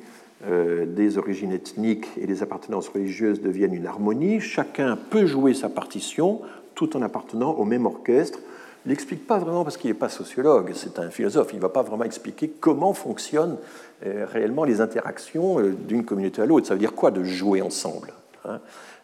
[0.48, 4.42] euh, des origines ethniques et des appartenances religieuses devienne une harmonie.
[4.42, 6.42] Chacun peut jouer sa partition
[6.74, 8.40] tout en appartenant au même orchestre.
[8.86, 11.50] Il n'explique pas vraiment parce qu'il n'est pas sociologue, c'est un philosophe.
[11.54, 13.58] Il ne va pas vraiment expliquer comment fonctionnent
[14.04, 16.66] réellement les interactions d'une communauté à l'autre.
[16.66, 18.14] Ça veut dire quoi de jouer ensemble
[18.46, 18.60] Hein?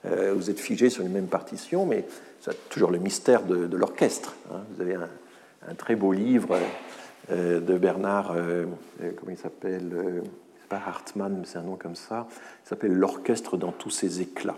[0.05, 2.05] Euh, vous êtes figé sur une même partition, mais
[2.41, 4.35] c'est toujours le mystère de, l'orchestre.
[4.51, 4.61] Hein.
[4.73, 6.57] Vous avez un, très beau livre
[7.31, 8.65] euh, de Bernard, euh,
[9.17, 10.23] comment il s'appelle
[10.61, 12.27] C'est pas Hartmann, mais c'est un nom comme ça.
[12.65, 14.57] Il s'appelle L'orchestre dans tous ses éclats,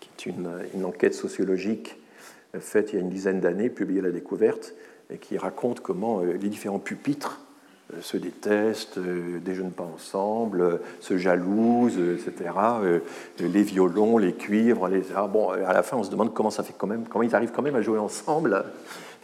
[0.00, 0.32] qui est
[0.74, 1.97] une enquête sociologique
[2.60, 4.74] faite il y a une dizaine d'années, publiée à la découverte,
[5.10, 7.40] et qui raconte comment les différents pupitres
[7.94, 12.50] euh, se détestent, euh, déjeunent pas ensemble, euh, se jalousent, etc.
[13.40, 15.04] Les violons, les cuivres, les...
[15.16, 17.34] Ah, bon, à la fin, on se demande comment ça fait quand même, comment ils
[17.34, 18.64] arrivent quand même à jouer ensemble.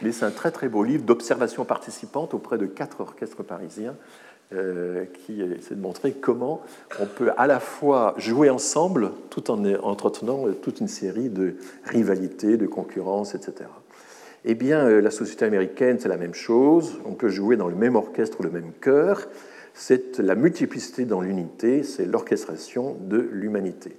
[0.01, 3.95] Mais c'est un très très beau livre d'observation participante auprès de quatre orchestres parisiens
[5.25, 6.61] qui essaie de montrer comment
[6.99, 12.55] on peut à la fois jouer ensemble tout en entretenant toute une série de rivalités,
[12.55, 13.65] de concurrences, etc.
[14.47, 16.99] Eh bien, euh, la société américaine, c'est la même chose.
[17.05, 19.27] On peut jouer dans le même orchestre le même chœur.
[19.73, 23.97] C'est la multiplicité dans l'unité, c'est l'orchestration de l'humanité.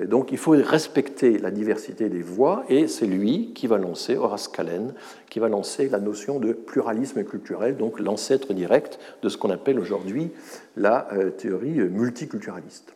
[0.00, 4.48] Donc il faut respecter la diversité des voix et c'est lui qui va lancer, Horace
[4.48, 4.94] Kallen,
[5.28, 9.78] qui va lancer la notion de pluralisme culturel, donc l'ancêtre direct de ce qu'on appelle
[9.78, 10.30] aujourd'hui
[10.76, 12.94] la euh, théorie multiculturaliste.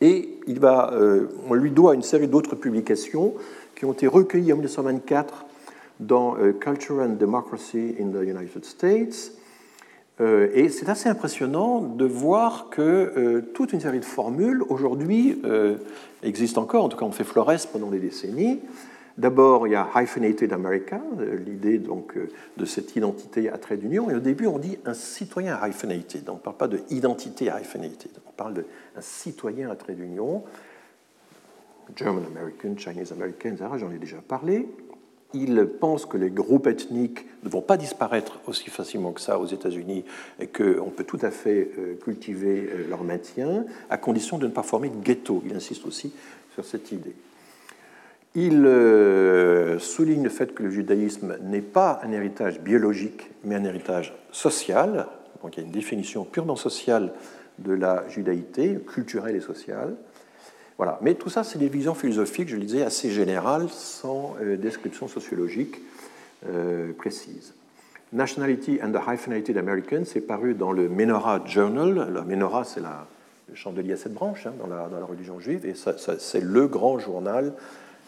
[0.00, 3.34] Et il va, euh, on lui doit une série d'autres publications
[3.74, 5.46] qui ont été recueillies en 1924
[6.00, 9.32] dans euh, Culture and Democracy in the United States.
[10.20, 15.40] Euh, et c'est assez impressionnant de voir que euh, toute une série de formules aujourd'hui
[16.22, 18.60] existent encore, en tout cas on fait Flores pendant des décennies.
[19.18, 21.00] D'abord, il y a Hyphenated America,
[21.44, 22.16] l'idée donc
[22.56, 24.08] de cette identité à trait d'union.
[24.08, 26.28] Et au début, on dit un citoyen hyphenated.
[26.30, 28.62] On ne parle pas de identité hyphenated, on parle d'un
[29.00, 30.44] citoyen à trait d'union.
[31.96, 33.70] German American, Chinese American, etc.
[33.76, 34.68] J'en ai déjà parlé.
[35.32, 39.46] Il pense que les groupes ethniques ne vont pas disparaître aussi facilement que ça aux
[39.46, 40.04] États-Unis
[40.40, 44.52] et qu'on peut tout à fait euh, cultiver euh, leur maintien à condition de ne
[44.52, 45.42] pas former de ghetto.
[45.46, 46.12] Il insiste aussi
[46.54, 47.14] sur cette idée.
[48.34, 53.64] Il euh, souligne le fait que le judaïsme n'est pas un héritage biologique, mais un
[53.64, 55.06] héritage social.
[55.42, 57.12] Donc il y a une définition purement sociale
[57.58, 59.94] de la judaïté, culturelle et sociale.
[60.80, 60.98] Voilà.
[61.02, 65.08] Mais tout ça, c'est des visions philosophiques, je le disais, assez générales, sans euh, description
[65.08, 65.76] sociologique
[66.48, 67.52] euh, précise.
[68.14, 72.10] Nationality and the Hyphenated American, c'est paru dans le Menorah Journal.
[72.10, 75.66] Le Menorah, c'est le chandelier à sept branches hein, dans, la, dans, la, religion juive,
[75.66, 77.52] et c'est le grand journal,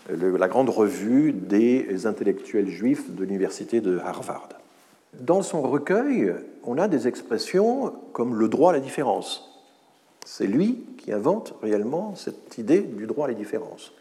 [0.09, 4.49] la grande revue des intellectuels juifs de l'université de Harvard.
[5.20, 6.32] Dans son recueil,
[6.65, 9.51] on a des expressions comme le droit à la différence.
[10.24, 13.93] C'est lui qui invente réellement cette idée du droit à la différence.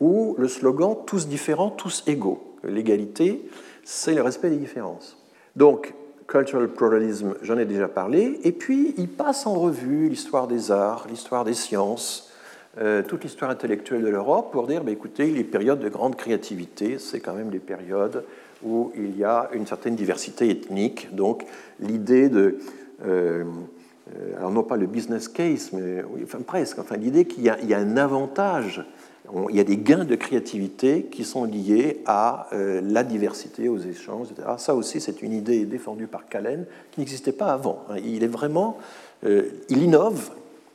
[0.00, 2.42] Ou le slogan tous différents, tous égaux.
[2.64, 3.48] L'égalité,
[3.84, 5.16] c'est le respect des différences.
[5.56, 5.94] Donc,
[6.26, 8.40] cultural pluralism, j'en ai déjà parlé.
[8.44, 12.32] Et puis, il passe en revue l'histoire des arts, l'histoire des sciences,
[12.78, 16.98] euh, toute l'histoire intellectuelle de l'Europe pour dire, bah, écoutez, les périodes de grande créativité,
[16.98, 18.24] c'est quand même des périodes
[18.64, 21.14] où il y a une certaine diversité ethnique.
[21.14, 21.44] Donc,
[21.80, 22.58] l'idée de...
[23.04, 23.44] Euh,
[24.36, 27.96] alors non pas le business case, mais enfin presque, enfin l'idée qu'il y, a un
[27.96, 28.84] avantage,
[29.48, 33.78] il y a des gains de créativité qui sont liés à euh, la diversité, aux
[33.78, 34.48] échanges, etc.
[34.58, 37.84] Ça aussi, c'est une idée défendue par Calen qui n'existait pas avant.
[38.04, 38.78] Il est vraiment,
[39.24, 40.30] euh, il innove.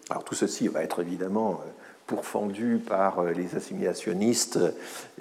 [0.09, 1.61] Alors tout ceci va être évidemment
[2.07, 4.57] pourfendu par les assimilationnistes.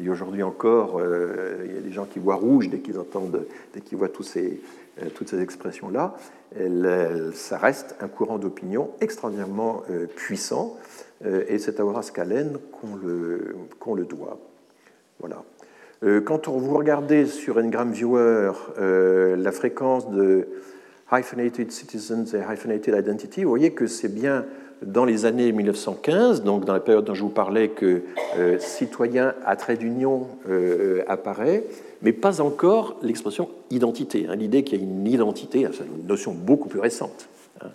[0.02, 3.44] Et aujourd'hui encore, il y a des gens qui voient rouge dès qu'ils entendent,
[3.74, 4.62] dès qu'ils voient tous ces,
[5.14, 6.16] toutes ces expressions-là
[7.34, 10.76] ça reste un courant d'opinion extraordinairement euh, puissant,
[11.24, 14.38] euh, et c'est à Horace Callen qu'on le, qu'on le doit.
[15.20, 15.42] Voilà.
[16.04, 20.48] Euh, quand vous regardez sur Ngram Viewer la fréquence de
[21.10, 24.44] hyphenated citizens et hyphenated identity, vous voyez que c'est bien
[24.82, 28.02] dans les années 1915, donc dans la période dont je vous parlais, que
[28.58, 30.28] citoyen à trait d'union
[31.06, 31.64] apparaît,
[32.02, 34.26] mais pas encore l'expression identité.
[34.28, 34.36] Hein.
[34.36, 37.28] L'idée qu'il y a une identité, c'est une notion beaucoup plus récente.
[37.60, 37.68] Hein.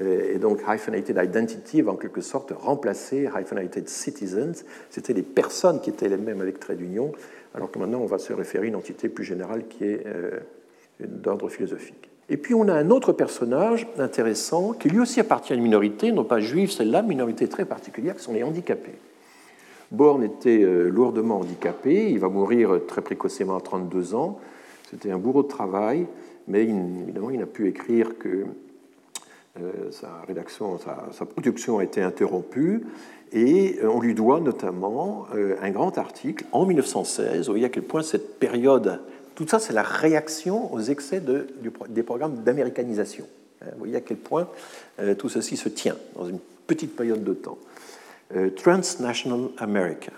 [0.00, 4.64] Et donc, hyphenated identity va en quelque sorte remplacer hyphenated citizens.
[4.90, 7.12] C'était les personnes qui étaient les mêmes avec trait d'union,
[7.54, 10.40] alors que maintenant on va se référer à une entité plus générale qui est euh,
[11.00, 12.10] d'ordre philosophique.
[12.30, 16.10] Et puis on a un autre personnage intéressant qui lui aussi appartient à une minorité,
[16.10, 18.94] non pas juive, celle-là, minorité très particulière, qui sont les handicapés.
[19.90, 24.38] Born était euh, lourdement handicapé, il va mourir très précocement à 32 ans.
[24.90, 26.06] C'était un bourreau de travail,
[26.48, 28.44] mais évidemment, il n'a pu écrire que
[29.60, 32.84] euh, sa, rédaction, sa, production a été interrompue.
[33.32, 35.26] Et euh, on lui doit notamment
[35.60, 37.46] un grand article en 1916.
[37.46, 39.00] Vous voyez à quel point cette période,
[39.34, 41.46] tout ça, c'est la réaction aux excès de,
[41.88, 43.26] des programmes d'américanisation.
[43.62, 44.48] Hein, vous voyez à quel point
[45.18, 47.58] tout ceci se tient dans une petite période de temps.
[48.34, 50.12] Euh, Transnational America.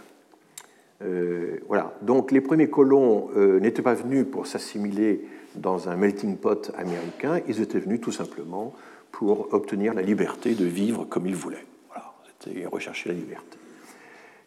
[1.02, 1.92] Euh, voilà.
[2.02, 5.26] Donc les premiers colons euh, n'étaient pas venus pour s'assimiler
[5.56, 8.74] dans un melting pot américain, ils étaient venus tout simplement
[9.10, 11.64] pour obtenir la liberté de vivre comme ils voulaient.
[11.88, 13.58] Voilà, c'était rechercher la liberté.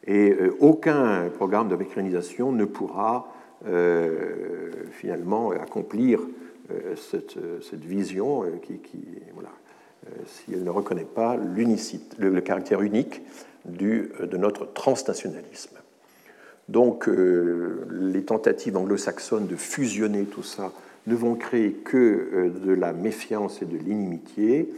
[0.06, 3.28] Et aucun programme d'américanisation ne pourra
[4.91, 6.22] finalement accomplir
[6.95, 8.80] cette, cette, vision qui,
[9.34, 9.49] voilà,
[10.26, 13.22] si elle ne reconnaît pas le, le caractère unique
[13.65, 15.80] du, de notre transnationalisme.
[16.69, 20.72] Donc euh, les tentatives anglo-saxonnes de fusionner tout ça
[21.07, 24.72] ne vont créer que euh, de la méfiance et de l'inimitié.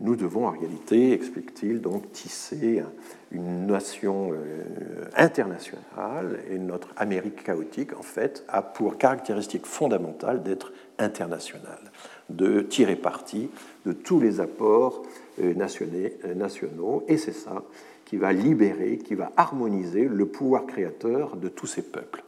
[0.00, 2.82] Nous devons en réalité, explique-t-il, donc tisser
[3.30, 10.72] une nation euh, internationale et notre Amérique chaotique, en fait, a pour caractéristique fondamentale d'être
[10.98, 11.92] internationale,
[12.28, 13.50] de tirer parti
[13.86, 15.02] de tous les apports
[15.38, 17.64] nationaux, et c'est ça
[18.04, 22.22] qui va libérer, qui va harmoniser le pouvoir créateur de tous ces peuples.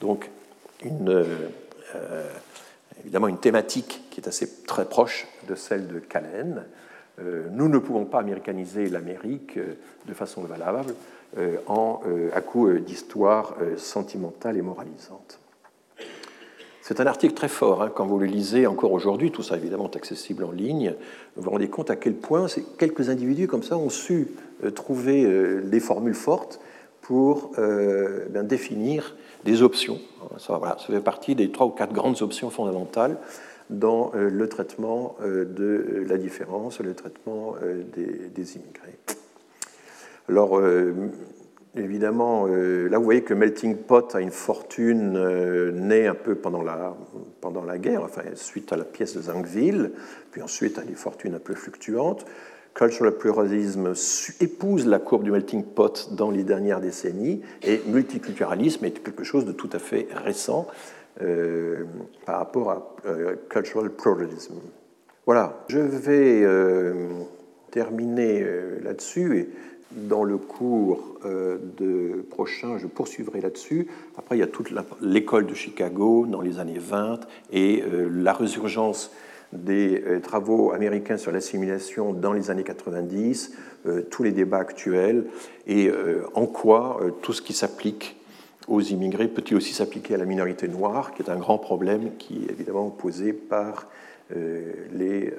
[0.00, 0.30] Donc,
[0.84, 1.24] euh,
[3.00, 6.64] évidemment, une thématique qui est assez très proche de celle de Callen.
[7.18, 9.74] Euh, nous ne pouvons pas américaniser l'Amérique euh,
[10.06, 10.94] de façon valable
[11.66, 12.00] en,
[12.32, 15.38] à coup d'histoire sentimentale et moralisante.
[16.88, 17.82] C'est un article très fort.
[17.82, 20.94] Hein, quand vous le lisez encore aujourd'hui, tout ça évidemment est accessible en ligne,
[21.34, 22.46] vous vous rendez compte à quel point
[22.78, 24.28] quelques individus comme ça ont su
[24.62, 26.60] euh, trouver euh, des formules fortes
[27.00, 29.98] pour euh, ben, définir des options.
[30.38, 33.16] Ça fait partie des trois ou quatre grandes options fondamentales
[33.70, 37.56] dans le traitement de la différence, le traitement
[37.94, 38.98] des, immigrés.
[40.28, 40.60] Alors,
[41.76, 46.34] évidemment, euh, là vous voyez que Melting Pot a une fortune euh, née un peu
[46.34, 46.96] pendant la,
[47.40, 49.92] pendant la guerre, enfin suite à la pièce de Zangville,
[50.30, 52.26] puis ensuite à des fortunes un peu fluctuantes.
[52.74, 53.94] Cultural pluralism
[54.40, 59.46] épouse la courbe du melting pot dans les dernières décennies et multiculturalisme est quelque chose
[59.46, 60.66] de tout à fait récent
[61.22, 61.84] euh,
[62.24, 62.96] par rapport à
[63.48, 64.54] cultural pluralism.
[65.26, 66.46] Voilà, je vais
[67.70, 68.46] terminer
[68.82, 69.48] là-dessus et
[69.92, 73.88] dans le cours euh, de prochain, je poursuivrai là-dessus.
[74.16, 77.20] Après, il y a toute l'école de Chicago dans les années 20
[77.52, 79.12] et euh, la résurgence
[79.52, 83.54] des euh, travaux américains sur l'assimilation dans les années 90,
[84.10, 85.26] tous les débats actuels
[85.68, 85.92] et
[86.34, 88.16] en quoi tout ce qui s'applique
[88.68, 92.44] aux immigrés peut-il aussi s'appliquer à la minorité noire, qui est un grand problème qui
[92.44, 93.88] est évidemment posé par
[94.34, 95.32] les,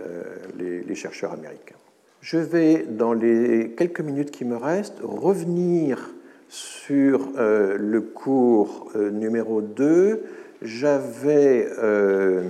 [0.57, 1.75] les chercheurs américains.
[2.21, 6.13] Je vais, dans les quelques minutes qui me restent, revenir
[6.49, 10.23] sur euh, le cours euh, numéro 2.
[10.61, 12.41] J'avais, euh,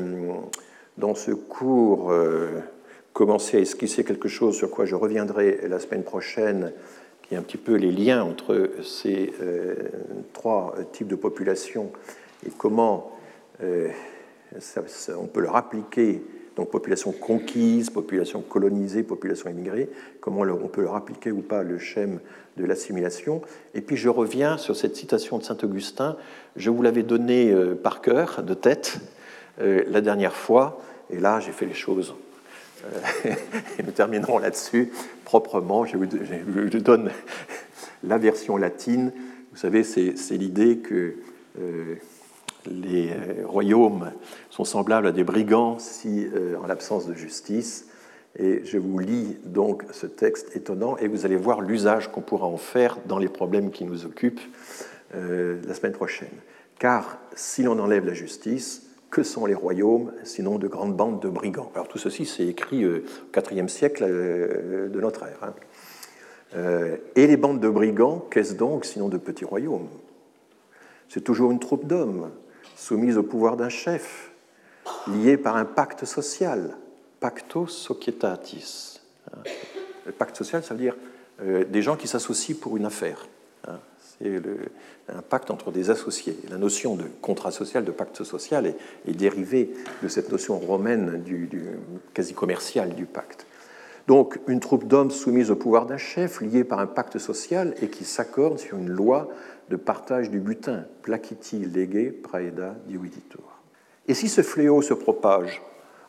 [0.98, 2.14] dans ce cours,
[3.14, 6.72] commencé à esquisser quelque chose sur quoi je reviendrai la semaine prochaine,
[7.28, 9.34] qui est un petit peu les liens entre ces
[10.34, 11.92] trois types de populations
[12.46, 13.12] et comment
[13.62, 16.22] on peut leur appliquer
[16.58, 19.90] donc population conquise, population colonisée, population immigrée,
[20.20, 22.20] comment on peut leur appliquer ou pas le schème
[22.58, 23.44] de l'assimilation.
[23.76, 26.18] Et puis je reviens sur cette citation de Saint-Augustin,
[26.56, 29.00] je vous l'avais donnée euh, par cœur, de tête,
[29.62, 30.82] euh, la dernière fois,
[31.12, 32.16] et là j'ai fait les choses.
[32.86, 33.34] Euh,
[33.80, 34.92] et nous terminerons là-dessus
[35.26, 35.86] proprement.
[35.86, 37.12] Je vous donne
[38.04, 39.12] la version latine.
[39.52, 41.16] Vous savez, c'est l'idée que
[42.70, 43.12] les
[43.46, 44.12] royaumes
[44.50, 47.88] sont semblables à des brigands si, euh, en l'absence de justice.
[48.40, 52.48] Et je vous lis donc ce texte étonnant et vous allez voir l'usage qu'on pourra
[52.48, 54.42] en faire dans les problèmes qui nous occupent
[55.16, 56.34] euh, la semaine prochaine.
[56.78, 61.30] Car si l'on enlève la justice, que sont les royaumes sinon de grandes bandes de
[61.30, 61.72] brigands?
[61.76, 63.06] Alors tout ceci, c'est écrit euh,
[63.36, 65.40] au IVe siècle de notre ère.
[65.42, 65.54] Hein.
[67.16, 69.90] et les bandes de brigands, qu'est-ce donc sinon de petits royaumes?
[71.10, 72.32] C'est toujours une troupe d'hommes
[72.78, 74.32] soumise au pouvoir d'un chef,
[75.08, 76.78] liés par un pacte social,
[77.20, 79.02] pacto societatis.
[80.06, 80.96] Le pacte social, ça veut dire
[81.42, 83.28] euh, des gens qui s'associent pour une affaire.
[83.68, 83.80] Hein.
[84.22, 84.42] C'est
[85.10, 86.38] un pacte entre des associés.
[86.50, 89.72] La notion de contrat social, de pacte social, est, dérivée
[90.02, 91.50] de cette notion romaine du,
[92.14, 93.46] quasi commercial du pacte.
[94.08, 97.90] Donc, une troupe d'hommes soumise au pouvoir d'un chef, liée par un pacte social et
[97.90, 99.28] qui s'accorde sur une loi
[99.70, 103.44] de partage du butin, placiti lege praeda dividitur.
[104.08, 105.62] Et si ce fléau se propage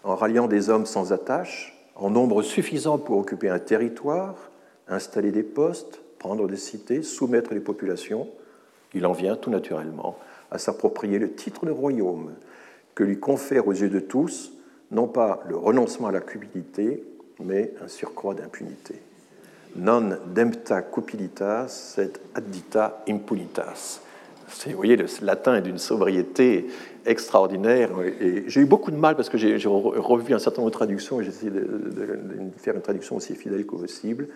[0.05, 4.37] en ralliant des hommes sans attache, en nombre suffisant pour occuper un territoire,
[4.87, 8.29] installer des postes, prendre des cités, soumettre les populations,
[8.95, 10.19] il en vient tout naturellement
[10.51, 12.33] à s'approprier le titre de royaume
[12.95, 14.53] que lui confère aux yeux de tous
[14.91, 17.05] non pas le renoncement à la cupidité,
[17.45, 18.95] mais un surcroît d'impunité.
[19.77, 24.01] Non dempta cupilitas, sed addita impunitas.
[24.67, 26.69] Vous voyez, le latin est d'une sobriété
[27.05, 27.91] extraordinaire.
[28.21, 31.21] Et j'ai eu beaucoup de mal parce que j'ai revu un certain nombre de traductions
[31.21, 31.67] et j'ai essayé de,
[32.57, 34.29] faire une traduction aussi fidèle que possible.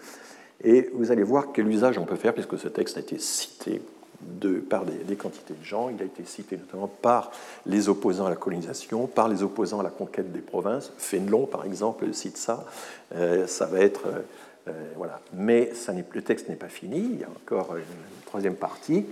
[0.65, 3.83] Et vous allez voir quel usage on peut faire, puisque ce texte a été cité
[4.21, 5.89] de, par des, quantités de gens.
[5.89, 7.33] Il a été cité notamment par
[7.67, 10.93] les opposants à la colonisation, par les opposants à la conquête des provinces.
[10.99, 12.67] Fénelon, par exemple, cite ça.
[13.15, 14.07] Euh, ça va être.
[14.07, 14.21] Euh,
[14.69, 15.21] euh, voilà.
[15.35, 15.73] Mais
[16.15, 16.99] le texte n'est pas fini.
[16.99, 19.05] Il y a encore une troisième partie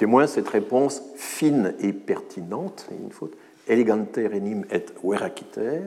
[0.00, 3.36] témoin cette réponse fine et pertinente, une faute,
[3.68, 5.80] renim et veraciter,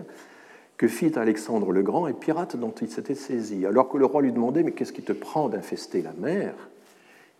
[0.78, 3.66] que fit Alexandre le Grand et pirate dont il s'était saisi.
[3.66, 6.54] Alors que le roi lui demandait Mais qu'est-ce qui te prend d'infester la mer?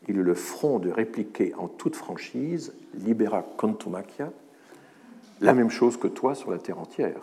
[0.08, 4.32] Il eut le front de répliquer en toute franchise Libera contumacia,
[5.42, 7.22] la même chose que toi sur la terre entière.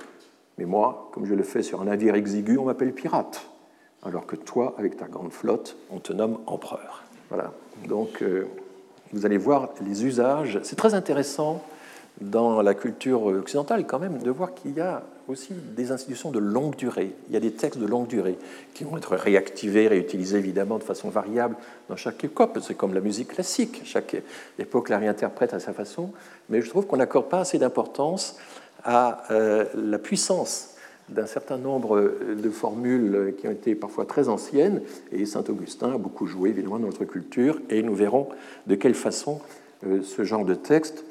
[0.58, 3.46] Mais moi, comme je le fais sur un navire exigu, on m'appelle pirate,
[4.02, 7.04] alors que toi, avec ta grande flotte, on te nomme empereur.
[7.28, 7.52] Voilà.
[7.86, 8.22] Donc.
[8.22, 8.46] Euh,
[9.12, 10.60] vous allez voir les usages.
[10.62, 11.62] C'est très intéressant
[12.20, 16.38] dans la culture occidentale quand même de voir qu'il y a aussi des institutions de
[16.38, 17.14] longue durée.
[17.28, 18.36] Il y a des textes de longue durée
[18.74, 21.56] qui vont être réactivés, réutilisés évidemment de façon variable
[21.88, 22.56] dans chaque époque.
[22.62, 23.82] C'est comme la musique classique.
[23.84, 24.16] Chaque
[24.58, 26.10] époque la réinterprète à sa façon.
[26.48, 28.36] Mais je trouve qu'on n'accorde pas assez d'importance
[28.84, 30.74] à euh, la puissance
[31.10, 34.80] d'un certain nombre de formules qui ont été parfois très anciennes,
[35.12, 38.28] et Saint-Augustin a beaucoup joué évidemment dans notre culture, et nous verrons
[38.66, 39.40] de quelle façon
[39.86, 41.04] euh, ce genre de texte,